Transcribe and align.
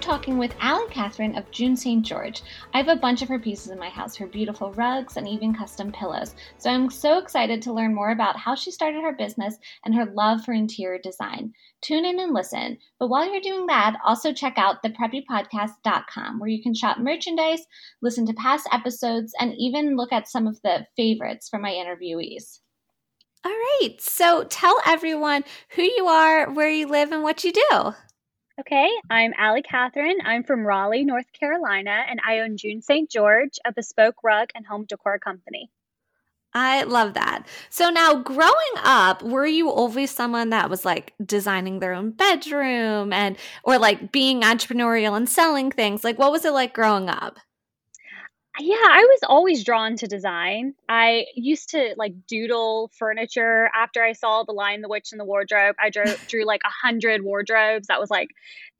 Talking 0.00 0.38
with 0.38 0.56
Allie 0.60 0.90
Catherine 0.90 1.36
of 1.36 1.50
June 1.50 1.76
St. 1.76 2.04
George. 2.04 2.42
I 2.72 2.78
have 2.78 2.88
a 2.88 2.96
bunch 2.96 3.20
of 3.20 3.28
her 3.28 3.38
pieces 3.38 3.70
in 3.70 3.78
my 3.78 3.90
house, 3.90 4.16
her 4.16 4.26
beautiful 4.26 4.72
rugs, 4.72 5.16
and 5.16 5.28
even 5.28 5.54
custom 5.54 5.92
pillows. 5.92 6.34
So 6.58 6.70
I'm 6.70 6.90
so 6.90 7.18
excited 7.18 7.60
to 7.62 7.72
learn 7.72 7.94
more 7.94 8.10
about 8.10 8.36
how 8.36 8.54
she 8.54 8.70
started 8.70 9.02
her 9.02 9.12
business 9.12 9.56
and 9.84 9.94
her 9.94 10.06
love 10.06 10.42
for 10.42 10.52
interior 10.52 10.98
design. 10.98 11.52
Tune 11.82 12.04
in 12.06 12.18
and 12.18 12.32
listen. 12.32 12.78
But 12.98 13.08
while 13.08 13.30
you're 13.30 13.42
doing 13.42 13.66
that, 13.66 13.98
also 14.04 14.32
check 14.32 14.54
out 14.56 14.82
thepreppypodcast.com 14.82 16.40
where 16.40 16.50
you 16.50 16.62
can 16.62 16.74
shop 16.74 16.98
merchandise, 16.98 17.64
listen 18.00 18.26
to 18.26 18.34
past 18.34 18.68
episodes, 18.72 19.32
and 19.38 19.54
even 19.58 19.96
look 19.96 20.12
at 20.12 20.28
some 20.28 20.46
of 20.46 20.60
the 20.62 20.86
favorites 20.96 21.48
from 21.48 21.62
my 21.62 21.72
interviewees. 21.72 22.60
All 23.44 23.52
right, 23.52 23.96
so 24.00 24.44
tell 24.44 24.76
everyone 24.86 25.44
who 25.70 25.82
you 25.82 26.06
are, 26.06 26.50
where 26.50 26.70
you 26.70 26.88
live, 26.88 27.12
and 27.12 27.22
what 27.22 27.44
you 27.44 27.52
do. 27.52 27.94
Okay, 28.58 28.88
I'm 29.08 29.32
Allie 29.38 29.62
Catherine. 29.62 30.18
I'm 30.24 30.42
from 30.44 30.66
Raleigh, 30.66 31.04
North 31.04 31.32
Carolina, 31.32 32.04
and 32.08 32.20
I 32.26 32.40
own 32.40 32.56
June 32.56 32.82
St. 32.82 33.10
George, 33.10 33.58
a 33.64 33.72
bespoke 33.72 34.16
rug 34.22 34.50
and 34.54 34.66
home 34.66 34.84
decor 34.86 35.18
company. 35.18 35.70
I 36.52 36.82
love 36.82 37.14
that. 37.14 37.46
So 37.68 37.90
now 37.90 38.16
growing 38.16 38.52
up, 38.78 39.22
were 39.22 39.46
you 39.46 39.70
always 39.70 40.10
someone 40.10 40.50
that 40.50 40.68
was 40.68 40.84
like 40.84 41.14
designing 41.24 41.78
their 41.78 41.94
own 41.94 42.10
bedroom 42.10 43.12
and 43.12 43.36
or 43.62 43.78
like 43.78 44.10
being 44.10 44.42
entrepreneurial 44.42 45.16
and 45.16 45.28
selling 45.28 45.70
things? 45.70 46.02
Like 46.02 46.18
what 46.18 46.32
was 46.32 46.44
it 46.44 46.52
like 46.52 46.74
growing 46.74 47.08
up? 47.08 47.38
Yeah, 48.58 48.76
I 48.76 49.06
was 49.08 49.20
always 49.28 49.64
drawn 49.64 49.96
to 49.96 50.06
design. 50.06 50.74
I 50.88 51.26
used 51.34 51.70
to 51.70 51.94
like 51.96 52.26
doodle 52.26 52.90
furniture 52.98 53.70
after 53.74 54.02
I 54.02 54.12
saw 54.12 54.42
The 54.42 54.52
Lion, 54.52 54.82
the 54.82 54.88
Witch, 54.88 55.12
and 55.12 55.20
the 55.20 55.24
Wardrobe. 55.24 55.76
I 55.78 55.88
drew, 55.90 56.04
drew 56.26 56.44
like 56.44 56.62
a 56.64 56.86
hundred 56.86 57.22
wardrobes. 57.22 57.86
That 57.86 58.00
was 58.00 58.10
like 58.10 58.28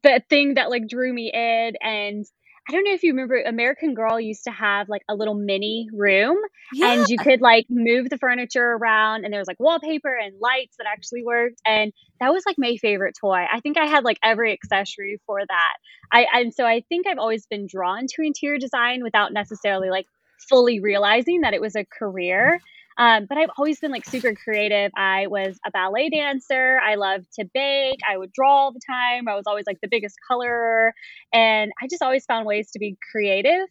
the 0.03 0.23
thing 0.29 0.55
that 0.55 0.71
like 0.71 0.89
drew 0.89 1.13
me 1.13 1.31
in. 1.33 1.75
And 1.81 2.27
I 2.69 2.73
don't 2.73 2.85
know 2.85 2.93
if 2.93 3.03
you 3.03 3.13
remember, 3.13 3.43
American 3.43 3.95
Girl 3.95 4.21
used 4.21 4.45
to 4.45 4.51
have 4.51 4.89
like 4.89 5.03
a 5.09 5.15
little 5.15 5.35
mini 5.35 5.89
room 5.93 6.37
yeah. 6.73 6.93
and 6.93 7.09
you 7.09 7.19
could 7.19 7.41
like 7.41 7.67
move 7.69 8.11
the 8.11 8.19
furniture 8.19 8.73
around 8.73 9.25
and 9.25 9.33
there 9.33 9.41
was 9.41 9.49
like 9.49 9.59
wallpaper 9.59 10.15
and 10.15 10.35
lights 10.41 10.77
that 10.79 10.87
actually 10.87 11.25
worked. 11.25 11.61
And 11.67 11.93
that 12.21 12.33
was 12.33 12.45
like 12.47 12.57
my 12.59 12.77
favorite 12.77 13.17
toy. 13.21 13.45
I 13.53 13.61
think 13.61 13.77
I 13.77 13.87
had 13.87 14.05
like 14.05 14.19
every 14.23 14.53
accessory 14.53 15.21
for 15.27 15.41
that. 15.41 15.75
I 16.13 16.27
and 16.33 16.55
so 16.55 16.65
I 16.65 16.83
think 16.89 17.07
I've 17.07 17.19
always 17.19 17.47
been 17.47 17.67
drawn 17.67 18.07
to 18.07 18.23
interior 18.23 18.59
design 18.59 19.03
without 19.03 19.33
necessarily 19.33 19.91
like 19.91 20.07
fully 20.49 20.81
realizing 20.81 21.41
that 21.43 21.55
it 21.55 21.61
was 21.61 21.77
a 21.77 21.85
career. 21.85 22.61
Um, 23.01 23.25
but 23.25 23.39
I've 23.39 23.49
always 23.57 23.81
been 23.81 23.91
like 23.91 24.05
super 24.05 24.35
creative. 24.35 24.93
I 24.95 25.27
was 25.27 25.59
a 25.67 25.71
ballet 25.71 26.11
dancer. 26.11 26.79
I 26.87 26.97
loved 26.97 27.25
to 27.37 27.47
bake. 27.55 28.01
I 28.07 28.19
would 28.19 28.31
draw 28.31 28.65
all 28.65 28.73
the 28.73 28.81
time. 28.87 29.27
I 29.27 29.35
was 29.35 29.45
always 29.47 29.65
like 29.67 29.79
the 29.81 29.89
biggest 29.89 30.17
colorer. 30.29 30.93
And 31.33 31.73
I 31.83 31.89
just 31.89 32.03
always 32.03 32.27
found 32.27 32.45
ways 32.45 32.71
to 32.73 32.79
be 32.79 32.99
creative. 33.11 33.67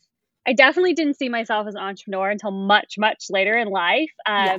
I 0.48 0.54
definitely 0.54 0.96
didn't 0.96 1.18
see 1.18 1.30
myself 1.30 1.68
as 1.68 1.76
an 1.76 1.82
entrepreneur 1.82 2.32
until 2.32 2.50
much, 2.50 2.96
much 2.98 3.26
later 3.30 3.56
in 3.56 3.68
life. 3.68 4.10
Um, 4.26 4.46
yeah. 4.46 4.58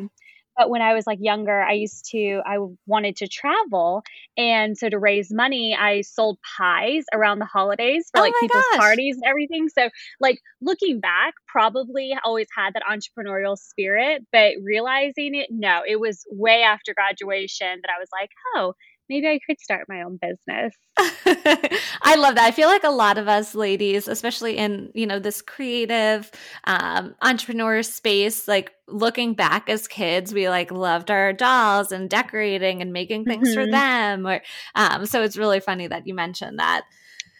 But 0.60 0.68
when 0.68 0.82
I 0.82 0.92
was 0.92 1.06
like 1.06 1.20
younger, 1.22 1.62
I 1.62 1.72
used 1.72 2.10
to, 2.10 2.42
I 2.44 2.58
wanted 2.86 3.16
to 3.16 3.28
travel. 3.28 4.02
And 4.36 4.76
so 4.76 4.90
to 4.90 4.98
raise 4.98 5.32
money, 5.32 5.74
I 5.74 6.02
sold 6.02 6.36
pies 6.58 7.04
around 7.14 7.38
the 7.38 7.46
holidays 7.46 8.10
for 8.12 8.20
oh 8.20 8.24
like 8.24 8.34
people's 8.38 8.62
gosh. 8.72 8.80
parties 8.80 9.16
and 9.16 9.24
everything. 9.26 9.70
So, 9.70 9.88
like, 10.20 10.38
looking 10.60 11.00
back, 11.00 11.32
probably 11.48 12.14
always 12.26 12.48
had 12.54 12.74
that 12.74 12.82
entrepreneurial 12.82 13.56
spirit, 13.56 14.26
but 14.32 14.56
realizing 14.62 15.34
it, 15.34 15.48
no, 15.50 15.80
it 15.88 15.98
was 15.98 16.26
way 16.30 16.60
after 16.62 16.92
graduation 16.92 17.80
that 17.80 17.90
I 17.90 17.98
was 17.98 18.10
like, 18.12 18.28
oh, 18.54 18.74
maybe 19.10 19.26
I 19.26 19.40
could 19.44 19.60
start 19.60 19.86
my 19.88 20.02
own 20.02 20.18
business. 20.22 20.74
I 20.96 22.14
love 22.14 22.36
that. 22.36 22.44
I 22.44 22.52
feel 22.52 22.68
like 22.68 22.84
a 22.84 22.90
lot 22.90 23.18
of 23.18 23.26
us 23.26 23.56
ladies, 23.56 24.06
especially 24.06 24.56
in, 24.56 24.92
you 24.94 25.04
know, 25.04 25.18
this 25.18 25.42
creative 25.42 26.30
um, 26.64 27.16
entrepreneur 27.20 27.82
space, 27.82 28.46
like 28.46 28.70
looking 28.86 29.34
back 29.34 29.68
as 29.68 29.88
kids, 29.88 30.32
we 30.32 30.48
like 30.48 30.70
loved 30.70 31.10
our 31.10 31.32
dolls 31.32 31.90
and 31.90 32.08
decorating 32.08 32.80
and 32.80 32.92
making 32.92 33.24
things 33.24 33.48
mm-hmm. 33.48 33.60
for 33.60 33.70
them. 33.70 34.26
Or 34.26 34.40
um, 34.76 35.04
so 35.06 35.22
it's 35.22 35.36
really 35.36 35.60
funny 35.60 35.88
that 35.88 36.06
you 36.06 36.14
mentioned 36.14 36.60
that. 36.60 36.84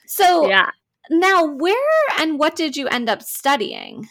So 0.09 0.49
yeah. 0.49 0.71
now 1.09 1.47
where 1.47 1.77
and 2.19 2.37
what 2.37 2.57
did 2.57 2.77
you 2.77 2.89
end 2.89 3.09
up 3.09 3.23
studying? 3.23 4.09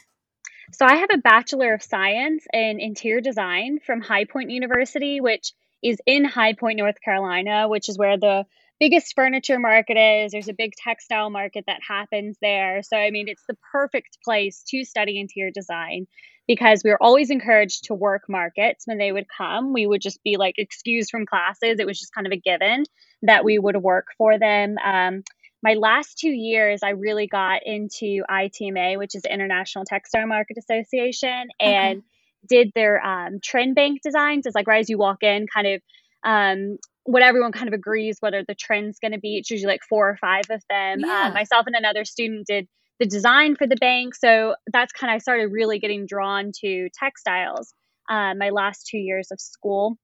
So 0.71 0.85
I 0.85 0.95
have 0.95 1.09
a 1.11 1.17
Bachelor 1.17 1.73
of 1.73 1.83
Science 1.83 2.45
in 2.53 2.79
Interior 2.79 3.19
Design 3.19 3.79
from 3.85 3.99
High 4.01 4.25
Point 4.25 4.49
University, 4.51 5.19
which 5.19 5.51
is 5.83 5.97
in 6.05 6.25
High 6.25 6.53
Point, 6.53 6.77
North 6.77 7.01
Carolina, 7.03 7.67
which 7.67 7.89
is 7.89 7.97
where 7.97 8.17
the 8.17 8.45
biggest 8.79 9.13
furniture 9.15 9.59
market 9.59 9.97
is. 9.97 10.31
There's 10.31 10.47
a 10.47 10.53
big 10.53 10.73
textile 10.75 11.29
market 11.29 11.65
that 11.67 11.79
happens 11.87 12.37
there. 12.41 12.81
So, 12.83 12.97
I 12.97 13.11
mean, 13.11 13.27
it's 13.27 13.43
the 13.47 13.57
perfect 13.71 14.17
place 14.23 14.63
to 14.69 14.85
study 14.85 15.19
interior 15.19 15.51
design 15.51 16.07
because 16.47 16.81
we 16.83 16.89
were 16.89 17.03
always 17.03 17.29
encouraged 17.29 17.85
to 17.85 17.93
work 17.93 18.23
markets 18.27 18.87
when 18.87 18.97
they 18.97 19.11
would 19.11 19.27
come. 19.35 19.73
We 19.73 19.85
would 19.85 20.01
just 20.01 20.23
be 20.23 20.37
like 20.37 20.55
excused 20.57 21.11
from 21.11 21.25
classes. 21.25 21.79
It 21.79 21.85
was 21.85 21.99
just 21.99 22.13
kind 22.13 22.25
of 22.25 22.33
a 22.33 22.37
given 22.37 22.85
that 23.21 23.43
we 23.43 23.59
would 23.59 23.77
work 23.77 24.07
for 24.17 24.39
them. 24.39 24.77
Um, 24.83 25.23
my 25.61 25.73
last 25.73 26.17
two 26.17 26.29
years, 26.29 26.81
I 26.83 26.91
really 26.91 27.27
got 27.27 27.63
into 27.65 28.23
ITMA, 28.29 28.97
which 28.97 29.13
is 29.13 29.25
International 29.25 29.83
Textile 29.83 30.25
Market 30.25 30.57
Association, 30.57 31.49
and 31.59 31.99
okay 31.99 32.05
did 32.47 32.71
their 32.75 33.03
um, 33.05 33.39
trend 33.43 33.75
bank 33.75 34.01
designs. 34.03 34.45
It's 34.45 34.55
like 34.55 34.67
right 34.67 34.79
as 34.79 34.89
you 34.89 34.97
walk 34.97 35.23
in, 35.23 35.45
kind 35.53 35.67
of 35.67 35.81
um, 36.23 36.77
what 37.03 37.23
everyone 37.23 37.51
kind 37.51 37.67
of 37.67 37.73
agrees 37.73 38.17
whether 38.19 38.43
the 38.47 38.55
trend's 38.55 38.99
going 38.99 39.13
to 39.13 39.19
be. 39.19 39.37
It's 39.37 39.49
usually 39.49 39.71
like 39.71 39.81
four 39.89 40.09
or 40.09 40.17
five 40.17 40.45
of 40.49 40.61
them. 40.69 40.99
Yeah. 40.99 41.27
Um, 41.27 41.33
myself 41.33 41.65
and 41.67 41.75
another 41.75 42.05
student 42.05 42.47
did 42.47 42.67
the 42.99 43.05
design 43.05 43.55
for 43.55 43.65
the 43.65 43.77
bank. 43.77 44.13
So 44.15 44.55
that's 44.71 44.91
kind 44.91 45.11
of, 45.11 45.15
I 45.15 45.17
started 45.19 45.51
really 45.51 45.79
getting 45.79 46.05
drawn 46.05 46.51
to 46.61 46.89
textiles 46.99 47.73
uh, 48.09 48.33
my 48.35 48.49
last 48.49 48.87
two 48.91 48.97
years 48.97 49.29
of 49.31 49.39
school. 49.39 49.97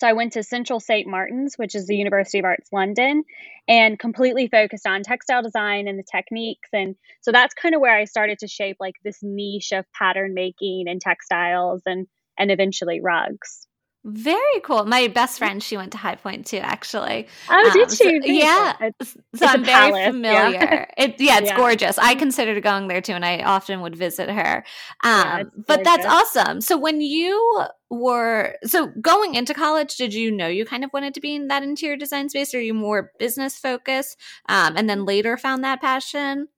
So 0.00 0.08
I 0.08 0.12
went 0.12 0.32
to 0.32 0.42
Central 0.42 0.80
St. 0.80 1.06
Martin's, 1.06 1.54
which 1.56 1.74
is 1.74 1.86
the 1.86 1.96
University 1.96 2.40
of 2.40 2.44
Arts 2.44 2.72
London, 2.72 3.22
and 3.68 3.98
completely 3.98 4.48
focused 4.48 4.86
on 4.86 5.02
textile 5.02 5.42
design 5.42 5.86
and 5.86 5.98
the 5.98 6.04
techniques. 6.04 6.68
And 6.72 6.96
so 7.20 7.30
that's 7.30 7.54
kind 7.54 7.74
of 7.74 7.80
where 7.80 7.96
I 7.96 8.04
started 8.04 8.40
to 8.40 8.48
shape 8.48 8.78
like 8.80 8.96
this 9.04 9.18
niche 9.22 9.72
of 9.72 9.84
pattern 9.92 10.34
making 10.34 10.86
and 10.88 11.00
textiles 11.00 11.82
and 11.86 12.06
and 12.36 12.50
eventually 12.50 13.00
rugs. 13.00 13.68
Very 14.06 14.60
cool. 14.62 14.84
My 14.84 15.08
best 15.08 15.38
friend, 15.38 15.62
she 15.62 15.78
went 15.78 15.92
to 15.92 15.98
High 15.98 16.16
Point 16.16 16.46
too, 16.46 16.58
actually. 16.58 17.26
Oh, 17.48 17.66
um, 17.66 17.72
did 17.72 17.90
she? 17.90 18.20
So, 18.20 18.26
yeah. 18.26 18.74
It's, 18.78 19.16
so 19.34 19.46
I'm 19.46 19.64
very 19.64 19.92
palace, 19.92 20.06
familiar. 20.08 20.50
Yeah. 20.50 20.86
It, 20.98 21.14
yeah, 21.18 21.38
it's 21.38 21.48
yeah. 21.48 21.56
gorgeous. 21.56 21.96
I 21.96 22.14
considered 22.14 22.62
going 22.62 22.88
there 22.88 23.00
too, 23.00 23.14
and 23.14 23.24
I 23.24 23.42
often 23.42 23.80
would 23.80 23.96
visit 23.96 24.28
her. 24.28 24.64
Um, 25.02 25.24
yeah, 25.24 25.42
but 25.66 25.84
that's 25.84 26.04
awesome. 26.04 26.60
So 26.60 26.76
when 26.76 27.00
you 27.00 27.64
were 27.88 28.56
so 28.64 28.88
going 29.00 29.36
into 29.36 29.54
college, 29.54 29.96
did 29.96 30.12
you 30.12 30.30
know 30.30 30.48
you 30.48 30.66
kind 30.66 30.84
of 30.84 30.90
wanted 30.92 31.14
to 31.14 31.20
be 31.22 31.34
in 31.34 31.48
that 31.48 31.62
interior 31.62 31.96
design 31.96 32.28
space, 32.28 32.52
or 32.52 32.58
are 32.58 32.60
you 32.60 32.74
more 32.74 33.10
business 33.18 33.56
focused, 33.56 34.18
um, 34.50 34.76
and 34.76 34.88
then 34.88 35.06
later 35.06 35.38
found 35.38 35.64
that 35.64 35.80
passion? 35.80 36.48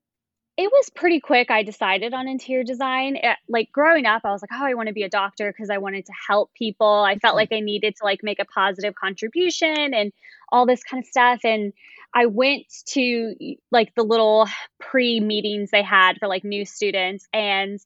It 0.57 0.71
was 0.73 0.89
pretty 0.91 1.21
quick. 1.21 1.51
I 1.51 1.63
decided 1.63 2.15
on 2.15 2.29
interior 2.29 2.65
design. 2.65 3.17
It, 3.17 3.25
eh, 3.25 3.35
like 3.49 3.71
growing 3.73 4.07
up, 4.07 4.23
I 4.25 4.31
was 4.31 4.43
like, 4.43 4.51
oh, 4.53 4.65
I 4.65 4.75
want 4.75 4.89
to 4.89 4.95
be 4.95 5.03
a 5.03 5.09
doctor 5.09 5.53
because 5.53 5.69
I 5.69 5.79
wanted 5.79 6.07
to 6.07 6.13
help 6.29 6.55
people. 6.55 6.87
I 6.87 7.19
felt 7.19 7.33
mm-hmm. 7.33 7.37
like 7.37 7.53
I 7.53 7.61
needed 7.61 7.97
to 7.97 8.05
like 8.05 8.21
make 8.23 8.39
a 8.39 8.47
positive 8.47 8.95
contribution 8.95 9.93
and 9.93 10.13
all 10.51 10.65
this 10.65 10.83
kind 10.83 11.03
of 11.03 11.07
stuff. 11.07 11.41
And 11.45 11.75
I 12.15 12.27
went 12.27 12.65
to 12.87 13.35
like 13.71 13.95
the 13.95 14.03
little 14.03 14.49
pre 14.81 15.21
meetings 15.21 15.71
they 15.71 15.83
had 15.83 16.17
for 16.19 16.27
like 16.27 16.45
new 16.45 16.65
students 16.65 17.29
and 17.35 17.79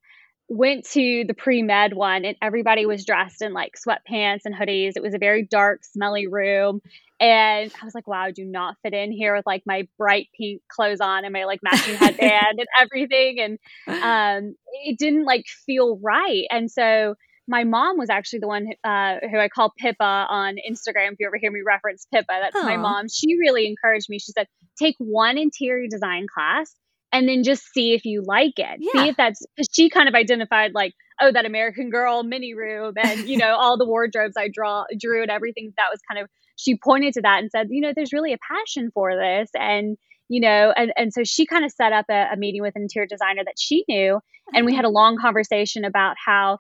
went 0.51 0.85
to 0.85 1.25
the 1.27 1.33
pre 1.33 1.63
med 1.63 1.95
one 1.95 2.25
and 2.25 2.37
everybody 2.43 2.85
was 2.85 3.07
dressed 3.07 3.41
in 3.41 3.53
like 3.53 3.77
sweatpants 3.77 4.41
and 4.45 4.55
hoodies. 4.55 4.93
It 4.97 5.03
was 5.03 5.15
a 5.15 5.19
very 5.19 5.47
dark, 5.49 5.85
smelly 5.85 6.27
room. 6.27 6.81
And 7.21 7.73
I 7.81 7.85
was 7.85 7.95
like, 7.95 8.09
wow, 8.09 8.23
I 8.23 8.33
do 8.33 8.45
not 8.45 8.77
fit 8.83 8.93
in 8.93 9.13
here 9.13 9.37
with 9.37 9.47
like 9.47 9.63
my 9.65 9.87
bright 9.97 10.27
pink 10.37 10.63
clothes 10.69 11.01
on 11.01 11.25
and 11.25 11.33
my 11.33 11.45
like 11.45 11.61
matching 11.63 11.95
headband 11.95 12.59
and 12.59 12.67
everything. 12.81 13.59
And 13.87 14.03
um, 14.03 14.55
it 14.85 14.99
didn't 14.99 15.25
like 15.25 15.45
feel 15.67 16.01
right. 16.03 16.45
And 16.51 16.69
so 16.69 17.15
my 17.47 17.63
mom 17.63 17.97
was 17.97 18.11
actually 18.11 18.41
the 18.41 18.49
one 18.49 18.67
who, 18.67 18.91
uh, 18.91 19.19
who 19.31 19.39
I 19.39 19.49
call 19.49 19.73
Pippa 19.79 20.27
on 20.29 20.57
Instagram. 20.57 21.13
If 21.13 21.21
you 21.21 21.27
ever 21.27 21.37
hear 21.41 21.53
me 21.53 21.61
reference 21.65 22.07
Pippa, 22.13 22.27
that's 22.29 22.57
Aww. 22.57 22.65
my 22.65 22.77
mom. 22.77 23.07
She 23.09 23.37
really 23.39 23.69
encouraged 23.69 24.09
me. 24.09 24.19
She 24.19 24.33
said, 24.33 24.49
take 24.79 24.97
one 24.99 25.39
interior 25.39 25.87
design 25.89 26.27
class 26.33 26.75
and 27.13 27.29
then 27.29 27.43
just 27.43 27.65
see 27.73 27.93
if 27.93 28.05
you 28.05 28.23
like 28.25 28.59
it. 28.59 28.79
Yeah. 28.81 28.93
See 28.93 29.09
if 29.09 29.17
that's 29.17 29.45
she 29.73 29.91
kind 29.91 30.09
of 30.09 30.15
identified 30.15 30.73
like, 30.75 30.95
oh, 31.21 31.33
that 31.33 31.45
American 31.45 31.91
Girl 31.91 32.23
mini 32.23 32.55
room 32.55 32.95
and 32.97 33.29
you 33.29 33.37
know 33.37 33.57
all 33.57 33.77
the 33.77 33.87
wardrobes 33.87 34.37
I 34.37 34.49
draw 34.53 34.85
drew 34.99 35.23
and 35.23 35.31
everything. 35.31 35.73
That 35.77 35.89
was 35.91 36.01
kind 36.11 36.23
of 36.23 36.31
she 36.57 36.77
pointed 36.77 37.15
to 37.15 37.23
that 37.23 37.41
and 37.41 37.51
said, 37.51 37.69
you 37.71 37.81
know, 37.81 37.93
there's 37.95 38.13
really 38.13 38.33
a 38.33 38.39
passion 38.39 38.91
for 38.93 39.17
this 39.17 39.51
and 39.55 39.97
you 40.29 40.41
know 40.41 40.73
and, 40.77 40.93
and 40.97 41.13
so 41.13 41.25
she 41.25 41.45
kind 41.45 41.65
of 41.65 41.73
set 41.73 41.93
up 41.93 42.07
a, 42.11 42.29
a 42.33 42.37
meeting 42.37 42.63
with 42.63 42.77
an 42.77 42.83
interior 42.83 43.07
designer 43.07 43.43
that 43.45 43.57
she 43.59 43.85
knew 43.89 44.21
and 44.55 44.65
we 44.65 44.75
had 44.75 44.85
a 44.85 44.89
long 44.89 45.19
conversation 45.19 45.85
about 45.85 46.17
how 46.25 46.59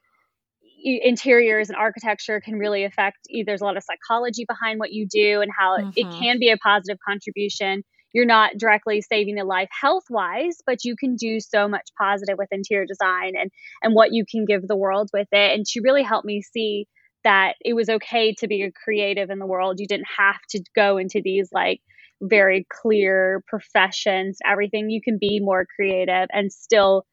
interiors 0.82 1.68
and 1.68 1.76
architecture 1.76 2.40
can 2.40 2.54
really 2.54 2.84
affect 2.84 3.18
there's 3.46 3.60
a 3.60 3.64
lot 3.64 3.76
of 3.76 3.84
psychology 3.84 4.44
behind 4.48 4.80
what 4.80 4.92
you 4.92 5.06
do 5.06 5.40
and 5.40 5.50
how 5.56 5.78
mm-hmm. 5.78 5.90
it 5.94 6.10
can 6.18 6.38
be 6.38 6.50
a 6.50 6.56
positive 6.56 6.98
contribution 7.06 7.84
you're 8.12 8.26
not 8.26 8.52
directly 8.58 9.00
saving 9.00 9.38
a 9.38 9.44
life 9.44 9.68
health 9.80 10.04
wise 10.10 10.58
but 10.66 10.84
you 10.84 10.96
can 10.96 11.16
do 11.16 11.40
so 11.40 11.68
much 11.68 11.88
positive 11.98 12.36
with 12.38 12.48
interior 12.50 12.86
design 12.86 13.32
and 13.38 13.50
and 13.82 13.94
what 13.94 14.12
you 14.12 14.24
can 14.28 14.44
give 14.44 14.66
the 14.66 14.76
world 14.76 15.10
with 15.12 15.28
it 15.32 15.54
and 15.56 15.66
she 15.68 15.80
really 15.80 16.02
helped 16.02 16.26
me 16.26 16.42
see 16.42 16.86
that 17.22 17.54
it 17.60 17.74
was 17.74 17.88
okay 17.88 18.34
to 18.34 18.48
be 18.48 18.62
a 18.62 18.72
creative 18.72 19.30
in 19.30 19.38
the 19.38 19.46
world 19.46 19.78
you 19.78 19.86
didn't 19.86 20.08
have 20.18 20.40
to 20.48 20.62
go 20.74 20.96
into 20.96 21.20
these 21.22 21.48
like 21.52 21.80
very 22.22 22.66
clear 22.70 23.42
professions 23.46 24.38
everything 24.46 24.90
you 24.90 25.00
can 25.02 25.18
be 25.18 25.40
more 25.40 25.66
creative 25.76 26.28
and 26.32 26.52
still 26.52 27.04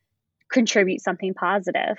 contribute 0.51 1.01
something 1.01 1.33
positive 1.33 1.97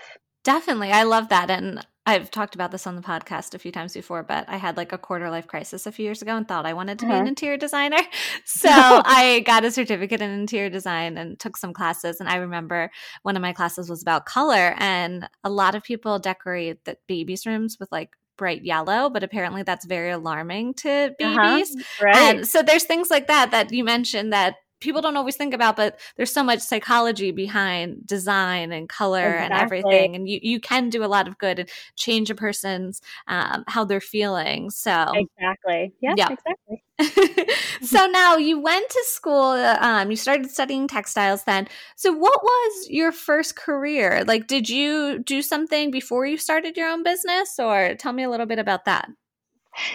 Definitely. 0.49 0.93
I 0.93 1.03
love 1.03 1.29
that. 1.29 1.51
And 1.51 1.87
I've 2.09 2.31
talked 2.31 2.55
about 2.55 2.71
this 2.71 2.87
on 2.87 2.97
the 2.97 3.03
podcast 3.03 3.53
a 3.53 3.59
few 3.59 3.71
times 3.71 3.93
before, 3.93 4.23
but 4.23 4.49
I 4.49 4.57
had 4.57 4.79
like 4.79 4.95
a 4.95 4.99
quarter 4.99 5.29
life 5.29 5.47
crisis 5.47 5.85
a 5.85 5.93
few 5.93 6.07
years 6.07 6.23
ago 6.23 6.35
and 6.35 6.49
thought 6.49 6.65
I 6.65 6.73
wanted 6.73 6.99
to 7.01 7.05
be 7.05 7.13
an 7.13 7.19
uh-huh. 7.19 7.29
interior 7.29 7.59
designer. 7.59 7.99
So 8.47 8.71
I 8.71 9.43
got 9.45 9.67
a 9.67 9.71
certificate 9.71 10.23
in 10.23 10.31
interior 10.31 10.71
design 10.71 11.19
and 11.19 11.39
took 11.39 11.59
some 11.59 11.75
classes. 11.75 12.19
And 12.19 12.29
I 12.29 12.37
remember 12.37 12.91
one 13.23 13.37
of 13.37 13.43
my 13.43 13.53
classes 13.53 13.91
was 13.91 14.01
about 14.01 14.25
color, 14.25 14.75
and 14.79 15.29
a 15.45 15.51
lot 15.51 15.75
of 15.75 15.83
people 15.85 16.19
decorate 16.19 16.85
the 16.85 16.97
babies' 17.07 17.45
rooms 17.45 17.77
with 17.79 17.93
like 17.93 18.17
bright 18.39 18.65
yellow, 18.65 19.11
but 19.11 19.23
apparently 19.23 19.63
that's 19.63 19.85
very 19.85 20.11
alarming 20.11 20.75
to 20.75 21.15
uh-huh. 21.21 21.57
babies. 21.57 21.77
Uh-huh. 21.77 22.05
Right. 22.07 22.17
And 22.17 22.49
so 22.49 22.63
there's 22.63 22.85
things 22.85 23.11
like 23.11 23.27
that 23.27 23.51
that 23.51 23.71
you 23.71 23.85
mentioned 23.85 24.33
that 24.33 24.55
people 24.81 25.01
don't 25.01 25.17
always 25.17 25.37
think 25.37 25.55
about 25.55 25.77
but 25.77 25.99
there's 26.17 26.33
so 26.33 26.43
much 26.43 26.61
psychology 26.61 27.31
behind 27.31 28.07
design 28.07 28.73
and 28.73 28.89
color 28.89 29.35
exactly. 29.35 29.45
and 29.45 29.53
everything 29.55 30.17
and 30.17 30.29
you, 30.29 30.39
you 30.43 30.61
can 30.61 30.89
do 30.89 31.05
a 31.05 31.07
lot 31.07 31.29
of 31.29 31.39
good 31.39 31.59
and 31.59 31.69
change 31.97 32.31
a 32.31 32.35
person's 32.35 33.01
um, 33.27 33.65
how 33.67 33.85
they're 33.85 34.01
feeling 34.01 34.71
so 34.71 35.13
exactly. 35.15 35.93
Yeah, 36.01 36.15
yeah. 36.17 36.29
exactly. 36.31 36.83
So 37.83 38.07
now 38.07 38.37
you 38.37 38.61
went 38.61 38.89
to 38.91 39.05
school 39.07 39.53
um, 39.53 40.11
you 40.11 40.17
started 40.17 40.51
studying 40.51 40.89
textiles 40.89 41.45
then. 41.45 41.69
So 41.97 42.13
what 42.13 42.43
was 42.43 42.89
your 42.89 43.13
first 43.13 43.57
career? 43.57 44.25
Like 44.27 44.47
did 44.47 44.69
you 44.69 45.21
do 45.21 45.43
something 45.43 45.91
before 45.91 46.27
you 46.27 46.37
started 46.37 46.77
your 46.77 46.89
own 46.89 47.03
business 47.03 47.59
or 47.59 47.95
tell 47.95 48.13
me 48.13 48.25
a 48.25 48.31
little 48.31 48.47
bit 48.47 48.59
about 48.59 48.85
that? 48.87 49.09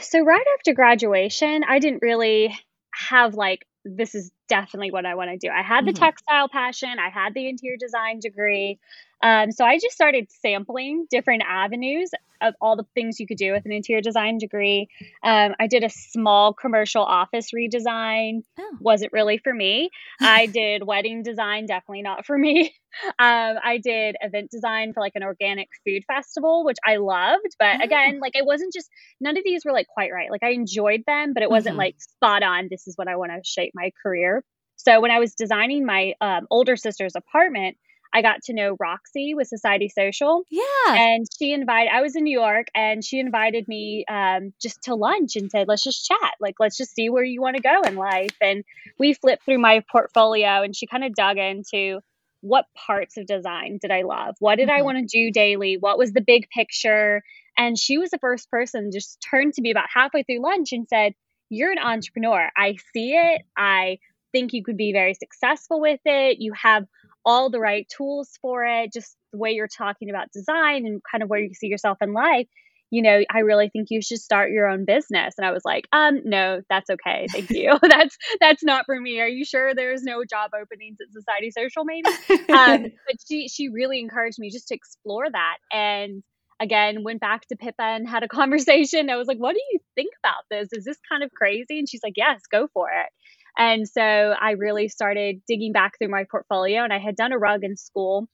So 0.01 0.21
right 0.21 0.45
after 0.57 0.73
graduation 0.73 1.63
i 1.67 1.79
didn't 1.79 2.01
really 2.01 2.57
have 2.93 3.33
like 3.33 3.65
this 3.85 4.15
is 4.15 4.31
definitely 4.47 4.91
what 4.91 5.05
I 5.05 5.15
want 5.15 5.31
to 5.31 5.37
do. 5.37 5.51
I 5.51 5.61
had 5.61 5.85
the 5.85 5.91
mm-hmm. 5.91 6.03
textile 6.03 6.49
passion, 6.49 6.89
I 6.99 7.09
had 7.09 7.33
the 7.33 7.47
interior 7.47 7.77
design 7.77 8.19
degree. 8.19 8.79
Um, 9.23 9.51
so 9.53 9.63
I 9.63 9.79
just 9.79 9.95
started 9.95 10.27
sampling 10.41 11.07
different 11.09 11.43
avenues 11.47 12.11
of 12.41 12.55
all 12.59 12.75
the 12.75 12.85
things 12.93 13.21
you 13.21 13.25
could 13.25 13.37
do 13.37 13.53
with 13.53 13.65
an 13.65 13.71
interior 13.71 14.01
design 14.01 14.37
degree. 14.37 14.89
Um, 15.23 15.55
I 15.59 15.67
did 15.67 15.85
a 15.85 15.89
small 15.89 16.53
commercial 16.53 17.03
office 17.03 17.51
redesign. 17.55 18.43
Oh. 18.59 18.77
Wasn't 18.81 19.13
really 19.13 19.37
for 19.37 19.53
me. 19.53 19.91
I 20.21 20.47
did 20.47 20.85
wedding 20.85 21.23
design, 21.23 21.65
definitely 21.65 22.03
not 22.03 22.25
for 22.25 22.37
me. 22.37 22.75
Um, 23.17 23.55
I 23.63 23.79
did 23.83 24.17
event 24.21 24.51
design 24.51 24.93
for 24.93 24.99
like 24.99 25.13
an 25.15 25.23
organic 25.23 25.67
food 25.83 26.03
festival, 26.05 26.63
which 26.63 26.77
I 26.85 26.97
loved. 26.97 27.55
But 27.57 27.77
oh. 27.81 27.83
again, 27.83 28.19
like 28.19 28.35
it 28.35 28.45
wasn't 28.45 28.71
just, 28.71 28.87
none 29.19 29.35
of 29.35 29.43
these 29.43 29.65
were 29.65 29.71
like 29.71 29.87
quite 29.87 30.11
right. 30.13 30.29
Like 30.29 30.43
I 30.43 30.51
enjoyed 30.51 31.01
them, 31.07 31.33
but 31.33 31.41
it 31.41 31.49
wasn't 31.49 31.73
mm-hmm. 31.73 31.79
like 31.79 31.95
spot 31.99 32.43
on. 32.43 32.67
This 32.69 32.85
is 32.85 32.95
what 32.95 33.07
I 33.07 33.15
want 33.15 33.31
to 33.31 33.41
shape 33.43 33.71
my 33.73 33.89
career. 34.03 34.43
So 34.75 35.01
when 35.01 35.09
I 35.09 35.17
was 35.17 35.33
designing 35.33 35.87
my 35.87 36.13
um, 36.21 36.45
older 36.51 36.75
sister's 36.75 37.15
apartment, 37.15 37.77
I 38.13 38.21
got 38.21 38.43
to 38.43 38.53
know 38.53 38.77
Roxy 38.79 39.33
with 39.33 39.47
Society 39.47 39.89
Social. 39.89 40.43
Yeah. 40.49 40.63
And 40.87 41.25
she 41.39 41.51
invited, 41.51 41.91
I 41.91 42.01
was 42.01 42.15
in 42.15 42.23
New 42.23 42.37
York 42.37 42.67
and 42.75 43.03
she 43.03 43.19
invited 43.19 43.67
me 43.67 44.05
um, 44.09 44.53
just 44.61 44.83
to 44.83 44.95
lunch 44.95 45.35
and 45.35 45.49
said, 45.49 45.67
let's 45.67 45.83
just 45.83 46.05
chat. 46.05 46.33
Like, 46.39 46.55
let's 46.59 46.77
just 46.77 46.93
see 46.93 47.09
where 47.09 47.23
you 47.23 47.41
want 47.41 47.55
to 47.55 47.61
go 47.61 47.81
in 47.81 47.95
life. 47.95 48.35
And 48.39 48.63
we 48.99 49.13
flipped 49.13 49.45
through 49.45 49.59
my 49.59 49.83
portfolio 49.91 50.61
and 50.61 50.75
she 50.75 50.85
kind 50.85 51.03
of 51.03 51.15
dug 51.15 51.37
into 51.37 51.99
what 52.41 52.65
parts 52.75 53.17
of 53.17 53.25
design 53.25 53.79
did 53.81 53.89
I 53.89 54.01
love? 54.01 54.35
What 54.39 54.57
did 54.57 54.67
mm-hmm. 54.67 54.79
I 54.79 54.83
want 54.83 54.97
to 54.97 55.05
do 55.05 55.31
daily? 55.31 55.77
What 55.79 55.97
was 55.97 56.11
the 56.11 56.21
big 56.21 56.49
picture? 56.49 57.23
And 57.57 57.79
she 57.79 57.97
was 57.97 58.11
the 58.11 58.19
first 58.19 58.51
person 58.51 58.91
just 58.91 59.25
turned 59.27 59.53
to 59.53 59.61
me 59.61 59.71
about 59.71 59.85
halfway 59.91 60.23
through 60.23 60.43
lunch 60.43 60.73
and 60.73 60.85
said, 60.87 61.13
You're 61.49 61.71
an 61.71 61.79
entrepreneur. 61.79 62.49
I 62.55 62.75
see 62.93 63.13
it. 63.13 63.43
I 63.57 63.99
think 64.33 64.51
you 64.51 64.61
could 64.61 64.75
be 64.75 64.91
very 64.91 65.13
successful 65.13 65.79
with 65.79 66.01
it. 66.03 66.37
You 66.39 66.51
have 66.61 66.85
all 67.25 67.49
the 67.49 67.59
right 67.59 67.87
tools 67.95 68.29
for 68.41 68.65
it, 68.65 68.91
just 68.93 69.15
the 69.31 69.37
way 69.37 69.51
you're 69.51 69.67
talking 69.67 70.09
about 70.09 70.31
design 70.33 70.85
and 70.85 71.01
kind 71.11 71.23
of 71.23 71.29
where 71.29 71.39
you 71.39 71.53
see 71.53 71.67
yourself 71.67 71.97
in 72.01 72.13
life, 72.13 72.47
you 72.93 73.01
know, 73.01 73.23
I 73.31 73.39
really 73.39 73.69
think 73.69 73.87
you 73.89 74.03
should 74.03 74.19
start 74.19 74.51
your 74.51 74.67
own 74.67 74.85
business. 74.85 75.33
And 75.37 75.47
I 75.47 75.51
was 75.51 75.63
like, 75.65 75.85
um, 75.91 76.19
no, 76.25 76.61
that's 76.69 76.91
okay. 76.91 77.25
Thank 77.31 77.49
you. 77.49 77.77
that's 77.81 78.15
that's 78.39 78.63
not 78.63 78.85
for 78.85 78.99
me. 78.99 79.19
Are 79.19 79.27
you 79.27 79.45
sure 79.45 79.73
there's 79.73 80.03
no 80.03 80.23
job 80.23 80.51
openings 80.53 80.97
at 81.01 81.11
Society 81.11 81.49
Social 81.49 81.85
maybe? 81.85 82.07
um, 82.53 82.83
but 83.07 83.15
she 83.27 83.47
she 83.47 83.69
really 83.69 83.99
encouraged 83.99 84.37
me 84.37 84.51
just 84.51 84.67
to 84.67 84.75
explore 84.75 85.25
that. 85.27 85.57
And 85.71 86.21
again, 86.59 87.03
went 87.03 87.19
back 87.19 87.47
to 87.47 87.55
Pippa 87.55 87.81
and 87.81 88.07
had 88.07 88.21
a 88.21 88.27
conversation. 88.39 89.09
I 89.09 89.15
was 89.15 89.27
like, 89.27 89.39
what 89.39 89.55
do 89.55 89.61
you 89.71 89.79
think 89.95 90.13
about 90.23 90.43
this? 90.51 90.69
Is 90.71 90.85
this 90.85 90.97
kind 91.11 91.23
of 91.23 91.31
crazy? 91.31 91.79
And 91.79 91.89
she's 91.89 92.01
like, 92.03 92.13
yes, 92.15 92.41
go 92.51 92.67
for 92.73 92.89
it. 92.89 93.09
And 93.57 93.87
so 93.87 94.01
I 94.01 94.51
really 94.51 94.87
started 94.87 95.41
digging 95.47 95.73
back 95.73 95.97
through 95.97 96.09
my 96.09 96.25
portfolio 96.29 96.83
and 96.83 96.91
I 96.91 96.99
had 96.99 97.15
done 97.15 97.33
a 97.33 97.37
rug 97.37 97.63
in 97.63 97.77
school 97.77 98.27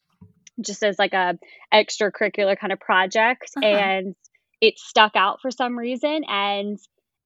just 0.61 0.83
as 0.83 0.97
like 0.99 1.13
a 1.13 1.37
extracurricular 1.73 2.57
kind 2.57 2.73
of 2.73 2.79
project 2.79 3.51
uh-huh. 3.57 3.65
and 3.65 4.15
it 4.61 4.77
stuck 4.77 5.13
out 5.15 5.39
for 5.41 5.51
some 5.51 5.77
reason 5.77 6.23
and 6.27 6.77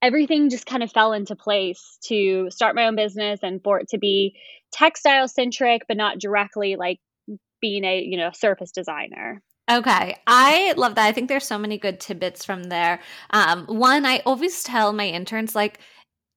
everything 0.02 0.50
just 0.50 0.66
kind 0.66 0.84
of 0.84 0.92
fell 0.92 1.14
into 1.14 1.36
place 1.36 1.98
to 2.04 2.50
start 2.52 2.76
my 2.76 2.86
own 2.86 2.96
business 2.96 3.40
and 3.42 3.62
for 3.64 3.80
it 3.80 3.88
to 3.90 3.98
be 3.98 4.36
textile 4.72 5.28
centric 5.28 5.84
but 5.88 5.98
not 5.98 6.20
directly 6.20 6.76
like 6.76 7.00
being 7.62 7.84
a 7.86 8.02
you 8.02 8.18
know 8.18 8.30
surface 8.34 8.72
designer 8.72 9.42
Okay, 9.72 10.18
I 10.28 10.74
love 10.76 10.96
that. 10.96 11.06
I 11.06 11.14
think 11.14 11.30
there's 11.30 11.46
so 11.46 11.58
many 11.58 11.78
good 11.78 12.02
tidbits 12.02 12.44
from 12.44 12.66
there. 12.66 13.00
Um, 13.30 13.66
one, 13.68 14.06
I 14.06 14.22
always 14.26 14.62
tell 14.62 14.92
my 14.92 15.08
interns 15.08 15.56
like 15.56 15.80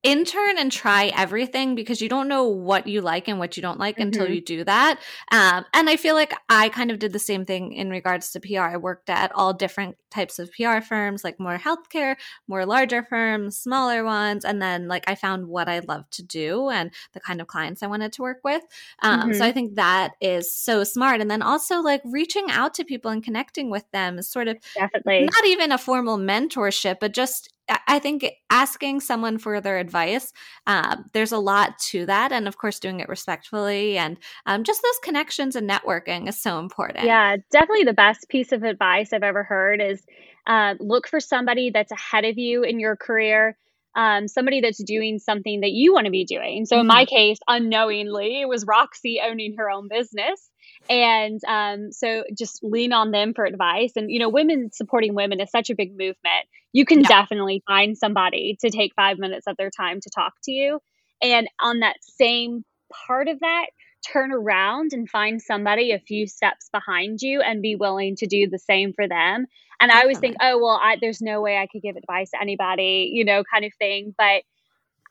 intern 0.07 0.57
and 0.57 0.71
try 0.71 1.07
everything 1.17 1.75
because 1.75 2.01
you 2.01 2.09
don't 2.09 2.29
know 2.29 2.45
what 2.47 2.87
you 2.87 3.01
like 3.01 3.27
and 3.27 3.41
what 3.41 3.57
you 3.57 3.61
don't 3.61 3.81
like 3.81 3.97
mm-hmm. 3.97 4.03
until 4.03 4.31
you 4.31 4.41
do 4.41 4.63
that. 4.63 5.01
Um, 5.33 5.65
and 5.75 5.91
I 5.91 5.97
feel 5.97 6.15
like 6.15 6.33
I 6.49 6.69
kind 6.69 6.93
of 6.93 7.01
did 7.01 7.13
the 7.13 7.19
same 7.19 7.45
thing 7.45 7.73
in 7.73 7.91
regards 7.91 8.31
to 8.31 8.41
PR. 8.41 8.61
I 8.61 8.77
worked 8.77 9.11
at 9.11 9.33
all 9.35 9.53
different 9.53 9.97
types 10.13 10.39
of 10.39 10.53
PR 10.53 10.81
firms, 10.81 11.25
like 11.25 11.41
more 11.41 11.59
healthcare, 11.59 12.15
more 12.47 12.65
larger 12.65 13.03
firms, 13.03 13.57
smaller 13.57 14.05
ones. 14.05 14.45
And 14.45 14.63
then, 14.63 14.87
like, 14.87 15.03
I 15.11 15.17
found 15.17 15.49
what 15.49 15.69
I 15.69 15.81
love 15.81 16.09
to 16.11 16.23
do 16.23 16.71
and 16.71 16.93
the 17.13 17.21
kind 17.21 17.41
of 17.41 17.49
clients 17.49 17.83
I 17.83 17.89
wanted 17.89 18.13
to 18.13 18.23
work 18.23 18.39
with. 18.45 18.63
Um, 19.03 19.21
mm-hmm. 19.21 19.33
So 19.33 19.45
I 19.45 19.51
think 19.51 19.75
that 19.75 20.13
is 20.21 20.53
so 20.53 20.85
smart. 20.85 21.21
And 21.21 21.29
then 21.29 21.43
also, 21.43 21.81
like, 21.81 22.03
reaching 22.05 22.49
out 22.49 22.75
to 22.75 22.85
people 22.85 23.11
and 23.11 23.25
connecting 23.25 23.71
with 23.71 23.91
them 23.91 24.21
is 24.21 24.31
sort 24.31 24.47
of 24.47 24.57
definitely 24.75 25.25
not 25.25 25.45
even 25.47 25.73
a 25.73 25.79
formal 25.79 26.17
mentorship, 26.17 26.99
but 27.01 27.13
just 27.13 27.53
I 27.87 27.99
think 27.99 28.25
asking 28.51 29.01
someone 29.01 29.39
for 29.39 29.61
their 29.61 29.79
advice, 29.79 30.33
um, 30.67 31.05
there's 31.13 31.33
a 31.33 31.39
lot 31.39 31.79
to 31.91 32.07
that. 32.07 32.33
And 32.33 32.47
of 32.47 32.59
course, 32.59 32.79
doing 32.79 33.01
it 33.01 33.09
respectfully 33.09 33.99
and 33.99 34.19
um, 34.47 34.65
just 34.65 34.83
those 34.83 34.99
connections 35.03 35.57
and 35.57 35.69
networking 35.69 36.29
is 36.29 36.41
so 36.41 36.59
important. 36.59 37.05
Yeah, 37.05 37.37
definitely 37.51 37.85
the 37.85 37.93
best 37.93 38.29
piece 38.29 38.53
of 38.53 38.63
advice 38.63 39.13
I've 39.13 39.23
ever 39.23 39.43
heard 39.43 39.81
is 39.81 40.03
uh, 40.47 40.75
look 40.79 41.09
for 41.09 41.21
somebody 41.21 41.71
that's 41.71 41.93
ahead 41.93 42.25
of 42.25 42.39
you 42.39 42.63
in 42.63 42.79
your 42.79 42.97
career. 42.97 43.57
Um, 43.97 44.29
somebody 44.29 44.61
that's 44.61 44.83
doing 44.85 45.19
something 45.19 45.63
that 45.63 45.71
you 45.71 45.95
want 45.95 46.05
to 46.05 46.11
be 46.11 46.27
doing. 46.27 46.67
So, 46.67 46.79
in 46.79 46.87
my 46.87 47.07
mm-hmm. 47.07 47.17
case, 47.17 47.39
unknowingly, 47.49 48.43
it 48.43 48.47
was 48.47 48.67
Roxy 48.67 49.23
owning 49.25 49.55
her 49.57 49.71
own 49.71 49.89
business 49.89 50.51
and 50.89 51.41
um, 51.49 51.93
so 51.93 52.25
just 52.37 52.63
lean 52.63 52.93
on 52.93 53.11
them 53.11 53.35
for 53.35 53.45
advice 53.45 53.93
and 53.97 54.11
you 54.11 54.19
know 54.19 54.29
women 54.29 54.71
supporting 54.73 55.15
women 55.15 55.41
is 55.41 55.51
such 55.51 55.71
a 55.71 55.75
big 55.75 55.91
movement 55.93 56.47
you 56.77 56.85
can 56.85 57.01
yeah. 57.01 57.09
definitely 57.09 57.63
find 57.67 57.97
somebody 57.97 58.59
to 58.61 58.69
take 58.69 58.93
five 58.95 59.19
minutes 59.19 59.47
of 59.47 59.57
their 59.57 59.71
time 59.71 59.99
to 59.99 60.11
talk 60.15 60.35
to 60.45 60.53
you 60.53 60.79
and 61.23 61.49
on 61.59 61.81
that 61.81 61.97
same 62.03 62.67
part 63.07 63.29
of 63.29 63.41
that 63.41 63.67
turn 64.07 64.31
around 64.31 64.91
and 64.93 65.09
find 65.09 65.41
somebody 65.41 65.93
a 65.93 65.99
few 65.99 66.27
steps 66.27 66.69
behind 66.71 67.23
you 67.23 67.41
and 67.41 67.63
be 67.63 67.77
willing 67.77 68.15
to 68.17 68.27
do 68.27 68.47
the 68.47 68.59
same 68.59 68.93
for 68.93 69.09
them. 69.09 69.47
And 69.81 69.91
I 69.91 70.03
always 70.03 70.19
think, 70.19 70.37
oh, 70.41 70.59
well, 70.59 70.79
I, 70.83 70.99
there's 71.01 71.23
no 71.23 71.41
way 71.41 71.57
I 71.57 71.67
could 71.67 71.83
give 71.83 71.97
advice 71.97 72.31
to 72.31 72.41
anybody, 72.41 73.11
you 73.13 73.25
know, 73.25 73.43
kind 73.53 73.65
of 73.65 73.73
thing. 73.79 74.15
But 74.17 74.43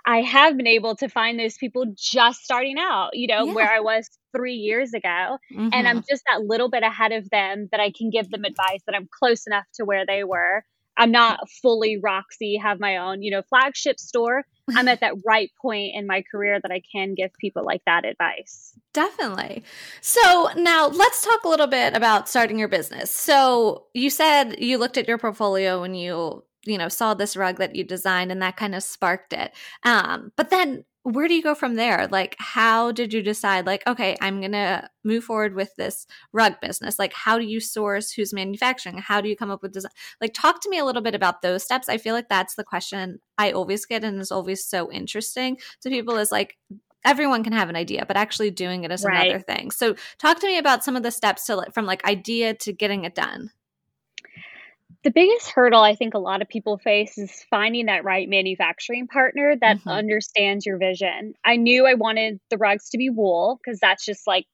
I 0.06 0.22
have 0.22 0.56
been 0.56 0.68
able 0.68 0.96
to 0.98 1.10
find 1.10 1.40
those 1.40 1.58
people 1.58 1.86
just 1.96 2.44
starting 2.44 2.78
out, 2.80 3.10
you 3.14 3.28
know, 3.28 3.46
yeah. 3.46 3.54
where 3.54 3.72
I 3.72 3.80
was 3.80 4.08
three 4.36 4.56
years 4.56 4.94
ago. 4.94 5.08
Mm-hmm. 5.52 5.70
And 5.74 5.88
I'm 5.88 5.98
mm-hmm. 5.98 6.06
just 6.10 6.24
that 6.30 6.42
little 6.42 6.70
bit 6.70 6.84
ahead 6.84 7.12
of 7.12 7.30
them 7.32 7.70
that 7.72 7.80
I 7.80 7.92
can 7.92 8.12
give 8.12 8.30
them 8.30 8.44
advice 8.46 8.82
that 8.86 8.96
I'm 8.96 9.10
close 9.20 9.48
enough 9.48 9.66
to 9.76 9.86
where 9.86 10.06
they 10.06 10.24
were. 10.24 10.64
I'm 10.98 11.12
not 11.12 11.50
fully 11.62 11.98
Roxy, 11.98 12.58
have 12.58 12.80
my 12.80 12.98
own, 12.98 13.22
you 13.22 13.32
know, 13.32 13.42
flagship 13.50 14.00
store. 14.00 14.44
I'm 14.76 14.88
at 14.88 15.00
that 15.02 15.14
right 15.26 15.52
point 15.62 15.96
in 15.96 16.08
my 16.08 16.24
career 16.30 16.60
that 16.62 16.72
I 16.72 16.82
can 16.92 17.16
give 17.16 17.32
people 17.40 17.64
like 17.64 17.82
that 17.86 18.06
advice. 18.06 18.74
Definitely. 18.94 19.64
So 20.02 20.50
now 20.56 20.88
let's 20.88 21.24
talk 21.24 21.44
a 21.44 21.50
little 21.50 21.68
bit 21.68 21.96
about 21.96 22.30
starting 22.30 22.58
your 22.58 22.68
business. 22.68 23.12
So 23.12 23.86
you 23.94 24.10
said 24.10 24.60
you 24.60 24.78
looked 24.78 24.98
at 24.98 25.08
your 25.08 25.18
portfolio 25.18 25.84
and 25.84 26.00
you 26.00 26.44
you 26.66 26.78
know 26.78 26.90
saw 26.90 27.14
this 27.14 27.38
rug 27.38 27.58
that 27.58 27.76
you 27.76 27.84
designed 27.84 28.32
and 28.32 28.42
that 28.42 28.58
kind 28.58 28.74
of 28.74 28.82
sparked 28.82 29.34
it 29.34 29.54
um 29.84 30.32
but 30.36 30.50
then 30.50 30.84
where 31.06 31.28
do 31.28 31.36
you 31.36 31.44
go 31.44 31.54
from 31.54 31.76
there? 31.76 32.08
Like, 32.08 32.36
how 32.40 32.92
did 32.92 33.14
you 33.14 33.22
decide, 33.22 33.68
like, 33.68 33.86
okay, 33.86 34.18
I'm 34.22 34.40
going 34.40 34.54
to 34.54 34.90
move 35.04 35.24
forward 35.24 35.54
with 35.54 35.76
this 35.76 36.08
rug 36.34 36.56
business? 36.62 36.98
Like, 36.98 37.14
how 37.14 37.38
do 37.38 37.46
you 37.46 37.60
source 37.60 38.12
who's 38.12 38.34
manufacturing? 38.34 38.98
How 38.98 39.22
do 39.22 39.30
you 39.30 39.36
come 39.36 39.52
up 39.52 39.62
with 39.62 39.72
design? 39.72 39.92
Like, 40.20 40.34
talk 40.34 40.62
to 40.62 40.70
me 40.70 40.80
a 40.80 40.84
little 40.84 41.04
bit 41.04 41.14
about 41.14 41.44
those 41.44 41.64
steps. 41.64 41.90
I 41.90 42.00
feel 42.00 42.16
like 42.16 42.28
that's 42.28 42.56
the 42.56 42.64
question 42.64 43.20
I 43.38 43.52
always 43.52 43.86
get 43.86 44.04
and 44.04 44.20
is 44.20 44.32
always 44.32 44.66
so 44.66 44.92
interesting 44.92 45.60
to 45.82 45.90
people 45.90 46.18
is 46.18 46.32
like, 46.32 46.58
everyone 47.06 47.44
can 47.44 47.54
have 47.54 47.70
an 47.70 47.76
idea, 47.76 48.04
but 48.08 48.18
actually 48.18 48.50
doing 48.50 48.84
it 48.84 48.92
is 48.92 49.04
right. 49.04 49.30
another 49.30 49.44
thing. 49.44 49.70
So, 49.70 49.96
talk 50.18 50.40
to 50.40 50.48
me 50.48 50.58
about 50.58 50.84
some 50.84 50.96
of 50.96 51.04
the 51.04 51.12
steps 51.12 51.46
to 51.46 51.68
from 51.72 51.86
like 51.86 52.04
idea 52.06 52.56
to 52.56 52.74
getting 52.74 53.06
it 53.06 53.14
done 53.14 53.52
the 55.06 55.12
biggest 55.12 55.52
hurdle 55.52 55.82
I 55.82 55.94
think 55.94 56.16
a 56.16 56.20
lot 56.20 56.42
of 56.42 56.50
people 56.50 56.80
face 56.80 57.16
is 57.20 57.46
finding 57.52 57.86
that 57.86 58.04
right 58.04 58.28
manufacturing 58.28 59.08
partner 59.08 59.56
that 59.62 59.78
mm-hmm. 59.78 59.90
understands 59.90 60.66
your 60.66 60.80
vision. 60.80 61.36
I 61.46 61.58
knew 61.58 61.86
I 61.86 61.94
wanted 61.94 62.40
the 62.50 62.58
rugs 62.58 62.90
to 62.90 62.98
be 62.98 63.12
wool 63.12 63.60
because 63.64 63.80
that's 63.80 64.04
just 64.04 64.26
like, 64.26 64.48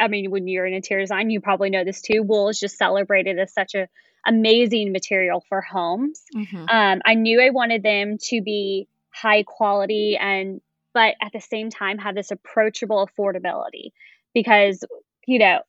I 0.00 0.08
mean, 0.08 0.30
when 0.30 0.48
you're 0.48 0.64
in 0.64 0.72
interior 0.72 1.02
design, 1.02 1.28
you 1.28 1.42
probably 1.42 1.68
know 1.68 1.84
this 1.84 2.00
too. 2.00 2.22
Wool 2.22 2.48
is 2.48 2.58
just 2.58 2.78
celebrated 2.78 3.38
as 3.38 3.52
such 3.52 3.74
a 3.74 3.86
amazing 4.26 4.92
material 4.92 5.44
for 5.46 5.60
homes. 5.60 6.22
Mm-hmm. 6.34 6.64
Um, 6.68 7.02
I 7.04 7.12
knew 7.12 7.42
I 7.42 7.50
wanted 7.50 7.82
them 7.82 8.16
to 8.28 8.40
be 8.40 8.88
high 9.10 9.42
quality 9.42 10.16
and, 10.16 10.62
but 10.94 11.16
at 11.20 11.32
the 11.34 11.40
same 11.40 11.68
time, 11.68 11.98
have 11.98 12.14
this 12.14 12.30
approachable 12.30 13.06
affordability 13.06 13.92
because, 14.32 14.82
you 15.26 15.38
know, 15.38 15.60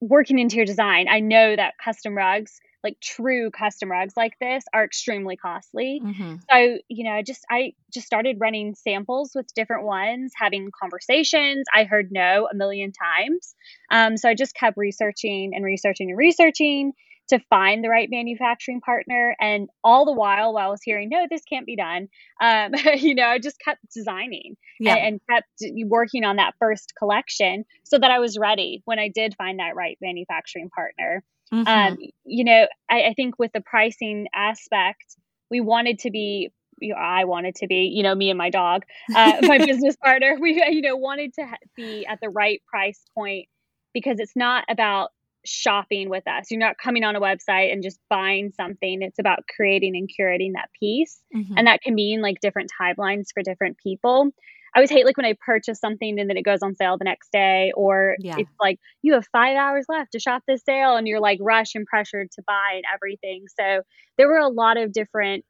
working 0.00 0.40
interior 0.40 0.66
design, 0.66 1.06
I 1.08 1.20
know 1.20 1.54
that 1.54 1.74
custom 1.78 2.16
rugs 2.16 2.60
like 2.86 3.00
true 3.00 3.50
custom 3.50 3.90
rugs 3.90 4.14
like 4.16 4.34
this 4.40 4.64
are 4.72 4.84
extremely 4.84 5.36
costly. 5.36 6.00
Mm-hmm. 6.04 6.36
So, 6.48 6.78
you 6.88 7.04
know, 7.10 7.20
just 7.22 7.44
I 7.50 7.72
just 7.92 8.06
started 8.06 8.36
running 8.38 8.76
samples 8.76 9.32
with 9.34 9.52
different 9.54 9.84
ones, 9.84 10.32
having 10.36 10.70
conversations. 10.78 11.66
I 11.74 11.84
heard 11.84 12.12
no 12.12 12.48
a 12.50 12.54
million 12.54 12.92
times. 12.92 13.56
Um, 13.90 14.16
so 14.16 14.28
I 14.28 14.34
just 14.34 14.54
kept 14.54 14.76
researching 14.76 15.52
and 15.54 15.64
researching 15.64 16.10
and 16.10 16.18
researching 16.18 16.92
to 17.28 17.40
find 17.50 17.82
the 17.82 17.88
right 17.88 18.08
manufacturing 18.08 18.80
partner. 18.80 19.34
And 19.40 19.68
all 19.82 20.04
the 20.04 20.12
while, 20.12 20.54
while 20.54 20.68
I 20.68 20.70
was 20.70 20.82
hearing, 20.84 21.08
no, 21.08 21.26
this 21.28 21.42
can't 21.42 21.66
be 21.66 21.74
done, 21.74 22.08
um, 22.40 22.72
you 22.98 23.16
know, 23.16 23.26
I 23.26 23.40
just 23.40 23.58
kept 23.58 23.80
designing 23.92 24.56
yeah. 24.78 24.94
and, 24.94 25.20
and, 25.28 25.42
kept 25.60 25.86
working 25.86 26.24
on 26.24 26.36
that 26.36 26.54
first 26.60 26.92
collection 26.96 27.64
so 27.82 27.98
that 27.98 28.12
I 28.12 28.20
was 28.20 28.38
ready 28.38 28.82
when 28.84 29.00
I 29.00 29.08
did 29.08 29.34
find 29.36 29.58
that 29.58 29.74
right 29.74 29.98
manufacturing 30.00 30.70
partner. 30.70 31.24
Mm-hmm. 31.52 31.68
Um, 31.68 31.98
you 32.24 32.44
know, 32.44 32.66
I, 32.90 33.02
I 33.04 33.14
think 33.14 33.38
with 33.38 33.52
the 33.52 33.60
pricing 33.60 34.26
aspect, 34.34 35.16
we 35.50 35.60
wanted 35.60 36.00
to 36.00 36.10
be 36.10 36.50
you 36.78 36.92
know, 36.92 37.00
I 37.00 37.24
wanted 37.24 37.54
to 37.56 37.66
be, 37.66 37.90
you 37.94 38.02
know, 38.02 38.14
me 38.14 38.28
and 38.28 38.36
my 38.36 38.50
dog, 38.50 38.82
uh, 39.14 39.32
my 39.42 39.58
business 39.58 39.96
partner, 39.96 40.36
we, 40.38 40.62
you 40.70 40.82
know, 40.82 40.96
wanted 40.96 41.32
to 41.34 41.46
be 41.74 42.04
at 42.06 42.20
the 42.20 42.28
right 42.28 42.60
price 42.66 43.00
point 43.14 43.48
because 43.94 44.20
it's 44.20 44.36
not 44.36 44.64
about 44.68 45.10
shopping 45.46 46.10
with 46.10 46.26
us. 46.26 46.50
You're 46.50 46.60
not 46.60 46.76
coming 46.76 47.04
on 47.04 47.16
a 47.16 47.20
website 47.20 47.72
and 47.72 47.82
just 47.82 47.98
buying 48.10 48.52
something. 48.52 49.00
It's 49.00 49.18
about 49.18 49.40
creating 49.54 49.96
and 49.96 50.08
curating 50.08 50.52
that 50.54 50.68
piece. 50.78 51.20
Mm-hmm. 51.34 51.54
And 51.56 51.66
that 51.66 51.82
can 51.82 51.94
mean 51.94 52.20
like 52.20 52.40
different 52.40 52.70
timelines 52.78 53.28
for 53.32 53.42
different 53.42 53.78
people. 53.78 54.30
I 54.76 54.80
always 54.80 54.90
hate 54.90 55.06
like 55.06 55.16
when 55.16 55.24
I 55.24 55.34
purchase 55.40 55.80
something 55.80 56.20
and 56.20 56.28
then 56.28 56.36
it 56.36 56.42
goes 56.42 56.58
on 56.62 56.74
sale 56.74 56.98
the 56.98 57.04
next 57.04 57.32
day, 57.32 57.72
or 57.74 58.16
yeah. 58.18 58.34
it's 58.36 58.50
like 58.60 58.78
you 59.00 59.14
have 59.14 59.26
five 59.32 59.56
hours 59.56 59.86
left 59.88 60.12
to 60.12 60.20
shop 60.20 60.42
this 60.46 60.62
sale 60.64 60.96
and 60.96 61.08
you're 61.08 61.18
like 61.18 61.38
rush 61.40 61.74
and 61.74 61.86
pressured 61.86 62.30
to 62.32 62.42
buy 62.46 62.74
and 62.74 62.84
everything. 62.92 63.46
So 63.58 63.80
there 64.18 64.28
were 64.28 64.36
a 64.36 64.48
lot 64.48 64.76
of 64.76 64.92
different 64.92 65.46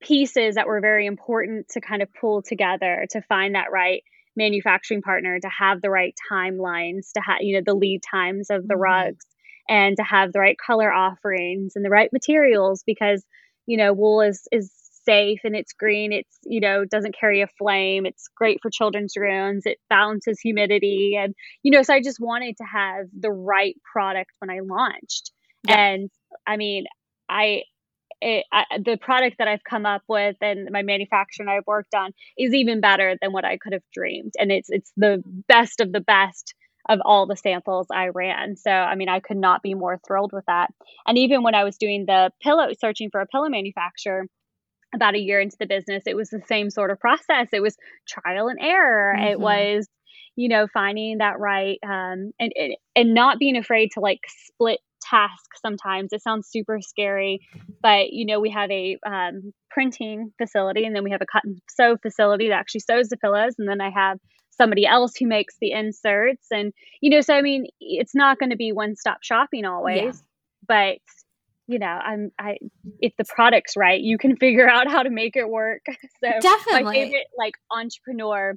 pieces 0.00 0.56
that 0.56 0.66
were 0.66 0.80
very 0.80 1.06
important 1.06 1.68
to 1.68 1.80
kind 1.80 2.02
of 2.02 2.08
pull 2.20 2.42
together 2.42 3.06
to 3.10 3.22
find 3.22 3.54
that 3.54 3.70
right 3.70 4.02
manufacturing 4.34 5.02
partner 5.02 5.38
to 5.38 5.48
have 5.48 5.80
the 5.80 5.90
right 5.90 6.14
timelines 6.28 7.12
to 7.14 7.20
have 7.20 7.42
you 7.42 7.54
know 7.54 7.62
the 7.64 7.78
lead 7.78 8.00
times 8.10 8.48
of 8.50 8.66
the 8.66 8.74
mm-hmm. 8.74 8.82
rugs 8.82 9.24
and 9.68 9.96
to 9.96 10.02
have 10.02 10.32
the 10.32 10.40
right 10.40 10.56
color 10.58 10.92
offerings 10.92 11.74
and 11.76 11.84
the 11.84 11.90
right 11.90 12.12
materials 12.12 12.82
because 12.84 13.24
you 13.66 13.76
know 13.76 13.92
wool 13.92 14.20
is 14.20 14.48
is 14.50 14.72
safe 15.04 15.40
and 15.44 15.56
it's 15.56 15.72
green. 15.72 16.12
It's, 16.12 16.38
you 16.44 16.60
know, 16.60 16.84
doesn't 16.84 17.16
carry 17.18 17.42
a 17.42 17.48
flame. 17.58 18.06
It's 18.06 18.28
great 18.36 18.58
for 18.62 18.70
children's 18.70 19.14
rooms. 19.16 19.62
It 19.66 19.78
balances 19.88 20.40
humidity. 20.40 21.16
And, 21.18 21.34
you 21.62 21.70
know, 21.70 21.82
so 21.82 21.94
I 21.94 22.00
just 22.02 22.20
wanted 22.20 22.56
to 22.58 22.64
have 22.64 23.06
the 23.18 23.30
right 23.30 23.76
product 23.92 24.30
when 24.38 24.50
I 24.50 24.60
launched. 24.60 25.32
Yeah. 25.68 25.78
And 25.78 26.10
I 26.46 26.56
mean, 26.56 26.84
I, 27.28 27.62
it, 28.20 28.44
I, 28.52 28.64
the 28.84 28.96
product 28.96 29.36
that 29.38 29.48
I've 29.48 29.64
come 29.64 29.86
up 29.86 30.02
with 30.08 30.36
and 30.40 30.68
my 30.70 30.82
manufacturing 30.82 31.48
I've 31.48 31.66
worked 31.66 31.94
on 31.94 32.12
is 32.38 32.54
even 32.54 32.80
better 32.80 33.16
than 33.20 33.32
what 33.32 33.44
I 33.44 33.58
could 33.58 33.72
have 33.72 33.82
dreamed. 33.92 34.32
And 34.38 34.52
it's, 34.52 34.70
it's 34.70 34.92
the 34.96 35.22
best 35.48 35.80
of 35.80 35.92
the 35.92 36.00
best 36.00 36.54
of 36.88 37.00
all 37.04 37.26
the 37.26 37.36
samples 37.36 37.86
I 37.92 38.08
ran. 38.08 38.56
So, 38.56 38.70
I 38.70 38.96
mean, 38.96 39.08
I 39.08 39.20
could 39.20 39.36
not 39.36 39.62
be 39.62 39.74
more 39.74 40.00
thrilled 40.06 40.32
with 40.32 40.44
that. 40.46 40.70
And 41.06 41.16
even 41.16 41.42
when 41.42 41.54
I 41.54 41.64
was 41.64 41.76
doing 41.76 42.06
the 42.06 42.30
pillow, 42.42 42.68
searching 42.80 43.08
for 43.10 43.20
a 43.20 43.26
pillow 43.26 43.48
manufacturer, 43.48 44.26
about 44.94 45.14
a 45.14 45.20
year 45.20 45.40
into 45.40 45.56
the 45.58 45.66
business, 45.66 46.04
it 46.06 46.16
was 46.16 46.30
the 46.30 46.42
same 46.46 46.70
sort 46.70 46.90
of 46.90 47.00
process. 47.00 47.48
It 47.52 47.60
was 47.60 47.76
trial 48.08 48.48
and 48.48 48.58
error. 48.60 49.14
Mm-hmm. 49.16 49.26
It 49.32 49.40
was, 49.40 49.88
you 50.36 50.48
know, 50.48 50.66
finding 50.72 51.18
that 51.18 51.38
right 51.38 51.78
um, 51.84 52.32
and, 52.38 52.52
and 52.94 53.14
not 53.14 53.38
being 53.38 53.56
afraid 53.56 53.90
to 53.92 54.00
like 54.00 54.20
split 54.28 54.80
tasks. 55.02 55.60
Sometimes 55.60 56.12
it 56.12 56.22
sounds 56.22 56.48
super 56.48 56.78
scary, 56.80 57.40
but 57.82 58.12
you 58.12 58.24
know, 58.26 58.40
we 58.40 58.50
have 58.50 58.70
a 58.70 58.96
um, 59.06 59.52
printing 59.70 60.32
facility, 60.38 60.84
and 60.84 60.94
then 60.94 61.04
we 61.04 61.10
have 61.10 61.22
a 61.22 61.26
cut 61.26 61.44
and 61.44 61.60
sew 61.70 61.96
facility 61.96 62.48
that 62.48 62.58
actually 62.58 62.80
sews 62.80 63.08
the 63.08 63.16
pillows, 63.16 63.54
and 63.58 63.68
then 63.68 63.80
I 63.80 63.90
have 63.90 64.18
somebody 64.50 64.86
else 64.86 65.12
who 65.18 65.26
makes 65.26 65.54
the 65.60 65.72
inserts, 65.72 66.46
and 66.50 66.72
you 67.00 67.10
know, 67.10 67.20
so 67.20 67.34
I 67.34 67.42
mean, 67.42 67.66
it's 67.80 68.14
not 68.14 68.38
going 68.38 68.50
to 68.50 68.56
be 68.56 68.72
one 68.72 68.96
stop 68.96 69.18
shopping 69.22 69.64
always, 69.64 69.96
yeah. 69.98 70.12
but 70.66 70.98
you 71.66 71.78
know, 71.78 71.86
I'm 71.86 72.30
I 72.38 72.58
if 73.00 73.12
the 73.16 73.24
product's 73.24 73.76
right, 73.76 74.00
you 74.00 74.18
can 74.18 74.36
figure 74.36 74.68
out 74.68 74.90
how 74.90 75.02
to 75.02 75.10
make 75.10 75.36
it 75.36 75.48
work. 75.48 75.82
So 76.22 76.30
Definitely. 76.40 76.82
my 76.84 76.92
favorite 76.92 77.26
like 77.36 77.54
entrepreneur 77.70 78.54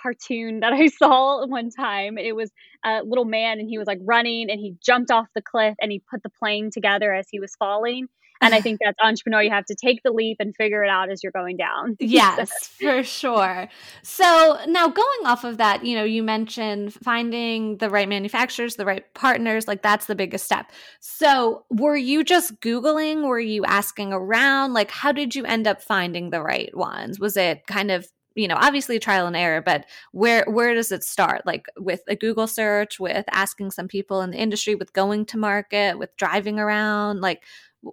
cartoon 0.00 0.60
that 0.60 0.72
I 0.72 0.86
saw 0.98 1.46
one 1.46 1.70
time. 1.70 2.18
It 2.18 2.34
was 2.34 2.50
a 2.84 3.00
little 3.04 3.24
man 3.24 3.58
and 3.58 3.68
he 3.68 3.78
was 3.78 3.86
like 3.86 3.98
running 4.02 4.50
and 4.50 4.60
he 4.60 4.76
jumped 4.84 5.10
off 5.10 5.26
the 5.34 5.42
cliff 5.42 5.74
and 5.80 5.90
he 5.90 6.02
put 6.10 6.22
the 6.22 6.30
plane 6.30 6.70
together 6.72 7.12
as 7.12 7.26
he 7.30 7.40
was 7.40 7.54
falling. 7.58 8.06
And 8.40 8.54
I 8.54 8.60
think 8.60 8.80
that's 8.82 8.98
entrepreneur. 9.02 9.42
You 9.42 9.50
have 9.50 9.66
to 9.66 9.74
take 9.74 10.02
the 10.02 10.12
leap 10.12 10.36
and 10.40 10.54
figure 10.54 10.84
it 10.84 10.90
out 10.90 11.10
as 11.10 11.22
you're 11.22 11.32
going 11.32 11.56
down. 11.56 11.96
yes, 12.00 12.68
for 12.80 13.02
sure. 13.02 13.68
So 14.02 14.58
now 14.66 14.88
going 14.88 15.26
off 15.26 15.44
of 15.44 15.58
that, 15.58 15.84
you 15.84 15.94
know, 15.96 16.04
you 16.04 16.22
mentioned 16.22 16.94
finding 16.94 17.78
the 17.78 17.90
right 17.90 18.08
manufacturers, 18.08 18.76
the 18.76 18.84
right 18.84 19.12
partners, 19.14 19.66
like 19.66 19.82
that's 19.82 20.06
the 20.06 20.14
biggest 20.14 20.44
step. 20.44 20.70
So 21.00 21.64
were 21.70 21.96
you 21.96 22.24
just 22.24 22.60
Googling? 22.60 23.26
Were 23.26 23.40
you 23.40 23.64
asking 23.64 24.12
around? 24.12 24.72
Like, 24.72 24.90
how 24.90 25.12
did 25.12 25.34
you 25.34 25.44
end 25.44 25.66
up 25.66 25.82
finding 25.82 26.30
the 26.30 26.42
right 26.42 26.74
ones? 26.76 27.18
Was 27.18 27.36
it 27.36 27.66
kind 27.66 27.90
of 27.90 28.06
you 28.38 28.46
know 28.46 28.56
obviously 28.56 28.98
trial 28.98 29.26
and 29.26 29.36
error 29.36 29.60
but 29.60 29.84
where 30.12 30.44
where 30.46 30.72
does 30.74 30.92
it 30.92 31.02
start 31.02 31.44
like 31.44 31.66
with 31.76 32.02
a 32.06 32.14
google 32.14 32.46
search 32.46 33.00
with 33.00 33.24
asking 33.30 33.70
some 33.70 33.88
people 33.88 34.20
in 34.20 34.30
the 34.30 34.38
industry 34.38 34.74
with 34.74 34.92
going 34.92 35.26
to 35.26 35.36
market 35.36 35.98
with 35.98 36.16
driving 36.16 36.58
around 36.58 37.20
like 37.20 37.42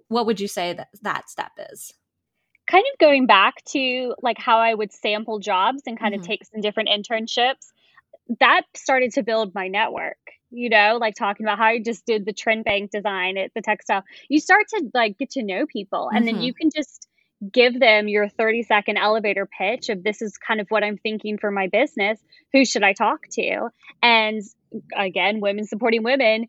what 0.08 0.26
would 0.26 0.40
you 0.40 0.48
say 0.48 0.72
that 0.72 0.88
that 1.02 1.28
step 1.30 1.52
is? 1.70 1.92
Kind 2.70 2.84
of 2.92 2.98
going 2.98 3.26
back 3.26 3.64
to 3.66 4.14
like 4.22 4.38
how 4.38 4.58
I 4.58 4.74
would 4.74 4.92
sample 4.92 5.38
jobs 5.38 5.82
and 5.86 5.98
kind 5.98 6.14
mm-hmm. 6.14 6.22
of 6.22 6.26
take 6.26 6.44
some 6.44 6.60
different 6.60 6.88
internships. 6.88 7.72
That 8.40 8.62
started 8.74 9.12
to 9.12 9.22
build 9.22 9.54
my 9.54 9.68
network 9.68 10.18
you 10.50 10.70
know, 10.70 10.98
like 11.00 11.14
talking 11.14 11.44
about 11.44 11.58
how 11.58 11.66
I 11.66 11.80
just 11.80 12.06
did 12.06 12.24
the 12.24 12.32
trend 12.32 12.64
bank 12.64 12.90
design 12.90 13.36
at 13.36 13.52
the 13.54 13.62
textile. 13.62 14.04
You 14.28 14.40
start 14.40 14.68
to 14.68 14.90
like 14.94 15.18
get 15.18 15.30
to 15.30 15.42
know 15.42 15.66
people 15.66 16.08
and 16.08 16.24
mm-hmm. 16.24 16.36
then 16.36 16.42
you 16.42 16.54
can 16.54 16.70
just 16.74 17.08
give 17.52 17.78
them 17.78 18.08
your 18.08 18.28
30 18.28 18.62
second 18.62 18.96
elevator 18.96 19.46
pitch 19.46 19.88
of 19.90 20.02
this 20.02 20.22
is 20.22 20.38
kind 20.38 20.60
of 20.60 20.68
what 20.70 20.82
I'm 20.82 20.96
thinking 20.96 21.38
for 21.38 21.50
my 21.50 21.68
business. 21.68 22.18
Who 22.52 22.64
should 22.64 22.82
I 22.82 22.94
talk 22.94 23.26
to? 23.32 23.68
And 24.02 24.42
again, 24.96 25.40
women 25.40 25.66
supporting 25.66 26.02
women, 26.02 26.46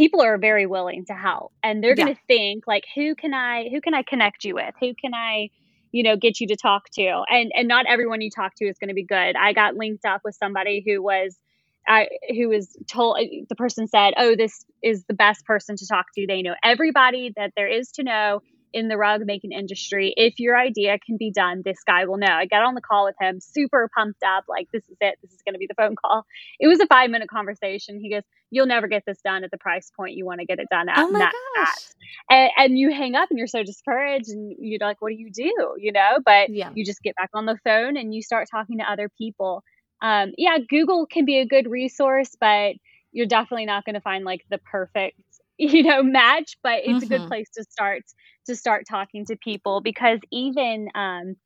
people 0.00 0.22
are 0.22 0.38
very 0.38 0.64
willing 0.64 1.04
to 1.04 1.12
help 1.12 1.52
and 1.62 1.84
they're 1.84 1.94
going 1.94 2.14
to 2.14 2.20
think 2.26 2.64
like 2.66 2.84
who 2.94 3.14
can 3.14 3.34
I 3.34 3.68
who 3.68 3.82
can 3.82 3.92
I 3.92 4.02
connect 4.02 4.44
you 4.44 4.54
with? 4.54 4.74
Who 4.80 4.94
can 4.94 5.12
I 5.12 5.50
you 5.92 6.02
know 6.02 6.16
get 6.16 6.40
you 6.40 6.46
to 6.46 6.56
talk 6.56 6.88
to? 6.94 7.22
And 7.28 7.52
and 7.54 7.68
not 7.68 7.84
everyone 7.86 8.22
you 8.22 8.30
talk 8.30 8.54
to 8.56 8.64
is 8.64 8.78
going 8.78 8.88
to 8.88 8.94
be 8.94 9.04
good. 9.04 9.36
I 9.36 9.52
got 9.52 9.76
linked 9.76 10.06
up 10.06 10.22
with 10.24 10.34
somebody 10.34 10.82
who 10.86 11.02
was 11.02 11.36
I, 11.86 12.08
who 12.30 12.48
was 12.48 12.74
told 12.90 13.18
eh, 13.20 13.42
the 13.50 13.54
person 13.54 13.88
said, 13.88 14.14
"Oh, 14.16 14.36
this 14.36 14.64
is 14.82 15.04
the 15.04 15.14
best 15.14 15.44
person 15.44 15.76
to 15.76 15.86
talk 15.86 16.06
to. 16.14 16.26
They 16.26 16.40
know 16.40 16.54
everybody 16.64 17.34
that 17.36 17.52
there 17.54 17.68
is 17.68 17.90
to 17.92 18.02
know 18.02 18.40
in 18.72 18.88
the 18.88 18.96
rug 18.96 19.22
making 19.24 19.52
industry. 19.52 20.14
If 20.16 20.38
your 20.38 20.56
idea 20.56 20.98
can 20.98 21.16
be 21.16 21.30
done, 21.30 21.62
this 21.64 21.82
guy 21.86 22.04
will 22.04 22.16
know. 22.16 22.32
I 22.32 22.46
got 22.46 22.62
on 22.62 22.74
the 22.74 22.80
call 22.80 23.04
with 23.04 23.16
him, 23.20 23.40
super 23.40 23.88
pumped 23.96 24.22
up, 24.22 24.44
like, 24.48 24.68
this 24.72 24.84
is 24.88 24.96
it. 25.00 25.18
This 25.22 25.32
is 25.32 25.42
going 25.42 25.54
to 25.54 25.58
be 25.58 25.66
the 25.66 25.74
phone 25.74 25.96
call. 25.96 26.24
It 26.58 26.66
was 26.66 26.80
a 26.80 26.86
five 26.86 27.10
minute 27.10 27.28
conversation. 27.28 28.00
He 28.00 28.10
goes, 28.10 28.22
You'll 28.52 28.66
never 28.66 28.88
get 28.88 29.04
this 29.06 29.20
done 29.22 29.44
at 29.44 29.52
the 29.52 29.58
price 29.58 29.92
point 29.96 30.14
you 30.14 30.26
want 30.26 30.40
to 30.40 30.46
get 30.46 30.58
it 30.58 30.66
done 30.70 30.88
at. 30.88 30.98
Oh 30.98 31.08
my 31.10 31.20
gosh. 31.20 31.76
And, 32.28 32.50
and, 32.56 32.78
you 32.78 32.92
hang 32.92 33.14
up 33.14 33.30
and 33.30 33.38
you're 33.38 33.46
so 33.46 33.62
discouraged 33.62 34.28
and 34.28 34.56
you're 34.58 34.80
like, 34.80 35.00
What 35.00 35.10
do 35.10 35.16
you 35.16 35.30
do? 35.30 35.76
You 35.78 35.92
know, 35.92 36.18
but 36.24 36.50
yeah. 36.50 36.70
you 36.74 36.84
just 36.84 37.02
get 37.02 37.14
back 37.14 37.30
on 37.34 37.46
the 37.46 37.58
phone 37.64 37.96
and 37.96 38.14
you 38.14 38.22
start 38.22 38.48
talking 38.50 38.78
to 38.78 38.90
other 38.90 39.08
people. 39.08 39.62
Um, 40.02 40.32
yeah, 40.36 40.58
Google 40.68 41.06
can 41.06 41.24
be 41.24 41.38
a 41.38 41.46
good 41.46 41.70
resource, 41.70 42.36
but 42.40 42.74
you're 43.12 43.26
definitely 43.26 43.66
not 43.66 43.84
going 43.84 43.94
to 43.94 44.00
find 44.00 44.24
like 44.24 44.44
the 44.50 44.58
perfect 44.58 45.20
you 45.60 45.82
know 45.82 46.02
match 46.02 46.56
but 46.62 46.80
it's 46.84 46.88
mm-hmm. 46.88 46.96
a 46.96 47.06
good 47.06 47.20
mm-hmm. 47.20 47.28
place 47.28 47.48
to 47.54 47.64
start 47.64 48.02
to 48.46 48.56
start 48.56 48.84
talking 48.88 49.26
to 49.26 49.36
people 49.36 49.80
because 49.80 50.18
even 50.32 50.88
um, 50.94 51.36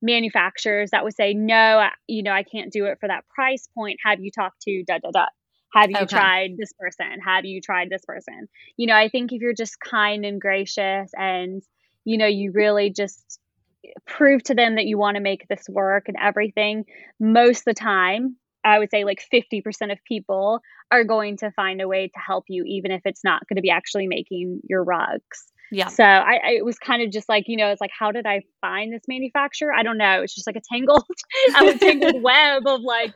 manufacturers 0.00 0.90
that 0.90 1.02
would 1.02 1.14
say 1.14 1.34
no 1.34 1.88
you 2.06 2.22
know 2.22 2.30
i 2.30 2.42
can't 2.42 2.72
do 2.72 2.86
it 2.86 2.98
for 3.00 3.08
that 3.08 3.24
price 3.34 3.68
point 3.74 3.98
have 4.04 4.20
you 4.20 4.30
talked 4.30 4.60
to 4.62 4.84
da 4.86 4.98
da 4.98 5.10
da 5.10 5.26
have 5.72 5.90
you 5.90 5.96
okay. 5.96 6.06
tried 6.06 6.50
this 6.56 6.72
person 6.78 7.18
have 7.24 7.44
you 7.44 7.60
tried 7.60 7.88
this 7.90 8.04
person 8.04 8.46
you 8.76 8.86
know 8.86 8.94
i 8.94 9.08
think 9.08 9.32
if 9.32 9.40
you're 9.40 9.54
just 9.54 9.80
kind 9.80 10.24
and 10.24 10.40
gracious 10.40 11.10
and 11.14 11.62
you 12.04 12.16
know 12.16 12.26
you 12.26 12.52
really 12.52 12.90
just 12.90 13.40
prove 14.06 14.42
to 14.42 14.54
them 14.54 14.76
that 14.76 14.86
you 14.86 14.98
want 14.98 15.16
to 15.16 15.22
make 15.22 15.46
this 15.48 15.68
work 15.68 16.04
and 16.06 16.16
everything 16.20 16.84
most 17.18 17.60
of 17.60 17.64
the 17.64 17.74
time 17.74 18.36
I 18.64 18.78
would 18.78 18.90
say 18.90 19.04
like 19.04 19.22
50% 19.32 19.92
of 19.92 19.98
people 20.06 20.60
are 20.90 21.04
going 21.04 21.36
to 21.38 21.50
find 21.52 21.80
a 21.80 21.88
way 21.88 22.08
to 22.08 22.20
help 22.20 22.44
you, 22.48 22.64
even 22.66 22.90
if 22.90 23.02
it's 23.04 23.24
not 23.24 23.46
going 23.48 23.56
to 23.56 23.62
be 23.62 23.70
actually 23.70 24.06
making 24.06 24.60
your 24.68 24.82
rugs. 24.82 25.44
Yeah. 25.70 25.88
So 25.88 26.04
I, 26.04 26.34
I, 26.44 26.50
it 26.56 26.64
was 26.64 26.78
kind 26.78 27.02
of 27.02 27.10
just 27.10 27.28
like, 27.28 27.44
you 27.48 27.56
know, 27.56 27.70
it's 27.70 27.80
like, 27.80 27.90
how 27.98 28.12
did 28.12 28.26
I 28.26 28.42
find 28.60 28.92
this 28.92 29.02
manufacturer? 29.08 29.72
I 29.74 29.82
don't 29.82 29.98
know. 29.98 30.22
It's 30.22 30.34
just 30.34 30.46
like 30.46 30.56
a 30.56 30.62
tangled, 30.72 31.04
a 31.56 31.78
tangled 31.78 32.22
web 32.22 32.66
of 32.66 32.82
like, 32.82 33.12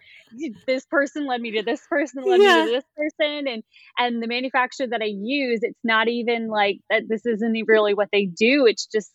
this 0.66 0.84
person 0.86 1.26
led 1.26 1.40
me 1.40 1.52
to 1.52 1.62
this 1.62 1.80
person, 1.88 2.24
led 2.24 2.40
yeah. 2.40 2.64
me 2.64 2.70
to 2.70 2.76
this 2.76 2.84
person. 2.96 3.46
And, 3.46 3.62
and 3.98 4.22
the 4.22 4.26
manufacturer 4.26 4.88
that 4.88 5.02
I 5.02 5.06
use, 5.06 5.60
it's 5.62 5.78
not 5.84 6.08
even 6.08 6.48
like 6.48 6.80
that. 6.90 7.04
This 7.08 7.24
isn't 7.26 7.56
really 7.68 7.94
what 7.94 8.08
they 8.12 8.26
do. 8.26 8.66
It's 8.66 8.86
just 8.86 9.12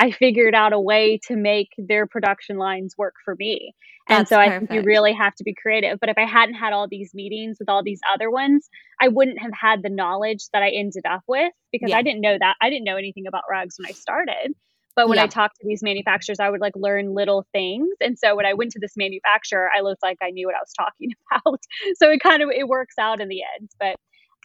I 0.00 0.12
figured 0.12 0.54
out 0.54 0.72
a 0.72 0.80
way 0.80 1.20
to 1.26 1.36
make 1.36 1.68
their 1.76 2.06
production 2.06 2.56
lines 2.56 2.94
work 2.96 3.16
for 3.22 3.36
me. 3.38 3.74
And 4.08 4.20
That's 4.20 4.30
so 4.30 4.40
I 4.40 4.48
perfect. 4.48 4.70
think 4.70 4.80
you 4.80 4.86
really 4.86 5.12
have 5.12 5.34
to 5.34 5.44
be 5.44 5.54
creative. 5.54 6.00
But 6.00 6.08
if 6.08 6.16
I 6.16 6.24
hadn't 6.24 6.54
had 6.54 6.72
all 6.72 6.88
these 6.88 7.12
meetings 7.12 7.58
with 7.60 7.68
all 7.68 7.82
these 7.84 8.00
other 8.10 8.30
ones, 8.30 8.70
I 8.98 9.08
wouldn't 9.08 9.38
have 9.40 9.52
had 9.52 9.82
the 9.82 9.90
knowledge 9.90 10.48
that 10.54 10.62
I 10.62 10.70
ended 10.70 11.04
up 11.06 11.22
with 11.28 11.52
because 11.70 11.90
yeah. 11.90 11.98
I 11.98 12.02
didn't 12.02 12.22
know 12.22 12.36
that. 12.40 12.56
I 12.62 12.70
didn't 12.70 12.84
know 12.84 12.96
anything 12.96 13.26
about 13.26 13.42
rugs 13.50 13.76
when 13.78 13.90
I 13.90 13.92
started. 13.92 14.54
But 14.96 15.08
when 15.08 15.16
yeah. 15.16 15.24
I 15.24 15.26
talked 15.26 15.56
to 15.60 15.66
these 15.66 15.82
manufacturers, 15.82 16.40
I 16.40 16.48
would 16.48 16.62
like 16.62 16.74
learn 16.76 17.14
little 17.14 17.46
things. 17.52 17.90
And 18.00 18.18
so 18.18 18.34
when 18.34 18.46
I 18.46 18.54
went 18.54 18.72
to 18.72 18.80
this 18.80 18.96
manufacturer, 18.96 19.68
I 19.76 19.82
looked 19.82 20.02
like 20.02 20.16
I 20.22 20.30
knew 20.30 20.46
what 20.46 20.56
I 20.56 20.60
was 20.60 20.72
talking 20.72 21.10
about. 21.30 21.60
so 21.96 22.10
it 22.10 22.20
kind 22.20 22.42
of 22.42 22.48
it 22.48 22.66
works 22.68 22.94
out 22.98 23.20
in 23.20 23.28
the 23.28 23.42
end. 23.58 23.68
But 23.78 23.96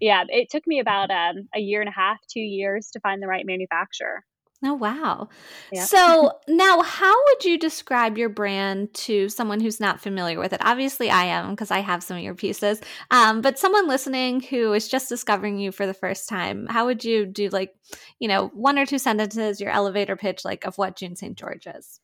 yeah, 0.02 0.26
it 0.28 0.50
took 0.52 0.68
me 0.68 0.82
about 0.82 1.12
um, 1.12 1.48
a 1.56 1.60
year 1.60 1.80
and 1.80 1.90
a 1.90 1.94
half, 1.94 2.18
two 2.30 2.42
years 2.42 2.90
to 2.92 3.00
find 3.00 3.24
the 3.24 3.28
right 3.28 3.46
manufacturer. 3.46 4.24
Oh, 4.66 4.74
wow. 4.74 5.30
Yeah. 5.72 5.84
So 5.86 6.32
now, 6.48 6.82
how 6.82 7.14
would 7.26 7.46
you 7.46 7.60
describe 7.60 8.18
your 8.18 8.30
brand 8.30 8.94
to 8.96 9.30
someone 9.30 9.60
who's 9.60 9.80
not 9.80 10.02
familiar 10.02 10.40
with 10.40 10.54
it? 10.54 10.62
Obviously, 10.64 11.10
I 11.12 11.26
am 11.26 11.52
because 11.52 11.70
I 11.70 11.80
have 11.80 12.04
some 12.04 12.18
of 12.18 12.24
your 12.24 12.34
pieces. 12.34 12.82
Um, 13.12 13.42
but 13.42 13.60
someone 13.60 13.88
listening 13.88 14.42
who 14.42 14.74
is 14.74 14.88
just 14.88 15.08
discovering 15.08 15.60
you 15.60 15.72
for 15.72 15.86
the 15.86 15.94
first 15.94 16.28
time, 16.28 16.66
how 16.68 16.88
would 16.88 17.06
you 17.06 17.28
do, 17.28 17.50
like, 17.50 17.76
you 18.20 18.28
know, 18.28 18.48
one 18.48 18.80
or 18.80 18.88
two 18.88 18.98
sentences, 18.98 19.62
your 19.62 19.70
elevator 19.70 20.16
pitch, 20.16 20.44
like, 20.44 20.66
of 20.66 20.78
what 20.80 20.96
June 20.96 21.16
St. 21.16 21.38
George 21.38 21.68
is? 21.68 22.00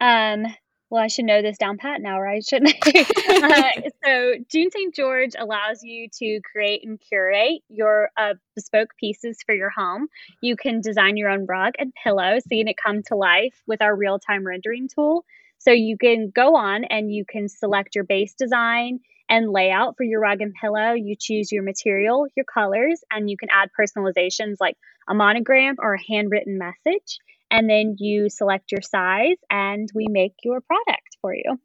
Um, 0.00 0.46
well, 0.94 1.02
I 1.02 1.08
should 1.08 1.24
know 1.24 1.42
this 1.42 1.58
down 1.58 1.76
pat 1.76 2.00
now, 2.00 2.20
right? 2.20 2.42
Shouldn't 2.48 2.72
I? 2.84 3.72
uh, 3.84 3.90
so, 4.04 4.34
June 4.48 4.70
St. 4.70 4.94
George 4.94 5.32
allows 5.36 5.82
you 5.82 6.08
to 6.20 6.40
create 6.52 6.86
and 6.86 7.00
curate 7.00 7.62
your 7.68 8.10
uh, 8.16 8.34
bespoke 8.54 8.90
pieces 8.96 9.42
for 9.44 9.52
your 9.56 9.70
home. 9.70 10.06
You 10.40 10.54
can 10.54 10.80
design 10.80 11.16
your 11.16 11.30
own 11.30 11.46
rug 11.46 11.74
and 11.80 11.92
pillow, 12.00 12.38
seeing 12.48 12.68
it 12.68 12.76
come 12.76 13.02
to 13.08 13.16
life 13.16 13.60
with 13.66 13.82
our 13.82 13.94
real 13.96 14.20
time 14.20 14.46
rendering 14.46 14.88
tool. 14.88 15.24
So, 15.58 15.72
you 15.72 15.98
can 15.98 16.30
go 16.32 16.54
on 16.54 16.84
and 16.84 17.12
you 17.12 17.24
can 17.28 17.48
select 17.48 17.96
your 17.96 18.04
base 18.04 18.34
design 18.34 19.00
and 19.28 19.50
layout 19.50 19.96
for 19.96 20.04
your 20.04 20.20
rug 20.20 20.42
and 20.42 20.54
pillow. 20.54 20.92
You 20.92 21.16
choose 21.18 21.50
your 21.50 21.64
material, 21.64 22.28
your 22.36 22.44
colors, 22.44 23.02
and 23.10 23.28
you 23.28 23.36
can 23.36 23.48
add 23.50 23.70
personalizations 23.76 24.58
like 24.60 24.76
a 25.08 25.14
monogram 25.14 25.74
or 25.80 25.94
a 25.94 26.04
handwritten 26.08 26.56
message 26.56 27.18
and 27.54 27.70
then 27.70 27.96
you 27.98 28.28
select 28.28 28.72
your 28.72 28.82
size 28.82 29.36
and 29.48 29.88
we 29.94 30.06
make 30.10 30.34
your 30.42 30.60
product 30.60 31.16
for 31.22 31.32
you. 31.34 31.58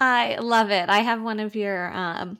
I 0.00 0.36
love 0.36 0.70
it. 0.70 0.88
I 0.88 1.00
have 1.00 1.20
one 1.20 1.40
of 1.40 1.54
your 1.54 1.94
um 1.94 2.38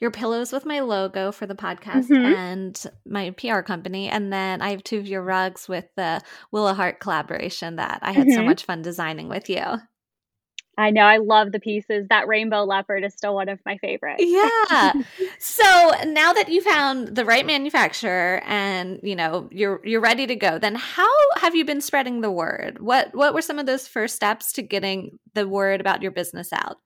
your 0.00 0.10
pillows 0.10 0.52
with 0.52 0.66
my 0.66 0.80
logo 0.80 1.30
for 1.30 1.46
the 1.46 1.54
podcast 1.54 2.08
mm-hmm. 2.08 2.14
and 2.14 2.86
my 3.06 3.30
PR 3.30 3.60
company 3.60 4.08
and 4.08 4.32
then 4.32 4.62
I 4.62 4.70
have 4.70 4.82
two 4.82 4.98
of 4.98 5.06
your 5.06 5.22
rugs 5.22 5.68
with 5.68 5.86
the 5.96 6.20
Willow 6.50 6.74
Heart 6.74 7.00
collaboration 7.00 7.76
that 7.76 8.00
I 8.02 8.12
had 8.12 8.26
mm-hmm. 8.26 8.36
so 8.36 8.42
much 8.42 8.64
fun 8.64 8.82
designing 8.82 9.28
with 9.28 9.50
you. 9.50 9.62
I 10.78 10.90
know. 10.90 11.02
I 11.02 11.18
love 11.18 11.52
the 11.52 11.60
pieces. 11.60 12.08
That 12.08 12.26
rainbow 12.26 12.64
leopard 12.64 13.04
is 13.04 13.12
still 13.12 13.34
one 13.34 13.48
of 13.50 13.60
my 13.66 13.76
favorites. 13.78 14.22
Yeah. 14.24 14.92
so 15.38 15.92
now 16.06 16.32
that 16.32 16.48
you 16.48 16.62
found 16.62 17.14
the 17.14 17.24
right 17.24 17.44
manufacturer 17.44 18.42
and 18.46 18.98
you 19.02 19.14
know 19.14 19.48
you're 19.52 19.80
you're 19.84 20.00
ready 20.00 20.26
to 20.26 20.34
go, 20.34 20.58
then 20.58 20.74
how 20.74 21.12
have 21.36 21.54
you 21.54 21.64
been 21.64 21.80
spreading 21.82 22.22
the 22.22 22.30
word? 22.30 22.78
What 22.80 23.14
what 23.14 23.34
were 23.34 23.42
some 23.42 23.58
of 23.58 23.66
those 23.66 23.86
first 23.86 24.16
steps 24.16 24.52
to 24.52 24.62
getting 24.62 25.18
the 25.34 25.46
word 25.46 25.80
about 25.80 26.00
your 26.00 26.10
business 26.10 26.52
out? 26.52 26.78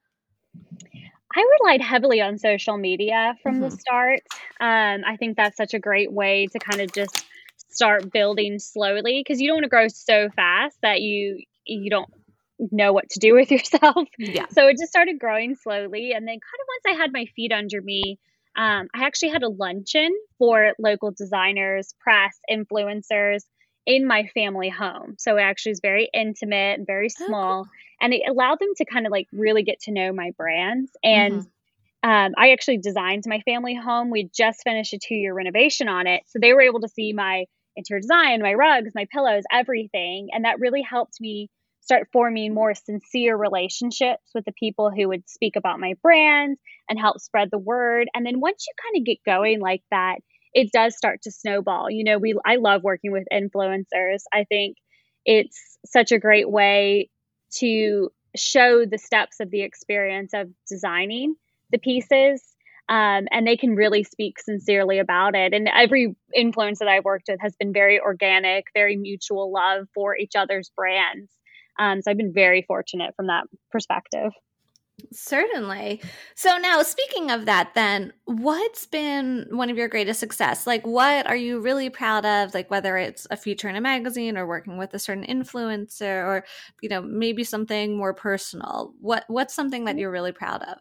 I 1.37 1.57
relied 1.61 1.83
heavily 1.83 2.21
on 2.21 2.39
social 2.39 2.79
media 2.79 3.35
from 3.43 3.57
mm-hmm. 3.57 3.65
the 3.65 3.71
start. 3.71 4.21
Um, 4.59 5.03
I 5.07 5.17
think 5.19 5.37
that's 5.37 5.57
such 5.57 5.75
a 5.75 5.79
great 5.79 6.11
way 6.11 6.47
to 6.47 6.59
kind 6.59 6.81
of 6.81 6.93
just 6.93 7.27
start 7.69 8.11
building 8.11 8.59
slowly 8.59 9.21
because 9.21 9.41
you 9.41 9.49
don't 9.49 9.57
want 9.57 9.65
to 9.65 9.69
grow 9.69 9.87
so 9.89 10.31
fast 10.31 10.79
that 10.83 11.03
you 11.03 11.43
you 11.67 11.91
don't 11.91 12.09
know 12.59 12.93
what 12.93 13.11
to 13.11 13.19
do 13.19 13.35
with 13.35 13.51
yourself. 13.51 14.09
Yeah. 14.19 14.47
So 14.51 14.67
it 14.69 14.77
just 14.79 14.91
started 14.91 15.19
growing 15.19 15.57
slowly. 15.57 16.13
And 16.13 16.27
then, 16.27 16.35
kind 16.35 16.61
of 16.61 16.67
once 16.85 16.99
I 16.99 17.03
had 17.03 17.13
my 17.13 17.27
feet 17.37 17.53
under 17.53 17.81
me, 17.81 18.19
um, 18.57 18.89
I 18.95 19.05
actually 19.05 19.31
had 19.31 19.43
a 19.43 19.49
luncheon 19.49 20.15
for 20.39 20.73
local 20.79 21.11
designers, 21.11 21.95
press, 22.01 22.39
influencers 22.51 23.43
in 23.85 24.07
my 24.07 24.27
family 24.35 24.69
home. 24.69 25.15
So 25.19 25.37
it 25.37 25.43
actually 25.43 25.73
was 25.73 25.81
very 25.81 26.09
intimate 26.13 26.79
and 26.79 26.87
very 26.87 27.09
small. 27.09 27.61
Okay. 27.61 27.71
And 28.01 28.15
it 28.15 28.23
allowed 28.29 28.59
them 28.59 28.71
to 28.79 28.85
kind 28.85 29.07
of 29.07 29.13
like 29.13 29.29
really 29.33 29.63
get 29.63 29.81
to 29.83 29.93
know 29.93 30.13
my 30.13 30.33
brands. 30.37 30.91
And 31.05 31.43
mm-hmm. 31.43 32.11
um, 32.11 32.33
I 32.37 32.51
actually 32.51 32.79
designed 32.79 33.25
my 33.27 33.41
family 33.41 33.75
home. 33.75 34.11
We 34.11 34.29
just 34.35 34.63
finished 34.65 34.93
a 34.93 34.99
two 34.99 35.15
year 35.15 35.35
renovation 35.35 35.89
on 35.89 36.07
it. 36.07 36.23
So 36.27 36.39
they 36.41 36.53
were 36.53 36.63
able 36.63 36.81
to 36.81 36.89
see 36.89 37.13
my 37.13 37.45
interior 37.77 38.01
design, 38.01 38.43
my 38.43 38.55
rugs, 38.55 38.93
my 38.95 39.07
pillows, 39.13 39.45
everything. 39.53 40.29
And 40.33 40.45
that 40.45 40.61
really 40.61 40.83
helped 40.83 41.21
me 41.21 41.51
start 41.87 42.09
forming 42.13 42.53
more 42.53 42.75
sincere 42.75 43.37
relationships 43.37 44.25
with 44.35 44.45
the 44.45 44.53
people 44.53 44.91
who 44.91 45.09
would 45.09 45.29
speak 45.29 45.55
about 45.55 45.79
my 45.79 45.95
brand 46.03 46.59
and 46.91 46.99
help 46.99 47.21
spread 47.21 47.49
the 47.53 47.59
word. 47.59 48.09
And 48.13 48.27
then 48.27 48.41
once 48.41 48.67
you 48.67 48.75
kind 48.83 49.01
of 49.01 49.07
get 49.07 49.19
going 49.25 49.61
like 49.61 49.83
that, 49.93 50.17
it 50.53 50.73
does 50.73 50.97
start 50.97 51.23
to 51.23 51.31
snowball. 51.31 51.89
You 51.89 52.03
know, 52.03 52.19
we 52.19 52.35
I 52.45 52.57
love 52.57 52.83
working 52.83 53.13
with 53.13 53.25
influencers. 53.33 54.23
I 54.33 54.45
think 54.49 54.77
it's 55.25 55.79
such 55.87 56.11
a 56.11 56.19
great 56.19 56.51
way 56.51 57.09
to 57.59 58.11
show 58.35 58.85
the 58.85 58.99
steps 58.99 59.39
of 59.39 59.51
the 59.51 59.63
experience 59.63 60.33
of 60.35 60.49
designing 60.69 61.37
the 61.71 61.79
pieces 61.79 62.43
um, 62.89 63.27
and 63.33 63.47
they 63.47 63.57
can 63.57 63.75
really 63.75 64.05
speak 64.05 64.39
sincerely 64.39 64.99
about 64.99 65.35
it. 65.35 65.53
And 65.53 65.69
every 65.69 66.15
influence 66.35 66.79
that 66.79 66.89
I've 66.89 67.05
worked 67.05 67.27
with 67.29 67.41
has 67.41 67.57
been 67.57 67.73
very 67.73 67.99
organic, 67.99 68.67
very 68.75 68.97
mutual 68.97 69.53
love 69.53 69.89
for 69.95 70.17
each 70.17 70.37
other's 70.37 70.71
brands. 70.77 71.31
Um, 71.79 72.03
so 72.03 72.11
I've 72.11 72.17
been 72.17 72.33
very 72.33 72.63
fortunate 72.63 73.15
from 73.17 73.27
that 73.27 73.45
perspective. 73.71 74.33
Certainly. 75.13 76.01
So 76.35 76.57
now 76.57 76.83
speaking 76.83 77.31
of 77.31 77.45
that 77.47 77.73
then, 77.75 78.13
what's 78.25 78.87
been 78.87 79.47
one 79.51 79.69
of 79.69 79.77
your 79.77 79.89
greatest 79.89 80.21
success? 80.21 80.67
Like 80.67 80.87
what 80.87 81.27
are 81.27 81.37
you 81.37 81.61
really 81.61 81.91
proud 81.91 82.25
of? 82.25 82.55
Like 82.55 82.71
whether 82.71 82.97
it's 82.97 83.27
a 83.31 83.37
feature 83.37 83.69
in 83.69 83.77
a 83.77 83.81
magazine 83.81 84.39
or 84.39 84.47
working 84.47 84.79
with 84.79 84.95
a 84.95 84.99
certain 84.99 85.25
influencer 85.25 86.25
or 86.25 86.45
you 86.81 86.89
know, 86.89 87.03
maybe 87.03 87.45
something 87.45 87.97
more 87.97 88.15
personal. 88.15 88.95
What 89.01 89.25
what's 89.29 89.55
something 89.55 89.85
that 89.85 89.93
mm-hmm. 89.93 89.99
you're 89.99 90.11
really 90.11 90.33
proud 90.33 90.63
of? 90.63 90.79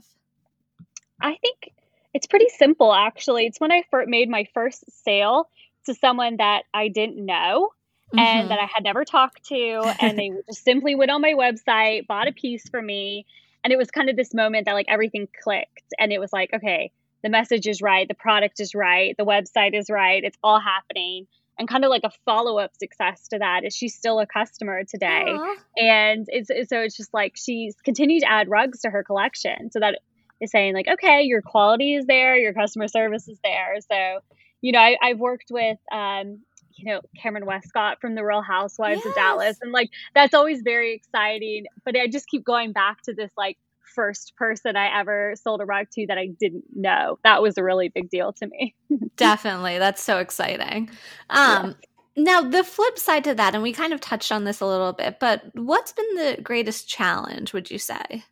I 1.21 1.35
think 1.41 1.73
it's 2.13 2.27
pretty 2.27 2.49
simple 2.57 2.93
actually. 2.93 3.45
It's 3.45 3.59
when 3.59 3.71
I 3.71 3.83
first 3.91 4.09
made 4.09 4.29
my 4.29 4.47
first 4.53 4.85
sale 5.03 5.49
to 5.85 5.93
someone 5.93 6.37
that 6.37 6.63
I 6.73 6.87
didn't 6.87 7.23
know 7.23 7.69
mm-hmm. 8.15 8.19
and 8.19 8.51
that 8.51 8.59
I 8.59 8.65
had 8.65 8.83
never 8.83 9.05
talked 9.05 9.45
to 9.45 9.95
and 9.99 10.17
they 10.17 10.31
just 10.47 10.63
simply 10.63 10.95
went 10.95 11.11
on 11.11 11.21
my 11.21 11.33
website, 11.33 12.07
bought 12.07 12.27
a 12.27 12.31
piece 12.31 12.67
for 12.69 12.81
me 12.81 13.25
and 13.65 13.73
it 13.73 13.77
was 13.77 13.89
kind 13.89 14.09
of 14.09 14.15
this 14.15 14.33
moment 14.33 14.65
that 14.65 14.73
like 14.73 14.85
everything 14.87 15.27
clicked 15.43 15.93
and 15.99 16.13
it 16.13 16.19
was 16.19 16.31
like 16.31 16.51
okay 16.53 16.91
the 17.23 17.29
message 17.29 17.67
is 17.67 17.81
right 17.81 18.07
the 18.07 18.13
product 18.13 18.61
is 18.61 18.73
right 18.73 19.17
the 19.17 19.25
website 19.25 19.77
is 19.77 19.89
right 19.89 20.23
it's 20.23 20.37
all 20.43 20.59
happening 20.59 21.27
and 21.57 21.67
kind 21.67 21.83
of 21.83 21.89
like 21.89 22.03
a 22.03 22.11
follow-up 22.25 22.71
success 22.77 23.27
to 23.29 23.39
that 23.39 23.63
is 23.65 23.75
she's 23.75 23.95
still 23.95 24.19
a 24.19 24.27
customer 24.27 24.83
today 24.83 25.25
Aww. 25.27 25.55
and 25.77 26.25
it's, 26.29 26.49
it's, 26.49 26.69
so 26.69 26.79
it's 26.81 26.95
just 26.95 27.13
like 27.13 27.33
she's 27.35 27.75
continued 27.83 28.21
to 28.21 28.31
add 28.31 28.47
rugs 28.49 28.81
to 28.81 28.89
her 28.89 29.03
collection 29.03 29.71
so 29.71 29.79
that 29.79 29.99
is 30.39 30.51
saying 30.51 30.75
like 30.75 30.87
okay 30.87 31.23
your 31.23 31.41
quality 31.41 31.95
is 31.95 32.05
there 32.05 32.37
your 32.37 32.53
customer 32.53 32.87
service 32.87 33.27
is 33.27 33.39
there 33.43 33.77
so 33.79 34.19
you 34.61 34.71
know 34.71 34.79
I, 34.79 34.97
have 35.01 35.19
worked 35.19 35.49
with 35.49 35.79
um, 35.91 36.41
you 36.75 36.85
know 36.85 37.01
Kameron 37.23 37.45
Westcott 37.45 37.99
from 38.01 38.15
the 38.15 38.23
Real 38.23 38.41
Housewives 38.41 39.01
yes. 39.03 39.05
of 39.05 39.15
Dallas, 39.15 39.57
and 39.61 39.71
like 39.71 39.89
that's 40.13 40.33
always 40.33 40.61
very 40.61 40.93
exciting. 40.93 41.65
But 41.83 41.95
I 41.95 42.07
just 42.07 42.27
keep 42.27 42.43
going 42.43 42.71
back 42.71 43.01
to 43.03 43.13
this 43.13 43.31
like 43.37 43.57
first 43.95 44.35
person 44.35 44.75
I 44.75 44.99
ever 44.99 45.33
sold 45.41 45.61
a 45.61 45.65
rug 45.65 45.87
to 45.93 46.05
that 46.07 46.17
I 46.17 46.27
didn't 46.27 46.65
know. 46.75 47.17
That 47.23 47.41
was 47.41 47.57
a 47.57 47.63
really 47.63 47.89
big 47.89 48.09
deal 48.09 48.33
to 48.33 48.47
me. 48.47 48.75
Definitely, 49.15 49.79
that's 49.79 50.03
so 50.03 50.19
exciting. 50.19 50.89
Um, 51.29 51.67
yeah. 51.67 51.73
Now, 52.17 52.41
the 52.41 52.63
flip 52.63 52.97
side 52.97 53.25
to 53.25 53.35
that, 53.35 53.53
and 53.55 53.63
we 53.63 53.73
kind 53.73 53.91
of 53.91 53.99
touched 53.99 54.31
on 54.31 54.45
this 54.45 54.61
a 54.61 54.65
little 54.65 54.93
bit, 54.93 55.19
but 55.19 55.43
what's 55.53 55.91
been 55.91 56.15
the 56.15 56.39
greatest 56.41 56.87
challenge? 56.87 57.51
Would 57.51 57.69
you 57.69 57.77
say? 57.77 58.23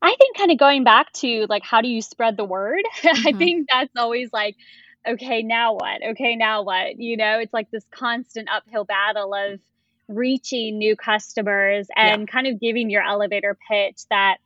I 0.00 0.14
think 0.16 0.36
kind 0.36 0.50
of 0.50 0.58
going 0.58 0.84
back 0.84 1.12
to 1.14 1.46
like 1.48 1.64
how 1.64 1.80
do 1.80 1.88
you 1.88 2.02
spread 2.02 2.36
the 2.36 2.44
word? 2.44 2.82
Mm-hmm. 2.98 3.28
I 3.28 3.32
think 3.32 3.68
that's 3.70 3.92
always 3.96 4.30
like 4.32 4.56
okay, 5.08 5.42
now 5.42 5.74
what? 5.74 6.02
Okay, 6.10 6.36
now 6.36 6.62
what? 6.62 6.98
You 6.98 7.16
know, 7.16 7.38
it's 7.38 7.52
like 7.52 7.70
this 7.70 7.84
constant 7.90 8.48
uphill 8.50 8.84
battle 8.84 9.34
of 9.34 9.60
reaching 10.08 10.78
new 10.78 10.96
customers 10.96 11.88
and 11.94 12.22
yeah. 12.22 12.26
kind 12.26 12.46
of 12.46 12.60
giving 12.60 12.90
your 12.90 13.02
elevator 13.02 13.56
pitch 13.70 14.00
that 14.10 14.38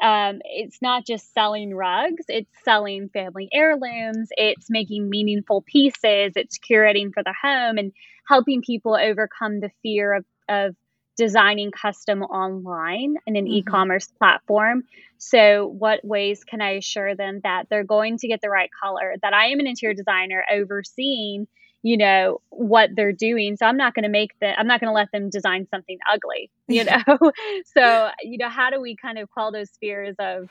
um, 0.00 0.40
it's 0.44 0.80
not 0.80 1.06
just 1.06 1.32
selling 1.34 1.74
rugs, 1.74 2.24
it's 2.28 2.50
selling 2.64 3.08
family 3.10 3.48
heirlooms, 3.52 4.28
it's 4.32 4.70
making 4.70 5.08
meaningful 5.08 5.62
pieces, 5.62 6.32
it's 6.34 6.58
curating 6.58 7.12
for 7.12 7.22
the 7.22 7.34
home 7.40 7.78
and 7.78 7.92
helping 8.26 8.62
people 8.62 8.96
overcome 8.96 9.60
the 9.60 9.70
fear 9.82 10.14
of, 10.14 10.24
of 10.48 10.74
designing 11.16 11.70
custom 11.70 12.22
online 12.22 13.16
in 13.26 13.36
an 13.36 13.44
mm-hmm. 13.44 13.54
e-commerce 13.54 14.08
platform. 14.18 14.84
So 15.18 15.66
what 15.66 16.04
ways 16.04 16.42
can 16.44 16.60
I 16.60 16.72
assure 16.72 17.14
them 17.14 17.40
that 17.44 17.66
they're 17.70 17.84
going 17.84 18.18
to 18.18 18.28
get 18.28 18.40
the 18.40 18.50
right 18.50 18.70
color, 18.82 19.14
that 19.22 19.32
I 19.32 19.46
am 19.46 19.60
an 19.60 19.66
interior 19.66 19.94
designer 19.94 20.44
overseeing, 20.52 21.46
you 21.82 21.96
know, 21.96 22.40
what 22.50 22.90
they're 22.94 23.12
doing. 23.12 23.56
So 23.56 23.66
I'm 23.66 23.76
not 23.76 23.94
going 23.94 24.04
to 24.04 24.08
make 24.08 24.30
the 24.40 24.58
I'm 24.58 24.66
not 24.66 24.80
going 24.80 24.88
to 24.88 24.94
let 24.94 25.12
them 25.12 25.30
design 25.30 25.66
something 25.70 25.98
ugly, 26.12 26.50
you 26.66 26.84
know. 26.84 27.02
so, 27.76 28.08
you 28.22 28.38
know, 28.38 28.48
how 28.48 28.70
do 28.70 28.80
we 28.80 28.96
kind 28.96 29.18
of 29.18 29.30
quell 29.30 29.52
those 29.52 29.70
fears 29.80 30.16
of 30.18 30.48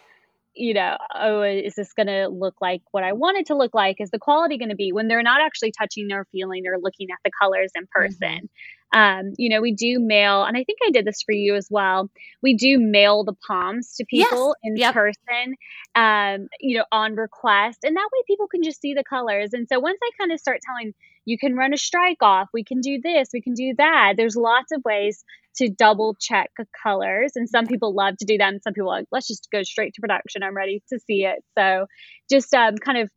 you 0.54 0.74
know, 0.74 0.97
oh, 1.15 1.43
is 1.43 1.76
this 1.76 1.93
going 1.93 2.08
to 2.08 2.28
look 2.28 2.56
like 2.60 2.82
what 2.91 3.04
I 3.04 3.13
want 3.13 3.38
it 3.38 3.45
to 3.47 3.56
look 3.56 3.74
like? 3.74 3.97
Is 4.00 4.12
the 4.12 4.19
quality 4.19 4.58
going 4.58 4.69
to 4.69 4.76
be 4.76 4.91
when 4.91 5.08
they're 5.08 5.24
not 5.24 5.41
actually 5.41 5.71
touching 5.71 6.12
or 6.12 6.26
feeling 6.32 6.63
or 6.67 6.78
looking 6.78 7.08
at 7.12 7.19
the 7.24 7.32
colors 7.41 7.71
in 7.76 7.84
mm-hmm. 7.84 8.02
person? 8.02 8.28
Mm-hmm. 8.28 8.45
Um, 8.93 9.34
you 9.38 9.49
know, 9.49 9.62
we 9.62 9.73
do 9.73 9.99
mail, 9.99 10.43
and 10.43 10.58
I 10.58 10.63
think 10.63 10.80
I 10.86 10.91
did 10.91 11.06
this 11.06 11.23
for 11.23 11.34
you 11.34 11.56
as 11.56 11.67
well. 11.69 12.10
We 12.43 12.56
do 12.56 12.77
mail 12.80 13.23
the 13.23 13.36
palms 13.47 13.95
to 13.95 14.06
people 14.06 14.56
yes. 14.63 14.71
in 14.71 14.77
yep. 14.77 14.93
person, 14.93 15.56
um, 15.95 16.47
you 16.60 16.77
know, 16.77 16.86
on 16.91 17.15
request. 17.15 17.80
And 17.84 17.95
that 17.95 18.10
way 18.12 18.23
people 18.27 18.47
can 18.47 18.63
just 18.63 18.82
see 18.82 18.93
the 18.93 19.04
colors. 19.04 19.51
And 19.54 19.67
so 19.71 19.80
once 19.80 19.99
I 20.04 20.10
kind 20.19 20.32
of 20.32 20.39
start 20.39 20.60
telling, 20.65 20.93
you 21.25 21.38
can 21.38 21.56
run 21.56 21.73
a 21.73 21.77
strike 21.77 22.21
off, 22.21 22.49
we 22.54 22.63
can 22.63 22.82
do 22.82 22.99
this, 23.01 23.30
we 23.34 23.41
can 23.41 23.54
do 23.54 23.75
that, 23.77 24.13
there's 24.17 24.36
lots 24.36 24.71
of 24.71 24.82
ways 24.84 25.23
to 25.56 25.69
double 25.69 26.15
check 26.19 26.49
colors. 26.82 27.34
And 27.36 27.47
some 27.47 27.67
people 27.67 27.93
love 27.93 28.17
to 28.17 28.25
do 28.25 28.38
them. 28.38 28.60
Some 28.63 28.73
people 28.73 28.89
like, 28.89 29.06
let's 29.12 29.27
just 29.27 29.47
go 29.51 29.63
straight 29.63 29.93
to 29.95 30.01
production. 30.01 30.43
I'm 30.43 30.56
ready 30.56 30.82
to 30.89 30.99
see 30.99 31.25
it. 31.25 31.43
So 31.58 31.88
just 32.30 32.54
um, 32.54 32.77
kind 32.77 32.97
of 32.97 33.10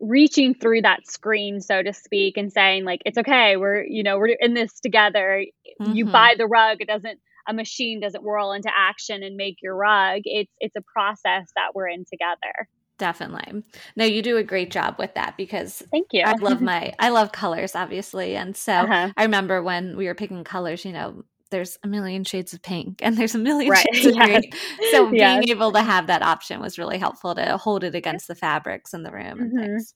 reaching 0.00 0.54
through 0.54 0.80
that 0.80 1.06
screen 1.06 1.60
so 1.60 1.82
to 1.82 1.92
speak 1.92 2.36
and 2.36 2.52
saying 2.52 2.84
like 2.84 3.02
it's 3.04 3.18
okay 3.18 3.56
we're 3.56 3.84
you 3.84 4.02
know 4.02 4.18
we're 4.18 4.36
in 4.40 4.54
this 4.54 4.80
together. 4.80 5.44
Mm-hmm. 5.80 5.92
you 5.92 6.06
buy 6.06 6.34
the 6.36 6.46
rug 6.46 6.78
it 6.80 6.88
doesn't 6.88 7.20
a 7.50 7.52
machine 7.52 8.00
doesn't 8.00 8.22
whirl 8.22 8.52
into 8.52 8.70
action 8.74 9.22
and 9.22 9.36
make 9.36 9.56
your 9.62 9.76
rug. 9.76 10.22
It's 10.24 10.52
it's 10.58 10.76
a 10.76 10.82
process 10.82 11.50
that 11.56 11.74
we're 11.74 11.88
in 11.88 12.04
together. 12.04 12.68
Definitely. 12.98 13.62
No 13.96 14.04
you 14.04 14.22
do 14.22 14.36
a 14.36 14.44
great 14.44 14.70
job 14.70 14.96
with 14.98 15.14
that 15.14 15.36
because 15.36 15.82
thank 15.90 16.08
you. 16.12 16.22
I 16.22 16.32
love 16.32 16.60
my 16.72 16.94
i 16.98 17.08
love 17.08 17.32
colors 17.32 17.74
obviously 17.74 18.36
and 18.36 18.56
so 18.56 18.72
uh-huh. 18.72 19.12
i 19.16 19.22
remember 19.22 19.62
when 19.62 19.96
we 19.96 20.06
were 20.06 20.14
picking 20.14 20.44
colors 20.44 20.84
you 20.84 20.92
know 20.92 21.24
there's 21.50 21.78
a 21.82 21.88
million 21.88 22.24
shades 22.24 22.52
of 22.52 22.62
pink 22.62 23.00
and 23.02 23.16
there's 23.16 23.34
a 23.34 23.38
million 23.38 23.70
right. 23.72 23.86
shades 23.92 24.06
of 24.06 24.14
yes. 24.14 24.26
green. 24.26 24.52
So 24.92 25.12
yes. 25.12 25.44
being 25.44 25.56
able 25.56 25.72
to 25.72 25.82
have 25.82 26.06
that 26.06 26.22
option 26.22 26.60
was 26.60 26.78
really 26.78 26.98
helpful 26.98 27.34
to 27.34 27.56
hold 27.56 27.84
it 27.84 27.94
against 27.94 28.28
the 28.28 28.34
fabrics 28.34 28.94
in 28.94 29.02
the 29.02 29.10
room 29.10 29.40
and 29.40 29.52
mm-hmm. 29.52 29.60
things. 29.60 29.94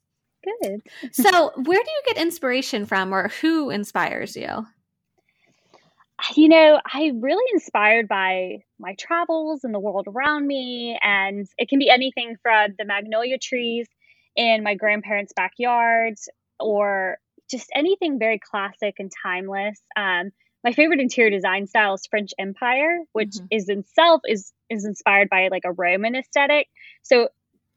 Good. 0.61 0.83
so 1.13 1.53
where 1.57 1.83
do 1.83 1.91
you 1.91 2.03
get 2.07 2.19
inspiration 2.19 2.85
from 2.85 3.15
or 3.15 3.29
who 3.41 3.71
inspires 3.71 4.37
you? 4.37 4.67
You 6.35 6.49
know, 6.49 6.81
I'm 6.93 7.21
really 7.21 7.45
inspired 7.53 8.09
by 8.09 8.59
my 8.79 8.95
travels 8.99 9.65
and 9.65 9.75
the 9.75 9.81
world 9.81 10.07
around 10.09 10.47
me. 10.47 10.99
And 11.03 11.47
it 11.59 11.69
can 11.69 11.79
be 11.79 11.91
anything 11.91 12.37
from 12.43 12.75
the 12.79 12.85
magnolia 12.85 13.39
trees 13.39 13.89
in 14.37 14.63
my 14.63 14.75
grandparents' 14.75 15.33
backyard 15.35 16.15
or 16.61 17.19
just 17.51 17.71
anything 17.75 18.19
very 18.19 18.39
classic 18.39 18.95
and 18.99 19.11
timeless. 19.23 19.81
Um, 19.97 20.31
my 20.65 20.73
favorite 20.73 20.99
interior 20.99 21.31
design 21.31 21.67
style 21.67 21.95
is 21.95 22.07
French 22.07 22.31
Empire, 22.39 23.01
which 23.13 23.33
mm-hmm. 23.33 23.47
is 23.51 23.69
itself 23.69 24.23
is 24.27 24.53
is 24.71 24.85
inspired 24.85 25.29
by 25.29 25.49
like 25.49 25.65
a 25.65 25.73
Roman 25.73 26.17
aesthetic. 26.17 26.69
So 27.03 27.29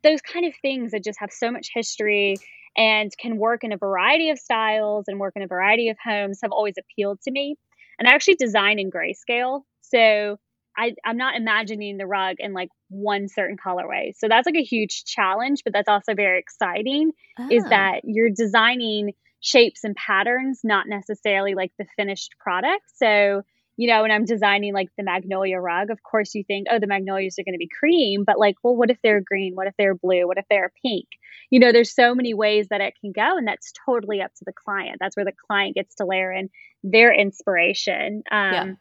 those 0.04 0.22
kind 0.22 0.46
of 0.46 0.54
things 0.62 0.92
that 0.92 1.04
just 1.04 1.20
have 1.20 1.32
so 1.32 1.52
much 1.52 1.70
history 1.74 2.38
and 2.78 3.12
can 3.18 3.38
work 3.38 3.64
in 3.64 3.74
a 3.74 3.78
variety 3.78 4.30
of 4.30 4.40
styles 4.40 5.06
and 5.08 5.20
work 5.20 5.34
in 5.36 5.42
a 5.42 5.48
variety 5.48 5.90
of 5.90 5.98
homes 6.02 6.40
have 6.42 6.52
always 6.52 6.76
appealed 6.80 7.20
to 7.24 7.32
me. 7.32 7.58
And 8.00 8.08
I 8.08 8.14
actually 8.14 8.36
design 8.36 8.80
in 8.80 8.90
grayscale. 8.92 9.64
So 9.82 10.38
I, 10.78 10.94
I'm 11.04 11.18
not 11.18 11.36
imagining 11.36 11.98
the 11.98 12.06
rug 12.06 12.36
in 12.38 12.54
like 12.54 12.70
one 12.90 13.28
certain 13.28 13.58
colorway. 13.58 14.12
So 14.16 14.28
that's 14.28 14.46
like 14.46 14.56
a 14.56 14.64
huge 14.64 15.06
challenge, 15.06 15.64
but 15.64 15.74
that's 15.74 15.90
also 15.90 16.14
very 16.14 16.40
exciting 16.40 17.12
oh. 17.40 17.48
is 17.52 17.64
that 17.66 18.02
you're 18.04 18.30
designing 18.30 19.14
shapes 19.40 19.84
and 19.84 19.96
patterns, 19.96 20.62
not 20.64 20.88
necessarily 20.88 21.56
like 21.56 21.72
the 21.78 21.86
finished 21.96 22.36
product. 22.40 22.84
So, 22.96 23.44
you 23.78 23.88
know, 23.88 24.02
when 24.02 24.12
I'm 24.12 24.26
designing 24.26 24.74
like 24.74 24.90
the 24.98 25.04
magnolia 25.04 25.60
rug, 25.60 25.92
of 25.92 26.02
course 26.02 26.34
you 26.34 26.44
think, 26.44 26.68
oh, 26.72 26.80
the 26.80 26.88
magnolias 26.88 27.38
are 27.38 27.44
going 27.44 27.54
to 27.54 27.60
be 27.60 27.70
cream, 27.70 28.24
but 28.26 28.40
like, 28.40 28.56
well, 28.64 28.76
what 28.76 28.90
if 28.90 28.98
they're 29.04 29.22
green? 29.22 29.54
What 29.54 29.68
if 29.68 29.76
they're 29.78 29.94
blue? 29.94 30.26
What 30.28 30.40
if 30.40 30.46
they're 30.50 30.72
pink? 30.84 31.06
You 31.52 31.60
know, 31.60 31.72
there's 31.72 31.94
so 31.94 32.16
many 32.16 32.34
ways 32.34 32.68
that 32.70 32.82
it 32.82 32.96
can 33.00 33.12
go, 33.12 33.38
and 33.38 33.48
that's 33.48 33.72
totally 33.86 34.22
up 34.22 34.34
to 34.36 34.46
the 34.46 34.54
client. 34.54 34.98
That's 35.00 35.16
where 35.16 35.26
the 35.26 35.34
client 35.48 35.76
gets 35.76 35.96
to 35.96 36.06
layer 36.06 36.32
in 36.32 36.50
their 36.84 37.14
inspiration. 37.14 38.24
Um, 38.32 38.54
yeah. 38.54 38.72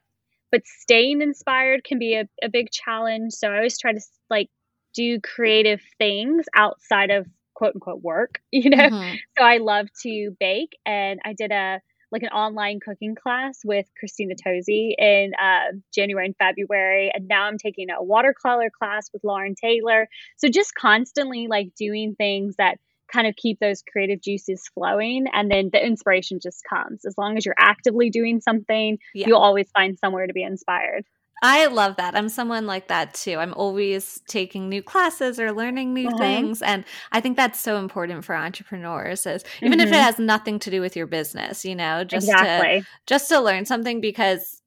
But 0.51 0.63
staying 0.65 1.21
inspired 1.21 1.85
can 1.85 1.99
be 1.99 2.15
a, 2.15 2.27
a 2.43 2.49
big 2.49 2.71
challenge. 2.71 3.35
So 3.35 3.49
I 3.49 3.57
always 3.57 3.79
try 3.79 3.93
to 3.93 4.01
like 4.31 4.49
do 4.95 5.21
creative 5.21 5.83
things 5.99 6.47
outside 6.55 7.11
of 7.11 7.27
quote 7.57 7.75
unquote 7.75 8.03
work, 8.03 8.41
you 8.53 8.71
know? 8.71 8.77
Mm-hmm. 8.77 9.17
So 9.37 9.45
I 9.45 9.57
love 9.57 9.89
to 10.03 10.37
bake 10.39 10.77
and 10.85 11.19
I 11.25 11.33
did 11.33 11.51
a 11.51 11.81
like 12.13 12.23
an 12.23 12.29
online 12.29 12.79
cooking 12.79 13.17
class 13.17 13.63
with 13.65 13.85
Christina 13.99 14.35
Tosi 14.37 14.95
in 14.97 15.33
uh, 15.35 15.73
January 15.93 16.27
and 16.27 16.37
February. 16.37 17.11
And 17.13 17.27
now 17.27 17.45
I'm 17.45 17.59
taking 17.59 17.89
a 17.91 18.01
watercolor 18.01 18.71
class 18.71 19.11
with 19.13 19.25
Lauren 19.25 19.57
Taylor. 19.61 20.09
So 20.37 20.49
just 20.49 20.73
constantly 20.75 21.49
like 21.49 21.75
doing 21.77 22.15
things 22.15 22.55
that 22.59 22.79
kind 23.13 23.27
of 23.27 23.35
keep 23.37 23.59
those 23.59 23.83
creative 23.83 24.21
juices 24.21 24.69
flowing. 24.73 25.27
And 25.33 25.51
then 25.51 25.71
the 25.73 25.85
inspiration 25.85 26.39
just 26.41 26.63
comes. 26.69 27.05
As 27.05 27.17
long 27.19 27.37
as 27.37 27.45
you're 27.45 27.55
actively 27.59 28.11
doing 28.11 28.41
something, 28.41 28.99
yeah. 29.13 29.27
you'll 29.27 29.39
always 29.39 29.69
find 29.73 29.99
somewhere 29.99 30.27
to 30.27 30.33
be 30.33 30.43
inspired. 30.43 31.05
I 31.43 31.67
love 31.67 31.97
that. 31.97 32.17
I'm 32.17 32.29
someone 32.29 32.67
like 32.67 32.89
that 32.89 33.15
too. 33.15 33.39
I'm 33.39 33.53
always 33.55 34.23
taking 34.27 34.69
new 34.69 34.83
classes 34.83 35.39
or 35.39 35.53
learning 35.53 35.93
new 35.93 36.09
uh-huh. 36.09 36.19
things 36.19 36.63
and 36.63 36.85
I 37.13 37.21
think 37.21 37.37
that's 37.37 37.61
so 37.61 37.77
important 37.77 38.25
for 38.25 38.35
entrepreneurs 38.35 39.27
is 39.27 39.45
even 39.61 39.73
mm-hmm. 39.73 39.81
if 39.81 39.89
it 39.89 39.93
mm-hmm. 39.93 40.03
has 40.03 40.19
nothing 40.19 40.59
to 40.61 40.71
do 40.71 40.81
with 40.81 40.97
your 40.97 41.07
business, 41.07 41.65
you 41.65 41.75
know, 41.75 42.05
just 42.05 42.29
exactly. 42.29 42.81
to 42.81 42.87
just 43.07 43.29
to 43.29 43.41
learn 43.41 43.67
something 43.67 44.01
because 44.01 44.63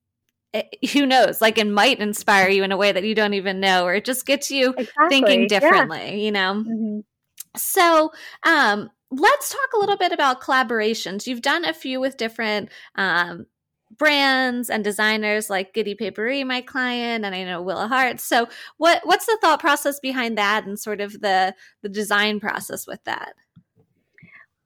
it, 0.54 0.78
who 0.94 1.06
knows 1.06 1.42
like 1.42 1.58
it 1.58 1.68
might 1.68 2.00
inspire 2.00 2.50
you 2.50 2.64
in 2.64 2.72
a 2.72 2.78
way 2.78 2.92
that 2.92 3.04
you 3.04 3.16
don't 3.16 3.34
even 3.34 3.60
know 3.60 3.86
or 3.86 3.96
it 3.96 4.06
just 4.06 4.26
gets 4.26 4.52
you 4.52 4.74
exactly. 4.78 5.10
thinking 5.10 5.48
differently 5.48 6.00
yeah. 6.00 6.12
you 6.12 6.32
know 6.32 6.64
mm-hmm. 6.68 7.00
so 7.56 8.12
um 8.44 8.90
let's 9.12 9.50
talk 9.50 9.74
a 9.76 9.80
little 9.80 9.98
bit 9.98 10.12
about 10.12 10.42
collaborations 10.42 11.26
you've 11.28 11.42
done 11.42 11.66
a 11.66 11.74
few 11.74 12.00
with 12.00 12.18
different 12.18 12.70
um 12.96 13.46
brands 13.98 14.70
and 14.70 14.84
designers 14.84 15.50
like 15.50 15.74
Giddy 15.74 15.96
Paperie, 15.96 16.44
my 16.44 16.62
client, 16.62 17.26
and 17.26 17.34
I 17.34 17.44
know 17.44 17.62
Willa 17.62 17.88
Hart. 17.88 18.20
So, 18.20 18.48
what 18.78 19.02
what's 19.04 19.26
the 19.26 19.38
thought 19.42 19.60
process 19.60 20.00
behind 20.00 20.38
that, 20.38 20.66
and 20.66 20.80
sort 20.80 21.02
of 21.02 21.22
the 21.22 21.56
the 21.82 21.90
design 21.90 22.40
process 22.40 22.88
with 22.88 23.04
that? 23.06 23.34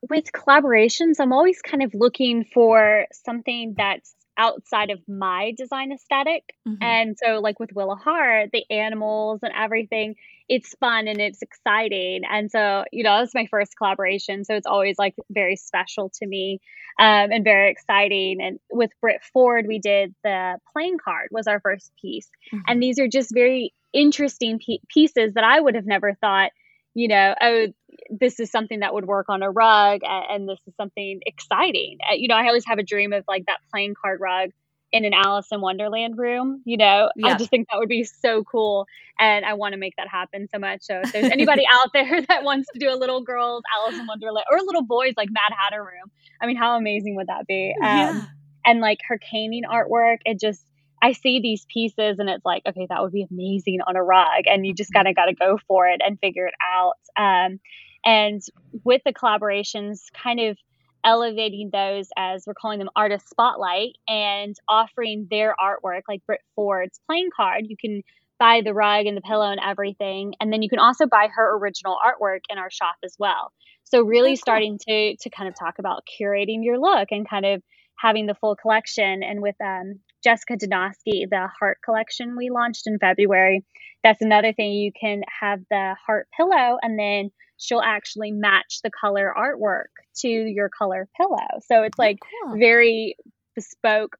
With 0.10 0.32
collaborations, 0.34 1.16
I'm 1.20 1.32
always 1.32 1.62
kind 1.62 1.82
of 1.82 1.94
looking 1.94 2.44
for 2.54 3.06
something 3.14 3.74
that's 3.78 4.14
outside 4.38 4.90
of 4.90 5.00
my 5.08 5.54
design 5.58 5.92
esthetic 5.92 6.44
mm-hmm. 6.68 6.82
And 6.82 7.18
so, 7.24 7.40
like 7.40 7.60
with 7.60 7.72
Willa 7.74 7.96
Hart, 7.96 8.50
the 8.52 8.66
animals 8.70 9.40
and 9.44 9.54
everything, 9.56 10.16
it's 10.50 10.76
fun 10.80 11.08
and 11.08 11.20
it's 11.20 11.42
exciting. 11.42 12.22
And 12.30 12.52
so, 12.52 12.84
you 12.92 13.04
know, 13.04 13.22
it's 13.22 13.34
my 13.34 13.48
first 13.50 13.78
collaboration. 13.78 14.44
So 14.44 14.56
it's 14.56 14.68
always 14.68 14.98
like 14.98 15.16
very 15.30 15.56
special 15.56 16.12
to 16.20 16.28
me 16.28 16.60
um, 17.00 17.32
and 17.32 17.44
very 17.44 17.72
exciting. 17.72 18.42
And 18.42 18.60
with 18.72 18.92
Britt 19.02 19.22
Ford, 19.32 19.66
we 19.68 19.80
did 19.80 20.14
the 20.24 20.58
playing 20.74 20.98
card 21.04 21.30
was 21.32 21.48
our 21.48 21.60
first 21.60 21.92
piece. 22.02 22.30
Mm-hmm. 22.54 22.64
And 22.68 22.84
these 22.84 23.00
are 23.00 23.08
just 23.08 23.34
very 23.34 23.74
interesting 23.94 24.60
p- 24.60 24.82
pieces 24.90 25.34
that 25.36 25.44
I 25.44 25.60
would 25.60 25.76
have 25.76 25.86
never 25.86 26.14
thought, 26.14 26.52
you 26.94 27.08
know, 27.08 27.36
oh, 27.42 27.68
this 28.10 28.40
is 28.40 28.52
something 28.52 28.80
that 28.80 28.94
would 28.94 29.06
work 29.06 29.28
on 29.30 29.44
a 29.44 29.50
rug 29.50 30.02
and, 30.04 30.26
and 30.30 30.50
this 30.50 30.60
is 30.68 30.74
something 30.76 31.22
exciting. 31.26 31.98
Uh, 32.10 32.14
you 32.16 32.28
know, 32.28 32.36
I 32.36 32.48
always 32.48 32.66
have 32.66 32.80
a 32.80 32.84
dream 32.84 33.14
of 33.14 33.24
like 33.28 33.46
that 33.48 33.60
playing 33.72 33.96
card 34.00 34.20
rug 34.20 34.52
in 34.92 35.06
an 35.06 35.14
Alice 35.14 35.48
in 35.52 35.60
Wonderland 35.60 36.18
room. 36.18 36.62
You 36.66 36.78
know, 36.78 37.10
yeah. 37.16 37.30
I 37.30 37.38
just 37.38 37.50
think 37.50 37.68
that 37.72 37.80
would 37.80 37.90
be 37.90 38.04
so 38.04 38.44
cool. 38.44 38.86
And 39.20 39.44
I 39.44 39.54
want 39.56 39.74
to 39.74 39.80
make 39.80 39.96
that 39.98 40.08
happen 40.08 40.48
so 40.54 40.60
much. 40.60 40.82
So 40.84 41.02
if 41.04 41.12
there's 41.12 41.32
anybody 41.32 41.64
out 41.72 41.90
there 41.94 42.22
that 42.28 42.44
wants 42.44 42.70
to 42.74 42.80
do 42.80 42.94
a 42.94 42.96
little 42.96 43.22
girl's 43.22 43.64
Alice 43.76 44.00
in 44.00 44.06
Wonderland 44.06 44.46
or 44.52 44.58
a 44.58 44.64
little 44.64 44.84
boy's 44.84 45.14
like 45.18 45.30
Mad 45.32 45.56
Hatter 45.58 45.82
room, 45.82 46.12
I 46.40 46.46
mean, 46.46 46.58
how 46.58 46.78
amazing 46.78 47.16
would 47.16 47.28
that 47.28 47.48
be? 47.48 47.74
Um, 47.82 47.88
yeah. 47.88 48.22
And 48.66 48.80
like 48.80 49.00
her 49.08 49.18
caning 49.18 49.64
artwork, 49.64 50.18
it 50.26 50.40
just, 50.40 50.64
I 51.04 51.12
see 51.12 51.42
these 51.42 51.66
pieces 51.66 52.18
and 52.18 52.30
it's 52.30 52.46
like, 52.46 52.64
okay, 52.66 52.88
that 52.90 53.02
would 53.02 53.12
be 53.12 53.28
amazing 53.30 53.80
on 53.86 53.98
a 53.98 54.04
rug. 54.04 54.46
And 54.46 54.66
you 54.66 54.74
just 54.74 54.94
kind 54.94 55.06
of 55.06 55.16
got 55.16 55.26
to 55.26 55.34
go 55.34 55.60
for 55.68 55.86
it 55.86 56.00
and 56.04 56.18
figure 56.18 56.48
it 56.48 56.54
out. 56.66 56.94
Um, 57.18 57.60
and 58.06 58.42
with 58.86 59.02
the 59.06 59.12
collaborations, 59.12 60.00
kind 60.14 60.40
of 60.40 60.58
elevating 61.04 61.70
those 61.74 62.08
as 62.18 62.46
we're 62.48 62.54
calling 62.54 62.80
them 62.80 62.90
artist 62.96 63.30
spotlight 63.30 63.98
and 64.08 64.56
offering 64.70 65.28
their 65.30 65.54
artwork, 65.62 66.04
like 66.08 66.26
Britt 66.26 66.40
Ford's 66.56 67.02
playing 67.06 67.32
card. 67.36 67.66
You 67.68 67.76
can 67.76 68.02
buy 68.40 68.62
the 68.64 68.74
rug 68.74 69.06
and 69.06 69.18
the 69.18 69.22
pillow 69.22 69.52
and 69.52 69.60
everything, 69.62 70.36
and 70.40 70.54
then 70.54 70.62
you 70.62 70.70
can 70.70 70.80
also 70.80 71.06
buy 71.06 71.28
her 71.34 71.58
original 71.58 71.98
artwork 72.06 72.40
in 72.50 72.58
our 72.58 72.72
shop 72.72 72.96
as 73.04 73.16
well. 73.20 73.52
So 73.84 74.04
really 74.04 74.32
oh, 74.32 74.36
starting 74.36 74.80
to 74.88 75.18
to 75.18 75.30
kind 75.30 75.50
of 75.50 75.56
talk 75.60 75.80
about 75.80 76.08
curating 76.08 76.64
your 76.64 76.80
look 76.80 77.10
and 77.12 77.30
kind 77.30 77.46
of 77.46 77.62
having 77.98 78.26
the 78.26 78.36
full 78.36 78.56
collection. 78.56 79.22
And 79.22 79.42
with 79.42 79.56
um, 79.62 80.00
Jessica 80.24 80.58
Donosky, 80.58 81.30
the 81.30 81.48
heart 81.60 81.80
collection 81.84 82.36
we 82.38 82.50
launched 82.50 82.88
in 82.88 83.00
February, 83.00 83.64
that's 84.04 84.22
another 84.22 84.54
thing. 84.54 84.74
You 84.74 84.92
can 85.00 85.22
have 85.42 85.62
the 85.70 85.96
heart 86.06 86.28
pillow 86.36 86.78
and 86.82 86.98
then 86.98 87.32
she'll 87.58 87.82
actually 87.82 88.32
match 88.32 88.80
the 88.84 88.92
color 88.92 89.34
artwork 89.38 89.92
to 90.18 90.28
your 90.28 90.70
color 90.70 91.08
pillow. 91.16 91.60
So 91.66 91.84
it's 91.84 91.98
oh, 92.00 92.02
like 92.02 92.18
oh, 92.24 92.48
cool. 92.50 92.60
very 92.60 93.16
bespoke, 93.56 94.18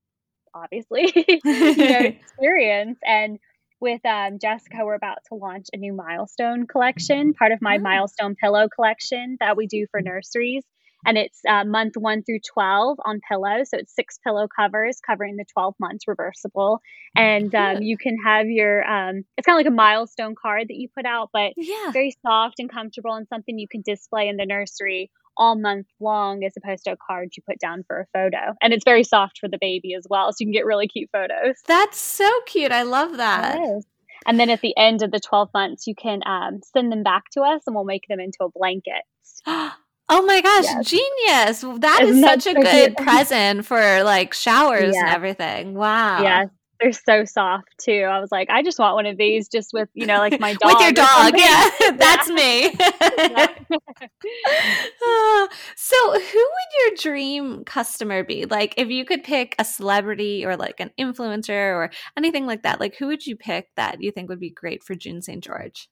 obviously, 0.54 1.12
you 1.44 1.76
know, 1.76 2.00
experience. 2.00 3.00
And 3.06 3.40
with 3.80 4.06
um, 4.06 4.40
Jessica, 4.40 4.78
we're 4.84 4.96
about 4.96 5.20
to 5.28 5.36
launch 5.36 5.68
a 5.74 5.78
new 5.78 5.94
milestone 5.94 6.68
collection, 6.68 7.34
part 7.34 7.52
of 7.52 7.62
my 7.62 7.78
oh. 7.78 7.82
milestone 7.82 8.36
pillow 8.36 8.68
collection 8.74 9.38
that 9.40 9.58
we 9.58 9.68
do 9.68 9.86
for 9.92 10.02
nurseries 10.02 10.64
and 11.06 11.18
it's 11.18 11.40
uh, 11.48 11.64
month 11.64 11.96
one 11.98 12.24
through 12.24 12.40
12 12.40 12.98
on 13.06 13.20
pillows. 13.30 13.70
So 13.70 13.78
it's 13.78 13.94
six 13.94 14.18
pillow 14.24 14.48
covers 14.48 15.00
covering 15.06 15.36
the 15.36 15.46
12 15.54 15.76
months 15.80 16.08
reversible. 16.08 16.80
And 17.16 17.54
um, 17.56 17.82
you 17.82 17.98
can 17.98 18.18
have 18.24 18.48
your, 18.48 18.84
um, 18.86 19.24
it's 19.38 19.46
kind 19.46 19.56
of 19.56 19.60
like 19.60 19.72
a 19.72 19.76
milestone 19.76 20.36
card 20.40 20.68
that 20.70 20.76
you 20.76 20.88
put 20.96 21.06
out, 21.06 21.30
but 21.34 21.54
yeah. 21.58 21.92
very 21.92 22.16
soft 22.26 22.56
and 22.60 22.72
comfortable 22.72 23.14
and 23.14 23.28
something 23.28 23.58
you 23.58 23.68
can 23.68 23.82
display 23.82 24.28
in 24.28 24.38
the 24.38 24.46
nursery 24.46 25.12
all 25.36 25.56
month 25.56 25.88
long 26.00 26.44
as 26.44 26.54
opposed 26.56 26.84
to 26.86 26.92
a 26.92 26.98
card 27.08 27.30
you 27.36 27.44
put 27.48 27.60
down 27.60 27.84
for 27.88 28.02
a 28.02 28.06
photo. 28.14 28.54
And 28.62 28.72
it's 28.72 28.86
very 28.86 29.04
soft 29.04 29.40
for 29.40 29.50
the 29.50 29.58
baby 29.60 29.96
as 29.96 30.06
well. 30.10 30.32
So 30.32 30.38
you 30.40 30.46
can 30.48 30.54
get 30.54 30.66
really 30.66 30.88
cute 30.88 31.10
photos. 31.12 31.56
That's 31.68 32.00
so 32.00 32.30
cute. 32.46 32.72
I 32.72 32.84
love 32.84 33.18
that. 33.18 33.60
And 34.26 34.40
then 34.40 34.50
at 34.50 34.62
the 34.62 34.78
end 34.78 35.02
of 35.02 35.12
the 35.12 35.20
12 35.20 35.50
months, 35.54 35.86
you 35.86 35.96
can 35.96 36.22
um, 36.26 36.62
send 36.72 36.92
them 36.92 37.04
back 37.04 37.24
to 37.34 37.42
us 37.42 37.64
and 37.68 37.76
we'll 37.76 37.84
make 37.84 38.06
them 38.08 38.20
into 38.20 38.38
a 38.44 38.50
blanket. 38.50 39.04
Oh 40.16 40.22
my 40.22 40.42
gosh, 40.42 40.66
yes. 40.66 40.90
genius. 40.90 41.80
That 41.82 42.04
Isn't 42.04 42.18
is 42.18 42.44
such 42.44 42.46
a 42.46 42.54
good 42.54 42.96
present 42.98 43.66
for 43.66 44.04
like 44.04 44.36
showers 44.36 44.94
yeah. 44.94 45.06
and 45.06 45.10
everything. 45.10 45.74
Wow. 45.74 46.22
Yes. 46.22 46.50
They're 46.80 46.92
so 46.92 47.26
soft 47.26 47.70
too. 47.80 48.04
I 48.04 48.20
was 48.20 48.32
like, 48.32 48.50
I 48.52 48.62
just 48.62 48.78
want 48.78 48.94
one 48.94 49.08
of 49.08 49.18
these 49.18 49.48
just 49.48 49.72
with, 49.74 49.90
you 49.96 50.06
know, 50.06 50.18
like 50.18 50.40
my 50.40 50.54
dog. 50.54 50.74
with 50.74 50.82
your 50.82 50.92
dog. 50.92 51.34
Yeah. 51.38 51.70
That's 51.98 52.30
me. 52.30 52.76
Ah, 55.04 55.48
so 55.76 56.12
who 56.12 56.18
would 56.20 56.72
your 56.80 56.96
dream 57.02 57.64
customer 57.64 58.24
be? 58.24 58.46
Like 58.46 58.76
if 58.78 58.90
you 58.90 59.06
could 59.06 59.24
pick 59.24 59.56
a 59.58 59.66
celebrity 59.66 60.46
or 60.46 60.58
like 60.58 60.80
an 60.80 60.92
influencer 61.00 61.74
or 61.74 61.90
anything 62.16 62.46
like 62.46 62.62
that, 62.64 62.80
like 62.80 62.96
who 62.98 63.08
would 63.08 63.26
you 63.26 63.36
pick 63.36 63.70
that 63.78 64.02
you 64.02 64.12
think 64.12 64.30
would 64.30 64.40
be 64.40 64.52
great 64.52 64.84
for 64.84 64.94
June 64.94 65.24
St. 65.24 65.44
George? 65.44 65.90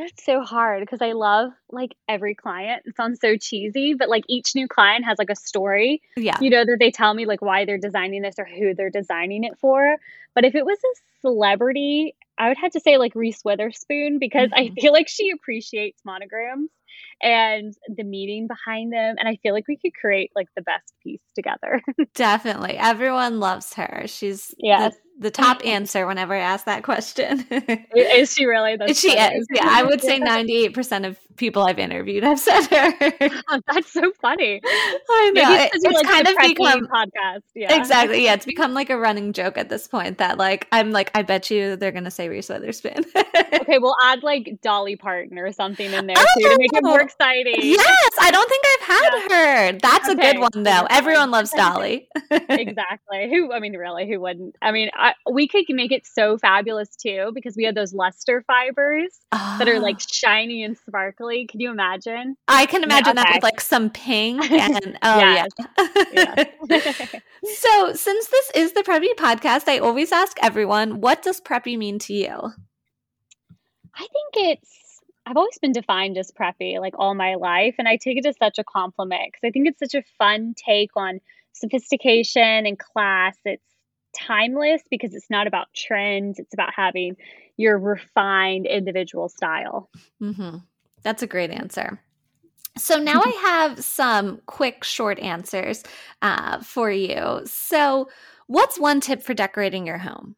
That's 0.00 0.24
so 0.24 0.40
hard 0.40 0.80
because 0.80 1.02
I 1.02 1.12
love 1.12 1.52
like 1.70 1.94
every 2.08 2.34
client. 2.34 2.84
It 2.86 2.96
sounds 2.96 3.20
so 3.20 3.36
cheesy, 3.36 3.92
but 3.92 4.08
like 4.08 4.24
each 4.28 4.54
new 4.54 4.66
client 4.66 5.04
has 5.04 5.18
like 5.18 5.28
a 5.28 5.36
story. 5.36 6.00
Yeah. 6.16 6.38
You 6.40 6.48
know, 6.48 6.64
that 6.64 6.78
they 6.80 6.90
tell 6.90 7.12
me 7.12 7.26
like 7.26 7.42
why 7.42 7.66
they're 7.66 7.76
designing 7.76 8.22
this 8.22 8.36
or 8.38 8.46
who 8.46 8.74
they're 8.74 8.90
designing 8.90 9.44
it 9.44 9.58
for. 9.58 9.96
But 10.34 10.46
if 10.46 10.54
it 10.54 10.64
was 10.64 10.78
a 10.78 11.20
celebrity, 11.20 12.16
I 12.38 12.48
would 12.48 12.56
have 12.56 12.72
to 12.72 12.80
say 12.80 12.96
like 12.96 13.14
Reese 13.14 13.44
Witherspoon 13.44 14.18
because 14.18 14.50
mm-hmm. 14.50 14.72
I 14.72 14.80
feel 14.80 14.94
like 14.94 15.08
she 15.08 15.30
appreciates 15.32 16.00
monograms 16.02 16.70
and 17.22 17.74
the 17.94 18.04
meaning 18.04 18.46
behind 18.46 18.92
them. 18.92 19.16
And 19.18 19.28
I 19.28 19.36
feel 19.36 19.52
like 19.52 19.68
we 19.68 19.76
could 19.76 19.92
create 19.94 20.30
like 20.34 20.48
the 20.56 20.62
best 20.62 20.94
piece 21.02 21.20
together. 21.34 21.82
Definitely. 22.14 22.78
Everyone 22.78 23.38
loves 23.38 23.74
her. 23.74 24.04
She's 24.06 24.54
yes. 24.56 24.94
The- 24.94 25.00
the 25.20 25.30
top 25.30 25.64
answer 25.64 26.06
whenever 26.06 26.34
I 26.34 26.38
ask 26.38 26.64
that 26.64 26.82
question. 26.82 27.46
is 27.94 28.34
she 28.34 28.46
really? 28.46 28.76
That's 28.76 28.98
she 28.98 29.14
funny. 29.14 29.36
is. 29.36 29.46
Yeah, 29.52 29.66
I 29.66 29.82
would 29.82 30.00
say 30.00 30.18
ninety 30.18 30.64
eight 30.64 30.74
percent 30.74 31.04
of 31.04 31.18
people 31.36 31.62
I've 31.62 31.78
interviewed 31.78 32.24
have 32.24 32.40
said 32.40 32.66
her. 32.66 33.12
Oh, 33.48 33.60
that's 33.68 33.92
so 33.92 34.12
funny. 34.20 34.60
I 34.64 35.30
know 35.34 35.54
it's, 35.54 35.84
it's 35.84 35.94
like 35.94 36.06
kind 36.06 36.26
of 36.26 36.36
become 36.36 36.86
podcast. 36.86 37.42
Yeah, 37.54 37.78
exactly. 37.78 38.24
Yeah, 38.24 38.34
it's 38.34 38.46
become 38.46 38.74
like 38.74 38.90
a 38.90 38.98
running 38.98 39.32
joke 39.32 39.56
at 39.56 39.68
this 39.68 39.86
point 39.86 40.18
that 40.18 40.38
like 40.38 40.66
I'm 40.72 40.90
like 40.90 41.10
I 41.14 41.22
bet 41.22 41.50
you 41.50 41.76
they're 41.76 41.92
gonna 41.92 42.10
say 42.10 42.28
Reese 42.28 42.48
Witherspoon. 42.48 43.04
okay, 43.54 43.78
we'll 43.78 43.96
add 44.02 44.22
like 44.22 44.58
Dolly 44.62 44.96
Parton 44.96 45.38
or 45.38 45.52
something 45.52 45.92
in 45.92 46.06
there 46.06 46.16
oh, 46.18 46.26
too 46.38 46.48
to 46.48 46.58
make 46.58 46.72
it 46.72 46.82
oh, 46.84 46.88
more 46.88 47.00
oh, 47.00 47.04
exciting. 47.04 47.56
Yes, 47.58 48.10
I 48.20 48.30
don't 48.30 48.48
think 48.48 48.64
I've 48.66 48.86
had 48.86 49.10
yeah. 49.12 49.28
her. 49.28 49.78
That's 49.78 50.08
okay. 50.08 50.30
a 50.30 50.32
good 50.32 50.40
one 50.40 50.62
though. 50.62 50.86
Everyone 50.90 51.30
loves 51.30 51.50
Dolly. 51.50 52.08
exactly. 52.30 53.28
Who? 53.30 53.52
I 53.52 53.60
mean, 53.60 53.76
really, 53.76 54.08
who 54.08 54.20
wouldn't? 54.20 54.56
I 54.62 54.72
mean, 54.72 54.90
I, 54.94 55.09
we 55.30 55.48
could 55.48 55.64
make 55.68 55.92
it 55.92 56.06
so 56.06 56.38
fabulous 56.38 56.94
too 56.96 57.30
because 57.34 57.56
we 57.56 57.64
have 57.64 57.74
those 57.74 57.92
luster 57.92 58.42
fibers 58.46 59.18
oh. 59.32 59.56
that 59.58 59.68
are 59.68 59.80
like 59.80 59.96
ah. 59.96 60.06
shiny 60.10 60.62
and 60.62 60.76
sparkly. 60.76 61.46
Can 61.46 61.60
you 61.60 61.70
imagine? 61.70 62.36
I 62.48 62.66
can 62.66 62.82
imagine 62.84 63.16
yeah, 63.16 63.22
okay. 63.22 63.30
that 63.30 63.36
with 63.36 63.42
like 63.42 63.60
some 63.60 63.90
pink 63.90 64.50
and 64.50 64.98
oh 65.02 65.18
yeah. 65.18 65.46
yeah. 66.12 66.44
so 67.44 67.92
since 67.94 68.26
this 68.28 68.50
is 68.54 68.72
the 68.72 68.82
Preppy 68.82 69.14
podcast, 69.16 69.68
I 69.68 69.78
always 69.78 70.12
ask 70.12 70.38
everyone, 70.42 71.00
what 71.00 71.22
does 71.22 71.40
preppy 71.40 71.76
mean 71.76 71.98
to 72.00 72.12
you? 72.12 72.52
I 73.94 74.06
think 74.06 74.48
it's 74.50 75.00
I've 75.26 75.36
always 75.36 75.58
been 75.60 75.72
defined 75.72 76.18
as 76.18 76.32
preppy 76.32 76.80
like 76.80 76.94
all 76.98 77.14
my 77.14 77.36
life 77.36 77.76
and 77.78 77.86
I 77.86 77.96
take 77.96 78.18
it 78.18 78.26
as 78.26 78.36
such 78.38 78.58
a 78.58 78.64
compliment 78.64 79.26
because 79.26 79.46
I 79.46 79.50
think 79.50 79.68
it's 79.68 79.78
such 79.78 79.94
a 79.94 80.04
fun 80.18 80.54
take 80.56 80.90
on 80.96 81.20
sophistication 81.52 82.66
and 82.66 82.78
class. 82.78 83.36
It's 83.44 83.62
timeless 84.18 84.82
because 84.90 85.14
it's 85.14 85.30
not 85.30 85.46
about 85.46 85.68
trends, 85.74 86.38
it's 86.38 86.54
about 86.54 86.72
having 86.74 87.16
your 87.56 87.78
refined 87.78 88.66
individual 88.66 89.28
style. 89.28 89.90
Mm-hmm. 90.22 90.58
That's 91.02 91.22
a 91.22 91.26
great 91.26 91.50
answer. 91.50 92.00
So 92.76 92.98
now 92.98 93.20
I 93.24 93.30
have 93.42 93.84
some 93.84 94.40
quick, 94.46 94.84
short 94.84 95.18
answers 95.18 95.82
uh, 96.22 96.60
for 96.60 96.90
you. 96.90 97.42
So, 97.44 98.08
what's 98.46 98.78
one 98.78 99.00
tip 99.00 99.22
for 99.22 99.34
decorating 99.34 99.86
your 99.86 99.98
home? 99.98 100.36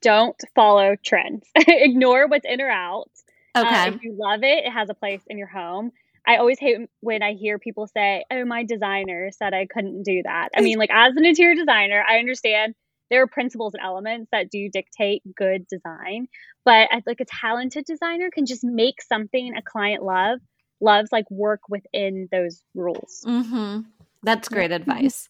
Don't 0.00 0.36
follow 0.54 0.94
trends. 1.02 1.46
Ignore 1.56 2.28
what's 2.28 2.46
in 2.46 2.60
or 2.60 2.70
out. 2.70 3.10
Uh, 3.54 3.64
okay. 3.66 3.82
Uh, 3.82 3.94
if 3.94 4.02
you 4.02 4.16
love 4.18 4.42
it, 4.42 4.64
it 4.64 4.70
has 4.70 4.90
a 4.90 4.94
place 4.94 5.22
in 5.26 5.38
your 5.38 5.48
home. 5.48 5.92
I 6.26 6.36
always 6.36 6.58
hate 6.58 6.78
when 7.00 7.22
I 7.22 7.34
hear 7.34 7.58
people 7.58 7.86
say, 7.86 8.24
"Oh, 8.30 8.44
my 8.44 8.64
designer 8.64 9.30
said 9.30 9.54
I 9.54 9.66
couldn't 9.66 10.02
do 10.04 10.22
that." 10.24 10.50
I 10.56 10.60
mean, 10.60 10.78
like 10.78 10.90
as 10.92 11.14
an 11.16 11.24
interior 11.24 11.54
designer, 11.54 12.02
I 12.08 12.18
understand 12.18 12.74
there 13.10 13.22
are 13.22 13.26
principles 13.26 13.74
and 13.74 13.82
elements 13.82 14.28
that 14.32 14.50
do 14.50 14.70
dictate 14.70 15.22
good 15.36 15.66
design, 15.68 16.26
but 16.64 16.88
like 17.06 17.20
a 17.20 17.26
talented 17.26 17.84
designer 17.84 18.30
can 18.32 18.46
just 18.46 18.64
make 18.64 19.02
something 19.02 19.54
a 19.56 19.62
client 19.62 20.02
love 20.02 20.40
loves 20.80 21.12
like 21.12 21.30
work 21.30 21.60
within 21.68 22.28
those 22.32 22.62
rules. 22.74 23.22
Mm-hmm. 23.26 23.82
That's 24.22 24.48
great 24.48 24.72
advice. 24.72 25.28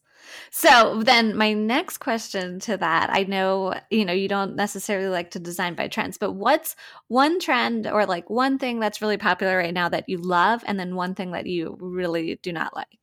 So 0.51 1.03
then 1.03 1.37
my 1.37 1.53
next 1.53 1.99
question 1.99 2.61
to 2.61 2.77
that, 2.77 3.11
I 3.11 3.25
know, 3.25 3.75
you 3.91 4.05
know, 4.05 4.13
you 4.13 4.29
don't 4.29 4.57
necessarily 4.57 5.09
like 5.09 5.33
to 5.33 5.39
design 5.39 5.75
by 5.75 5.89
trends, 5.89 6.19
but 6.19 6.33
what's 6.33 6.77
one 7.09 7.41
trend 7.41 7.87
or 7.87 8.07
like 8.07 8.31
one 8.31 8.59
thing 8.59 8.81
that's 8.81 9.03
really 9.03 9.19
popular 9.19 9.59
right 9.59 9.75
now 9.75 9.89
that 9.89 10.09
you 10.09 10.19
love 10.19 10.63
and 10.67 10.79
then 10.79 10.95
one 10.95 11.15
thing 11.15 11.33
that 11.33 11.47
you 11.47 11.77
really 11.81 12.39
do 12.43 12.53
not 12.53 12.75
like? 12.75 12.99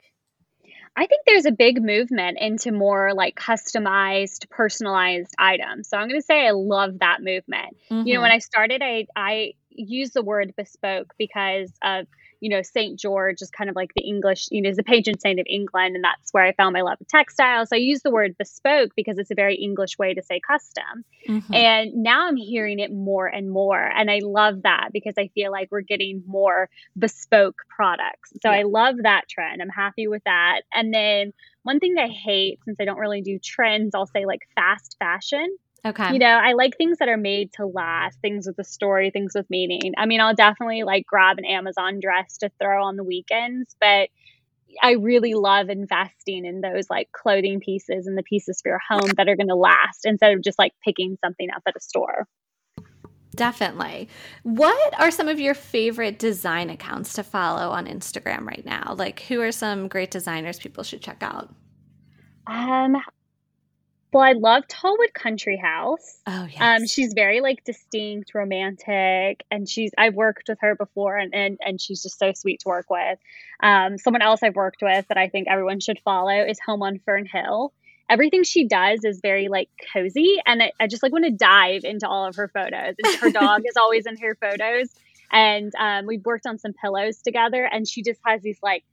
I 0.96 1.06
think 1.06 1.22
there's 1.26 1.46
a 1.46 1.52
big 1.52 1.82
movement 1.82 2.38
into 2.40 2.72
more 2.72 3.14
like 3.14 3.36
customized, 3.36 4.50
personalized 4.50 5.34
items. 5.40 5.88
So 5.88 5.98
I'm 5.98 6.10
going 6.10 6.20
to 6.20 6.26
say 6.26 6.46
I 6.46 6.52
love 6.52 7.00
that 7.00 7.22
movement. 7.22 7.78
Mm-hmm. 7.90 8.08
You 8.08 8.16
know, 8.16 8.22
when 8.22 8.32
mm-hmm. 8.32 8.36
I 8.36 8.40
started, 8.40 8.82
I 8.82 9.08
I 9.16 9.54
use 9.70 10.12
the 10.12 10.22
word 10.22 10.54
bespoke 10.58 11.14
because 11.18 11.72
of 11.82 12.08
you 12.42 12.50
know, 12.50 12.62
St. 12.64 13.00
George 13.00 13.42
is 13.42 13.52
kind 13.52 13.70
of 13.70 13.76
like 13.76 13.92
the 13.96 14.04
English, 14.04 14.48
you 14.52 14.62
know, 14.62 14.70
is 14.70 14.76
the 14.76 14.84
patron 14.84 15.20
saint 15.20 15.40
of 15.40 15.46
England. 15.48 15.96
And 15.96 16.04
that's 16.04 16.34
where 16.34 16.44
I 16.44 16.54
found 16.54 16.74
my 16.74 16.82
love 16.82 16.98
of 17.00 17.08
textiles. 17.08 17.70
So 17.70 17.76
I 17.76 17.80
use 17.80 18.02
the 18.02 18.10
word 18.10 18.36
bespoke 18.38 18.92
because 18.96 19.20
it's 19.20 19.32
a 19.32 19.36
very 19.36 19.56
English 19.56 19.98
way 20.00 20.16
to 20.16 20.24
say 20.24 20.42
custom. 20.46 21.06
Mm-hmm. 21.30 21.54
And 21.54 21.94
now 22.04 22.28
I'm 22.28 22.36
hearing 22.36 22.80
it 22.80 22.92
more 22.92 23.28
and 23.28 23.52
more. 23.52 23.80
And 23.80 24.10
I 24.10 24.20
love 24.24 24.64
that 24.64 24.90
because 24.92 25.14
I 25.20 25.30
feel 25.36 25.52
like 25.52 25.70
we're 25.72 25.82
getting 25.82 26.24
more 26.26 26.68
bespoke 26.98 27.62
products. 27.70 28.34
So 28.42 28.50
yeah. 28.50 28.58
I 28.58 28.64
love 28.64 28.96
that 29.04 29.30
trend. 29.30 29.62
I'm 29.62 29.70
happy 29.70 30.08
with 30.08 30.24
that. 30.26 30.62
And 30.74 30.92
then 30.92 31.34
one 31.62 31.80
thing 31.80 31.96
I 32.00 32.08
hate, 32.08 32.60
since 32.66 32.78
I 32.80 32.86
don't 32.86 32.98
really 32.98 33.22
do 33.22 33.38
trends, 33.38 33.94
I'll 33.94 34.08
say 34.08 34.26
like 34.26 34.42
fast 34.56 34.98
fashion. 34.98 35.58
Okay. 35.86 36.14
You 36.14 36.20
know, 36.20 36.28
I 36.28 36.54
like 36.54 36.78
things 36.78 37.00
that 37.00 37.10
are 37.10 37.18
made 37.18 37.54
to 37.54 37.66
last, 37.66 38.20
things 38.22 38.46
with 38.46 38.60
a 38.60 38.64
story, 38.64 39.10
things 39.10 39.34
with 39.34 39.50
meaning. 39.50 39.94
I 39.98 40.06
mean, 40.06 40.22
I'll 40.22 40.36
definitely 40.36 40.84
like 40.84 41.06
grab 41.08 41.40
an 41.40 41.46
Amazon 41.46 42.00
dress 42.00 42.38
to 42.40 42.52
throw 42.62 42.84
on 42.84 42.98
the 42.98 43.04
weekends, 43.04 43.76
but 43.80 44.10
I 44.82 44.92
really 44.92 45.34
love 45.34 45.70
investing 45.70 46.46
in 46.46 46.62
those 46.62 46.90
like 46.90 47.12
clothing 47.12 47.60
pieces 47.60 48.06
and 48.08 48.18
the 48.18 48.24
pieces 48.24 48.62
for 48.62 48.70
your 48.70 48.82
home 48.88 49.10
that 49.18 49.28
are 49.28 49.36
going 49.36 49.48
to 49.48 49.56
last 49.56 50.06
instead 50.06 50.34
of 50.34 50.44
just 50.44 50.60
like 50.60 50.74
picking 50.86 51.18
something 51.24 51.50
up 51.56 51.64
at 51.68 51.76
a 51.76 51.82
store. 51.82 52.28
Definitely. 53.36 54.10
What 54.44 55.00
are 55.00 55.10
some 55.10 55.30
of 55.30 55.40
your 55.40 55.54
favorite 55.54 56.20
design 56.20 56.70
accounts 56.70 57.14
to 57.14 57.24
follow 57.24 57.72
on 57.72 57.88
Instagram 57.88 58.46
right 58.46 58.66
now? 58.66 58.94
Like, 58.98 59.22
who 59.22 59.42
are 59.42 59.54
some 59.54 59.88
great 59.88 60.12
designers 60.12 60.60
people 60.60 60.84
should 60.84 61.02
check 61.02 61.24
out? 61.24 61.54
Um, 62.46 62.98
well, 64.14 64.24
I 64.24 64.34
love 64.34 64.68
Tallwood 64.68 65.14
Country 65.14 65.56
House. 65.56 66.20
Oh 66.28 66.46
yes. 66.46 66.60
Um, 66.60 66.86
she's 66.86 67.14
very 67.14 67.40
like 67.40 67.64
distinct, 67.64 68.34
romantic, 68.36 69.44
and 69.50 69.70
she's 69.70 69.92
I've 69.98 70.16
worked 70.16 70.50
with 70.50 70.58
her 70.62 70.76
before, 70.76 71.18
and 71.18 71.34
and 71.34 71.58
and 71.62 71.80
she's 71.80 72.04
just 72.04 72.20
so 72.20 72.34
sweet 72.36 72.60
to 72.62 72.70
work 72.70 72.90
with. 72.90 73.20
Um, 73.62 73.98
someone 73.98 74.22
else 74.22 74.44
I've 74.44 74.56
worked 74.56 74.82
with 74.82 75.08
that 75.08 75.18
I 75.18 75.30
think 75.30 75.48
everyone 75.48 75.80
should 75.80 76.00
follow 76.04 76.44
is 76.44 76.60
Home 76.66 76.84
on 76.84 77.00
Fern 77.00 77.26
Hill. 77.26 77.74
Everything 78.10 78.44
she 78.44 78.68
does 78.68 79.06
is 79.06 79.22
very 79.22 79.48
like 79.48 79.70
cozy, 79.94 80.38
and 80.46 80.62
I, 80.62 80.74
I 80.78 80.88
just 80.88 81.04
like 81.04 81.14
want 81.14 81.24
to 81.26 81.32
dive 81.32 81.86
into 81.86 82.08
all 82.08 82.26
of 82.26 82.36
her 82.36 82.50
photos. 82.50 82.96
And 83.02 83.16
her 83.16 83.32
dog 83.40 83.62
is 83.66 83.78
always 83.78 84.06
in 84.06 84.18
her 84.18 84.36
photos, 84.36 84.90
and 85.32 85.72
um, 85.80 86.06
we've 86.06 86.26
worked 86.26 86.46
on 86.46 86.58
some 86.58 86.74
pillows 86.74 87.22
together, 87.22 87.64
and 87.64 87.88
she 87.88 88.04
just 88.04 88.20
has 88.26 88.42
these 88.42 88.60
like 88.62 88.84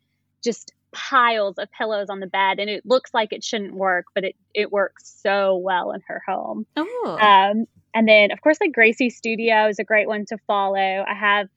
just 0.44 0.72
piles 0.92 1.58
of 1.58 1.70
pillows 1.72 2.08
on 2.08 2.20
the 2.20 2.26
bed 2.26 2.58
and 2.58 2.70
it 2.70 2.84
looks 2.86 3.12
like 3.12 3.32
it 3.32 3.44
shouldn't 3.44 3.74
work 3.74 4.06
but 4.14 4.24
it 4.24 4.36
it 4.54 4.72
works 4.72 5.20
so 5.22 5.56
well 5.56 5.92
in 5.92 6.00
her 6.06 6.22
home 6.26 6.66
oh. 6.76 7.18
um 7.20 7.66
and 7.94 8.08
then 8.08 8.30
of 8.30 8.40
course 8.40 8.58
like 8.60 8.72
gracie 8.72 9.10
studio 9.10 9.68
is 9.68 9.78
a 9.78 9.84
great 9.84 10.08
one 10.08 10.24
to 10.24 10.38
follow 10.46 11.04
i 11.06 11.14
have 11.14 11.48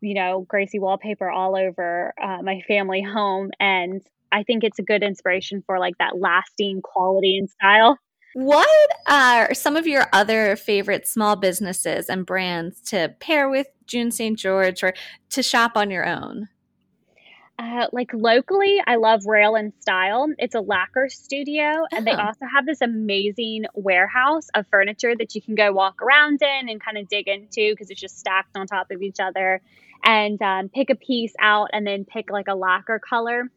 you 0.00 0.14
know 0.14 0.44
gracie 0.48 0.80
wallpaper 0.80 1.30
all 1.30 1.56
over 1.56 2.12
uh, 2.20 2.42
my 2.42 2.60
family 2.66 3.02
home 3.02 3.50
and 3.60 4.02
i 4.32 4.42
think 4.42 4.64
it's 4.64 4.78
a 4.80 4.84
good 4.84 5.02
inspiration 5.02 5.62
for 5.64 5.78
like 5.78 5.96
that 5.98 6.18
lasting 6.18 6.82
quality 6.82 7.38
and 7.38 7.48
style 7.48 7.96
what 8.34 8.90
are 9.08 9.52
some 9.54 9.76
of 9.76 9.86
your 9.86 10.06
other 10.12 10.54
favorite 10.54 11.06
small 11.06 11.34
businesses 11.34 12.08
and 12.08 12.24
brands 12.24 12.80
to 12.82 13.14
pair 13.18 13.48
with 13.48 13.66
June 13.86 14.12
St. 14.12 14.38
George 14.38 14.84
or 14.84 14.94
to 15.30 15.42
shop 15.42 15.72
on 15.74 15.90
your 15.90 16.06
own? 16.06 16.48
Uh, 17.60 17.86
like 17.92 18.10
locally, 18.14 18.80
I 18.86 18.96
love 18.96 19.26
Rail 19.26 19.54
and 19.54 19.74
Style. 19.80 20.28
It's 20.38 20.54
a 20.54 20.62
lacquer 20.62 21.10
studio, 21.10 21.84
and 21.92 22.06
they 22.06 22.12
oh. 22.12 22.18
also 22.18 22.46
have 22.50 22.64
this 22.64 22.80
amazing 22.80 23.66
warehouse 23.74 24.48
of 24.54 24.66
furniture 24.70 25.14
that 25.14 25.34
you 25.34 25.42
can 25.42 25.56
go 25.56 25.70
walk 25.70 26.00
around 26.00 26.40
in 26.40 26.70
and 26.70 26.82
kind 26.82 26.96
of 26.96 27.06
dig 27.10 27.28
into 27.28 27.72
because 27.72 27.90
it's 27.90 28.00
just 28.00 28.18
stacked 28.18 28.56
on 28.56 28.66
top 28.66 28.90
of 28.90 29.02
each 29.02 29.20
other, 29.20 29.60
and 30.02 30.40
um, 30.40 30.70
pick 30.70 30.88
a 30.88 30.94
piece 30.94 31.34
out 31.38 31.68
and 31.74 31.86
then 31.86 32.06
pick 32.06 32.30
like 32.30 32.48
a 32.48 32.54
lacquer 32.54 32.98
color 32.98 33.50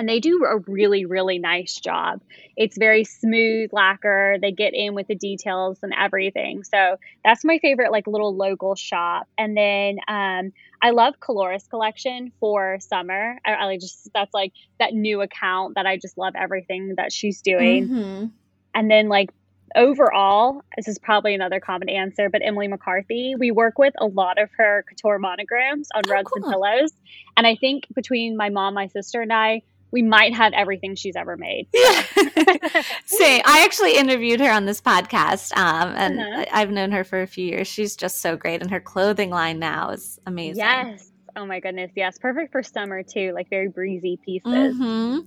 and 0.00 0.08
they 0.08 0.18
do 0.18 0.46
a 0.46 0.56
really 0.60 1.04
really 1.04 1.38
nice 1.38 1.74
job. 1.74 2.22
It's 2.56 2.76
very 2.78 3.04
smooth 3.04 3.68
lacquer. 3.70 4.38
They 4.40 4.50
get 4.50 4.72
in 4.72 4.94
with 4.94 5.08
the 5.08 5.14
details 5.14 5.78
and 5.82 5.92
everything. 5.96 6.64
So 6.64 6.96
that's 7.22 7.44
my 7.44 7.58
favorite 7.58 7.92
like 7.92 8.06
little 8.06 8.34
local 8.34 8.74
shop. 8.74 9.28
And 9.36 9.54
then 9.54 9.98
um, 10.08 10.52
i 10.82 10.90
love 10.90 11.20
Coloris 11.20 11.68
collection 11.68 12.32
for 12.40 12.78
summer. 12.80 13.38
I, 13.44 13.52
I, 13.52 13.76
just 13.76 14.08
that's 14.14 14.32
like 14.32 14.54
that 14.78 14.94
new 14.94 15.20
account 15.20 15.74
that 15.74 15.84
i 15.84 15.98
just 15.98 16.16
love 16.16 16.32
everything 16.34 16.94
that 16.96 17.12
she's 17.12 17.42
doing. 17.42 17.88
Mm-hmm. 17.88 18.26
and 18.74 18.90
then 18.90 19.08
like 19.08 19.30
overall 19.76 20.62
this 20.76 20.88
is 20.88 20.98
probably 20.98 21.32
another 21.32 21.60
common 21.60 21.88
answer 21.88 22.28
but 22.28 22.40
emily 22.44 22.66
mccarthy 22.66 23.36
we 23.38 23.52
work 23.52 23.78
with 23.78 23.94
a 23.98 24.06
lot 24.06 24.36
of 24.36 24.50
her 24.56 24.84
couture 24.88 25.16
monograms 25.20 25.88
on 25.94 26.02
oh, 26.06 26.10
rugs 26.10 26.32
cool. 26.32 26.42
and 26.42 26.52
pillows. 26.52 26.92
And 27.36 27.46
i 27.46 27.54
think 27.54 27.86
between 27.94 28.36
my 28.36 28.48
mom 28.48 28.74
my 28.74 28.88
sister 28.88 29.20
and 29.22 29.32
i 29.32 29.62
we 29.92 30.02
might 30.02 30.34
have 30.34 30.52
everything 30.52 30.94
she's 30.94 31.16
ever 31.16 31.36
made. 31.36 31.68
Yeah. 31.80 32.82
Say, 33.04 33.42
I 33.44 33.64
actually 33.64 33.96
interviewed 33.96 34.40
her 34.40 34.50
on 34.50 34.64
this 34.64 34.80
podcast, 34.80 35.56
um, 35.56 35.94
and 35.96 36.20
uh-huh. 36.20 36.44
I've 36.52 36.70
known 36.70 36.92
her 36.92 37.04
for 37.04 37.20
a 37.22 37.26
few 37.26 37.44
years. 37.44 37.68
She's 37.68 37.96
just 37.96 38.20
so 38.20 38.36
great, 38.36 38.62
and 38.62 38.70
her 38.70 38.80
clothing 38.80 39.30
line 39.30 39.58
now 39.58 39.90
is 39.90 40.18
amazing. 40.26 40.58
Yes. 40.58 41.09
Oh 41.36 41.46
my 41.46 41.60
goodness, 41.60 41.90
yes, 41.94 42.18
perfect 42.18 42.52
for 42.52 42.62
summer 42.62 43.02
too, 43.02 43.32
like 43.32 43.48
very 43.48 43.68
breezy 43.68 44.18
pieces. 44.24 44.76
Mm-hmm. 44.76 45.20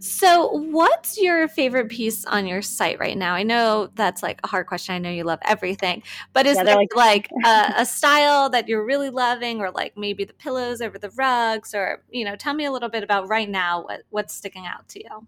So, 0.00 0.48
what's 0.48 1.20
your 1.20 1.48
favorite 1.48 1.88
piece 1.88 2.24
on 2.24 2.46
your 2.46 2.62
site 2.62 2.98
right 2.98 3.16
now? 3.16 3.34
I 3.34 3.42
know 3.42 3.90
that's 3.94 4.22
like 4.22 4.40
a 4.44 4.46
hard 4.46 4.66
question. 4.66 4.94
I 4.94 4.98
know 4.98 5.10
you 5.10 5.24
love 5.24 5.40
everything, 5.42 6.02
but 6.32 6.46
is 6.46 6.56
yeah, 6.56 6.64
there 6.64 6.76
like, 6.76 6.96
like 6.96 7.28
a, 7.44 7.74
a, 7.78 7.86
style 7.86 8.50
that 8.50 8.68
you're 8.68 8.84
really 8.84 9.10
loving, 9.10 9.60
or 9.60 9.70
like 9.70 9.96
maybe 9.96 10.24
the 10.24 10.34
pillows 10.34 10.80
over 10.80 10.98
the 10.98 11.10
rugs, 11.10 11.74
or 11.74 12.02
you 12.10 12.24
know, 12.24 12.36
tell 12.36 12.54
me 12.54 12.64
a 12.64 12.72
little 12.72 12.88
bit 12.88 13.02
about 13.02 13.28
right 13.28 13.48
now 13.48 13.84
what 13.84 14.02
what's 14.10 14.34
sticking 14.34 14.66
out 14.66 14.88
to 14.88 15.00
you. 15.00 15.26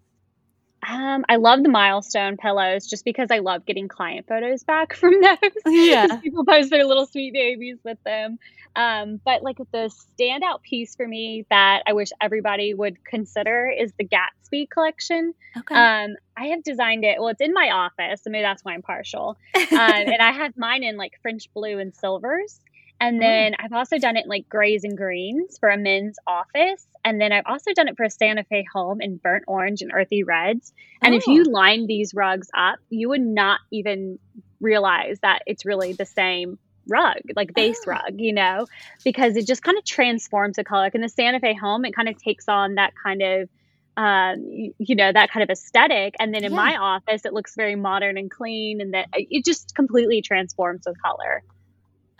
Um, 0.89 1.25
I 1.29 1.37
love 1.37 1.63
the 1.63 1.69
milestone 1.69 2.37
pillows 2.37 2.87
just 2.87 3.05
because 3.05 3.29
I 3.31 3.39
love 3.39 3.65
getting 3.67 3.89
client 3.89 4.27
photos 4.27 4.65
back 4.65 4.95
from 4.97 5.21
those. 5.21 5.39
Yeah. 5.67 6.17
People 6.23 6.45
post 6.45 6.71
their 6.71 6.85
little 6.85 7.07
sweet 7.07 7.33
babies 7.33 7.79
with 7.85 7.99
them. 8.05 8.39
Um, 8.77 9.21
but 9.25 9.43
like 9.43 9.59
the 9.59 9.93
standout 10.19 10.63
piece 10.63 10.97
for 10.97 11.07
me 11.07 11.47
that 11.49 11.83
I 11.87 11.93
wish 11.93 12.09
everybody 12.21 12.75
would 12.75 13.05
consider 13.05 13.69
is 13.69 13.93
the 13.99 14.05
Gatsby 14.05 14.69
collection. 14.69 15.33
Okay. 15.57 15.75
Um, 15.75 16.17
I 16.37 16.47
have 16.47 16.65
designed 16.65 17.05
it. 17.05 17.19
Well, 17.21 17.29
it's 17.29 17.41
in 17.41 17.53
my 17.53 17.71
office, 17.71 18.23
so 18.23 18.31
maybe 18.31 18.43
that's 18.43 18.65
why 18.65 18.75
I'm 18.75 18.83
partial. 18.83 19.37
Um, 19.75 19.91
and 19.91 20.21
I 20.21 20.31
have 20.31 20.57
mine 20.57 20.85
in 20.85 20.97
like 20.97 21.19
French 21.21 21.53
blue 21.53 21.79
and 21.79 21.93
silvers. 21.95 22.61
And 23.05 23.21
then 23.21 23.53
mm. 23.53 23.57
I've 23.59 23.75
also 23.75 23.99
done 23.99 24.17
it 24.17 24.25
in 24.25 24.31
like 24.31 24.49
grays 24.49 24.83
and 24.83 24.97
greens 24.97 25.59
for 25.59 25.69
a 25.69 25.77
men's 25.77 26.17
office. 26.27 26.87
And 27.05 27.21
then 27.21 27.33
I've 27.33 27.45
also 27.45 27.75
done 27.75 27.87
it 27.87 27.99
for 27.99 28.05
a 28.05 28.11
Santa 28.11 28.45
Fe 28.45 28.65
home 28.73 29.03
in 29.03 29.19
burnt 29.19 29.45
orange 29.47 29.83
and 29.83 29.93
earthy 29.93 30.25
reds. 30.25 30.73
And 31.03 31.13
oh. 31.13 31.19
if 31.19 31.27
you 31.27 31.45
oh. 31.47 31.51
line 31.51 31.87
these 31.87 32.15
rugs 32.15 32.49
up, 32.57 32.79
you 32.89 33.11
would 33.11 33.21
not 33.21 33.61
even 33.71 34.19
realize 34.59 35.19
that 35.21 35.43
it's 35.47 35.67
really 35.67 35.93
the 35.93 36.07
same 36.07 36.59
rug, 36.89 37.19
like 37.37 37.53
base 37.53 37.83
oh. 37.87 37.91
rug, 37.91 38.15
you 38.17 38.33
know, 38.33 38.67
because 39.05 39.37
it 39.37 39.47
just 39.47 39.63
kind 39.63 39.77
of 39.77 39.85
transforms 39.85 40.57
the 40.57 40.65
color. 40.65 40.85
Like 40.85 40.95
in 40.95 41.03
the 41.03 41.11
Santa 41.11 41.41
Fe 41.41 41.53
home, 41.53 41.85
it 41.85 41.95
kind 41.95 42.09
of 42.09 42.17
takes 42.17 42.49
on 42.49 42.77
that 42.77 42.95
kind 43.03 43.21
of 43.21 43.51
um, 43.99 44.49
you, 44.51 44.75
you, 44.79 44.97
know, 44.97 45.13
that 45.13 45.31
kind 45.31 45.45
of 45.45 45.51
aesthetic. 45.51 46.15
And 46.19 46.35
then 46.35 46.43
in 46.43 46.53
yeah. 46.53 46.57
my 46.57 46.77
office, 46.77 47.27
it 47.27 47.35
looks 47.35 47.55
very 47.55 47.77
modern 47.77 48.17
and 48.17 48.31
clean, 48.31 48.81
and 48.81 48.95
that 48.95 49.09
it 49.13 49.45
just 49.45 49.75
completely 49.75 50.23
transforms 50.23 50.85
with 50.87 51.01
color. 51.03 51.43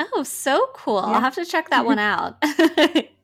Oh, 0.01 0.23
so 0.23 0.69
cool! 0.75 0.97
Yeah. 0.97 1.15
I'll 1.15 1.21
have 1.21 1.35
to 1.37 1.45
check 1.45 1.71
that 1.71 1.87
one 1.87 1.99
out. 1.99 2.43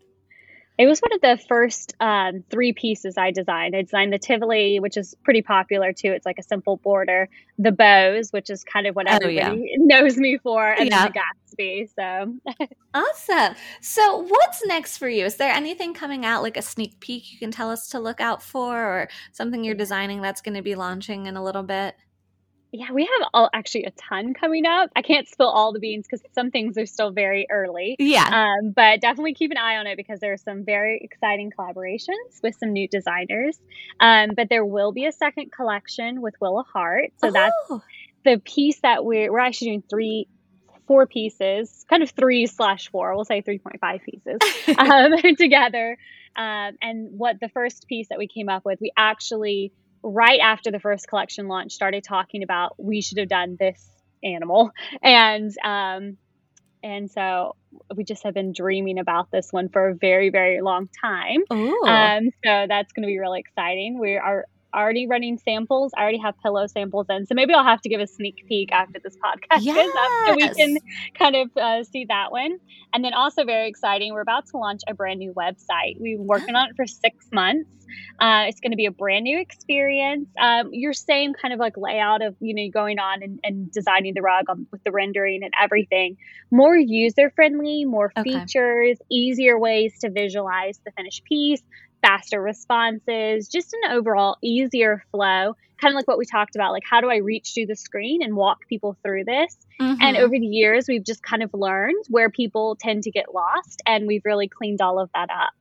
It 0.81 0.87
was 0.87 1.01
one 1.01 1.13
of 1.13 1.21
the 1.21 1.39
first 1.47 1.95
um, 2.01 2.43
three 2.49 2.73
pieces 2.73 3.19
I 3.19 3.33
designed. 3.33 3.77
I 3.77 3.83
designed 3.83 4.15
the 4.15 4.19
Tivoli, 4.19 4.81
which 4.81 4.97
is 4.97 5.15
pretty 5.25 5.43
popular 5.43 5.93
too. 5.93 6.11
It's 6.11 6.25
like 6.25 6.39
a 6.39 6.43
simple 6.43 6.79
border. 6.79 7.29
The 7.59 7.71
bows, 7.71 8.31
which 8.31 8.49
is 8.49 8.65
kind 8.65 8.87
of 8.87 8.97
what 8.97 9.07
everybody 9.07 9.61
oh, 9.61 9.63
yeah. 9.63 9.77
knows 9.77 10.17
me 10.17 10.39
for, 10.39 10.73
and 10.73 10.89
yeah. 10.89 11.09
then 11.09 11.13
the 11.13 11.63
Gatsby. 11.63 11.91
So 11.95 12.55
awesome. 12.95 13.57
So 13.83 14.23
what's 14.27 14.65
next 14.65 14.97
for 14.97 15.07
you? 15.07 15.27
Is 15.27 15.37
there 15.37 15.53
anything 15.53 15.93
coming 15.93 16.25
out, 16.25 16.43
like 16.43 16.57
a 16.57 16.63
sneak 16.63 16.99
peek 17.01 17.31
you 17.31 17.39
can 17.39 17.51
tell 17.51 17.71
us 17.71 17.91
to 17.91 18.01
look 18.01 18.23
out 18.23 18.43
for, 18.43 18.75
or 18.75 19.09
something 19.33 19.63
you're 19.63 19.75
designing 19.75 20.23
that's 20.23 20.41
going 20.41 20.57
to 20.57 20.63
be 20.63 20.77
launching 20.77 21.27
in 21.27 21.37
a 21.37 21.45
little 21.45 21.63
bit? 21.63 21.95
Yeah, 22.73 22.93
we 22.93 23.03
have 23.03 23.29
all, 23.35 23.51
actually 23.53 23.85
a 23.85 23.91
ton 23.91 24.33
coming 24.33 24.65
up. 24.65 24.91
I 24.95 25.03
can't 25.03 25.29
spill 25.29 25.49
all 25.49 25.73
the 25.73 25.81
beans 25.81 26.07
because 26.07 26.25
some 26.35 26.51
things 26.51 26.79
are 26.79 26.87
still 26.87 27.11
very 27.11 27.47
early. 27.51 27.97
Yeah. 27.99 28.25
Um, 28.25 28.71
but 28.71 29.01
definitely 29.01 29.35
keep 29.35 29.51
an 29.51 29.57
eye 29.57 29.77
on 29.77 29.87
it 29.89 29.97
because 29.97 30.21
there 30.21 30.33
are 30.33 30.39
some 30.39 30.65
very 30.65 31.01
exciting 31.03 31.51
collaborations 31.51 32.41
with 32.43 32.55
some 32.61 32.73
new 32.73 32.87
designers. 32.87 33.59
Um, 33.99 34.31
but 34.37 34.49
there 34.49 34.65
will 34.65 34.93
be 34.93 35.07
a 35.07 35.13
second 35.13 35.51
collection 35.51 36.21
with 36.21 36.35
Willa 36.41 36.63
Heart. 36.63 37.13
So 37.17 37.29
oh. 37.29 37.31
that's 37.33 37.83
the 38.25 38.39
piece 38.39 38.81
that 38.81 39.05
we're, 39.05 39.33
we're 39.33 39.41
actually 39.41 39.69
doing 39.69 39.85
three 39.91 40.29
four 40.91 41.07
pieces, 41.07 41.87
kind 41.89 42.03
of 42.03 42.11
three 42.11 42.47
slash 42.47 42.91
four, 42.91 43.15
we'll 43.15 43.25
say 43.25 43.43
3.5 43.43 44.01
pieces 44.03 44.39
um, 44.77 45.37
together. 45.37 45.97
Um, 46.35 46.77
and 46.83 47.17
what 47.17 47.39
the 47.41 47.49
first 47.49 47.87
piece 47.87 48.09
that 48.09 48.19
we 48.19 48.27
came 48.27 48.49
up 48.49 48.65
with, 48.65 48.81
we 48.81 48.91
actually 48.97 49.73
right 50.03 50.41
after 50.41 50.71
the 50.71 50.81
first 50.81 51.09
collection 51.09 51.49
launch 51.49 51.73
started 51.73 52.05
talking 52.05 52.43
about 52.43 52.75
we 52.79 53.01
should 53.01 53.19
have 53.19 53.29
done 53.29 53.57
this 53.59 53.89
animal. 54.23 54.71
And 55.03 55.53
um 55.65 56.17
and 56.83 57.11
so 57.11 57.57
we 57.95 58.05
just 58.05 58.23
have 58.25 58.33
been 58.33 58.53
dreaming 58.53 58.99
about 58.99 59.31
this 59.31 59.49
one 59.51 59.69
for 59.69 59.91
a 59.91 59.95
very 59.95 60.31
very 60.31 60.61
long 60.63 60.89
time. 61.03 61.43
Ooh. 61.53 61.83
um 61.85 62.31
so 62.45 62.67
that's 62.69 62.93
going 62.93 63.03
to 63.03 63.07
be 63.07 63.19
really 63.19 63.41
exciting. 63.41 63.99
We 63.99 64.17
are 64.17 64.47
already 64.75 65.07
running 65.07 65.39
samples. 65.39 65.93
I 65.97 66.03
already 66.03 66.19
have 66.19 66.35
pillow 66.43 66.67
samples 66.67 67.07
in, 67.09 67.27
so 67.27 67.35
maybe 67.35 67.55
I'll 67.55 67.65
have 67.65 67.81
to 67.83 67.89
give 67.89 68.01
a 68.01 68.07
sneak 68.07 68.45
peek 68.49 68.73
after 68.73 69.01
this 69.03 69.17
podcast 69.17 69.61
yes. 69.61 69.91
so 70.27 70.35
we 70.35 70.49
can 70.49 70.77
kind 71.15 71.37
of 71.37 71.57
uh, 71.57 71.85
see 71.85 72.07
that 72.07 72.33
one. 72.33 72.59
And 72.93 73.05
then 73.05 73.15
also 73.15 73.45
very 73.45 73.69
exciting, 73.69 74.13
we're 74.13 74.21
about 74.21 74.47
to 74.49 74.59
launch 74.59 74.83
a 74.89 74.95
brand 74.95 75.19
new 75.19 75.33
website. 75.33 76.01
We've 76.01 76.19
been 76.19 76.27
working 76.27 76.55
on 76.55 76.71
it 76.71 76.77
for 76.77 76.87
six 76.87 77.27
months. 77.33 77.71
Uh, 78.21 78.45
it's 78.47 78.61
going 78.61 78.71
to 78.71 78.77
be 78.77 78.87
a 78.87 78.91
brand 78.91 79.25
new 79.25 79.41
experience. 79.41 80.29
Um, 80.39 80.69
your 80.73 80.93
same 80.93 81.35
kind 81.35 81.53
of 81.53 81.61
like 81.61 81.77
layout 81.77 82.23
of 82.23 82.37
you 82.41 82.55
know 82.55 82.71
going 82.73 82.99
on 82.99 83.23
and, 83.23 83.41
and 83.43 83.73
designing 83.73 84.15
the 84.15 84.23
rug 84.23 84.45
on, 84.49 84.67
with 84.71 84.83
the 84.85 84.93
rendering 84.93 85.43
and 85.43 85.53
everything. 85.61 86.17
More 86.51 86.77
user 86.77 87.31
friendly, 87.31 87.85
more 87.85 88.13
okay. 88.17 88.23
features, 88.23 88.99
easier 89.11 89.59
ways 89.59 89.99
to 90.01 90.11
visualize 90.11 90.79
the 90.85 90.93
finished 90.93 91.25
piece 91.25 91.63
faster 92.03 92.41
responses, 92.41 93.49
just 93.49 93.73
an 93.73 93.93
overall 93.93 94.37
easier 94.43 95.05
flow, 95.11 95.57
kind 95.81 95.93
of 95.93 95.97
like 95.97 96.09
what 96.09 96.19
we 96.19 96.25
talked 96.25 96.57
about. 96.57 96.73
Like, 96.73 96.85
how 96.89 97.01
do 97.01 97.11
I 97.11 97.17
reach 97.17 97.53
through 97.55 97.67
the 97.67 97.77
screen 97.77 98.23
and 98.23 98.37
walk 98.37 98.67
people 98.69 98.97
through 99.03 99.25
this? 99.25 99.57
Mm-hmm. 99.81 100.03
And 100.03 100.17
over 100.17 100.39
the 100.39 100.47
years, 100.47 100.87
we've 100.89 101.05
just 101.05 101.23
kind 101.23 101.43
of 101.43 101.53
learned 101.55 102.05
where 102.09 102.31
people 102.31 102.77
tend 102.77 103.05
to 103.05 103.11
get 103.11 103.35
lost, 103.35 103.83
and 103.87 104.07
we've 104.07 104.25
really 104.25 104.49
cleaned 104.49 104.81
all 104.81 104.99
of 104.99 105.11
that 105.15 105.31
up. 105.31 105.53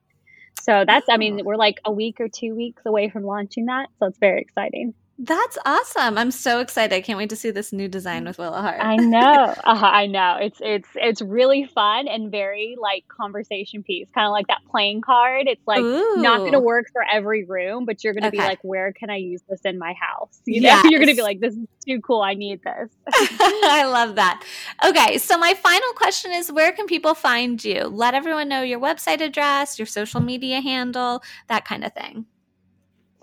So 0.61 0.83
that's, 0.85 1.07
I 1.09 1.17
mean, 1.17 1.45
we're 1.45 1.55
like 1.55 1.79
a 1.85 1.91
week 1.91 2.19
or 2.19 2.27
two 2.27 2.53
weeks 2.53 2.83
away 2.85 3.09
from 3.09 3.23
launching 3.23 3.67
that. 3.67 3.89
So 3.99 4.07
it's 4.07 4.19
very 4.19 4.41
exciting. 4.41 4.93
That's 5.21 5.57
awesome. 5.65 6.17
I'm 6.17 6.31
so 6.31 6.61
excited. 6.61 6.95
I 6.95 7.01
can't 7.01 7.17
wait 7.17 7.29
to 7.31 7.35
see 7.35 7.51
this 7.51 7.73
new 7.73 7.89
design 7.89 8.23
with 8.23 8.37
Willa 8.37 8.61
Heart. 8.61 8.77
I 8.79 8.95
know. 8.95 9.55
Uh, 9.69 9.73
I 9.81 10.07
know. 10.07 10.37
It's 10.41 10.57
it's 10.61 10.87
it's 10.95 11.21
really 11.21 11.65
fun 11.65 12.07
and 12.07 12.31
very 12.31 12.75
like 12.81 13.03
conversation 13.07 13.83
piece. 13.83 14.07
Kind 14.15 14.25
of 14.25 14.31
like 14.31 14.47
that 14.47 14.61
playing 14.71 15.01
card. 15.01 15.47
It's 15.47 15.65
like 15.67 15.81
Ooh. 15.81 16.15
not 16.17 16.39
going 16.39 16.53
to 16.53 16.59
work 16.59 16.87
for 16.91 17.03
every 17.03 17.43
room, 17.43 17.85
but 17.85 18.03
you're 18.03 18.13
going 18.13 18.23
to 18.23 18.29
okay. 18.29 18.37
be 18.37 18.43
like, 18.43 18.59
where 18.63 18.93
can 18.93 19.09
I 19.09 19.17
use 19.17 19.41
this 19.49 19.61
in 19.65 19.77
my 19.77 19.93
house? 19.93 20.39
You 20.45 20.61
know, 20.61 20.69
yes. 20.69 20.85
you're 20.89 20.99
going 20.99 21.09
to 21.09 21.15
be 21.15 21.21
like, 21.21 21.39
this 21.39 21.53
is 21.53 21.67
too 21.85 21.99
cool. 22.01 22.21
I 22.21 22.33
need 22.33 22.61
this. 22.63 22.89
I 23.13 23.85
love 23.85 24.15
that. 24.15 24.43
Okay, 24.85 25.17
so 25.17 25.37
my 25.37 25.53
final 25.53 25.93
question 25.93 26.31
is, 26.31 26.51
where 26.51 26.71
can 26.71 26.87
people 26.87 27.13
find 27.13 27.63
you? 27.63 27.83
Let 27.85 28.13
everyone 28.13 28.47
know 28.47 28.61
your 28.61 28.79
website 28.79 29.21
address, 29.21 29.77
your 29.77 29.85
social 29.85 30.21
media 30.21 30.61
handle, 30.61 31.21
that 31.47 31.65
kind 31.65 31.83
of 31.83 31.93
thing. 31.93 32.25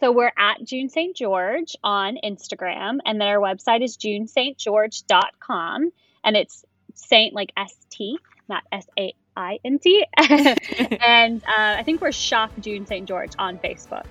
So 0.01 0.13
we're 0.13 0.33
at 0.37 0.63
June 0.63 0.89
St. 0.89 1.17
George 1.17 1.75
on 1.83 2.19
Instagram, 2.23 2.99
and 3.05 3.21
then 3.21 3.29
our 3.29 3.39
website 3.39 3.83
is 3.83 3.97
junestgeorge.com, 3.97 5.93
and 6.25 6.37
it's 6.37 6.65
Saint 6.95 7.35
like 7.35 7.53
S 7.57 7.75
T, 7.91 8.19
not 8.49 8.63
S 8.73 8.87
A 8.99 9.15
I 9.37 9.59
N 9.65 9.79
T. 9.79 10.05
and 10.19 11.43
uh, 11.45 11.77
I 11.79 11.83
think 11.83 12.01
we're 12.01 12.13
Shop 12.13 12.51
June 12.61 12.87
St. 12.87 13.07
George 13.09 13.33
on 13.39 13.59
Facebook. 13.59 14.07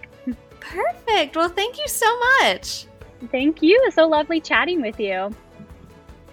Perfect. 0.59 1.36
Well, 1.36 1.49
thank 1.49 1.77
you 1.77 1.88
so 1.88 2.19
much. 2.41 2.88
Thank 3.31 3.61
you. 3.61 3.79
It's 3.86 3.95
so 3.95 4.07
lovely 4.07 4.41
chatting 4.41 4.81
with 4.81 4.99
you. 4.99 5.33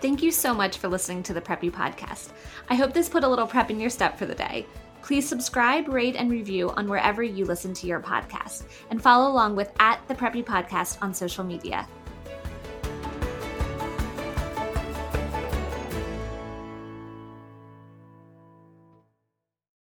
Thank 0.01 0.23
you 0.23 0.33
so 0.33 0.53
much 0.53 0.79
for 0.79 0.89
listening 0.89 1.23
to 1.25 1.35
the 1.35 1.41
Preppy 1.41 1.71
Podcast. 1.71 2.31
I 2.69 2.75
hope 2.75 2.93
this 2.93 3.09
put 3.09 3.23
a 3.23 3.29
little 3.29 3.47
prep 3.47 3.71
in 3.71 3.79
your 3.79 3.91
step 3.91 4.19
for 4.19 4.27
the 4.27 4.35
day. 4.35 4.67
Please 5.03 5.29
subscribe, 5.29 5.89
rate, 5.89 6.17
and 6.17 6.31
review 6.31 6.71
on 6.71 6.89
wherever 6.89 7.23
you 7.23 7.45
listen 7.45 7.75
to 7.75 7.87
your 7.87 8.01
podcast, 8.01 8.65
and 8.91 9.03
follow 9.03 9.31
along 9.31 9.57
with 9.57 9.73
at 9.79 10.07
the 10.09 10.15
Preppy 10.15 10.45
Podcast 10.45 10.99
on 11.03 11.13
social 11.13 11.45
media. 11.45 11.89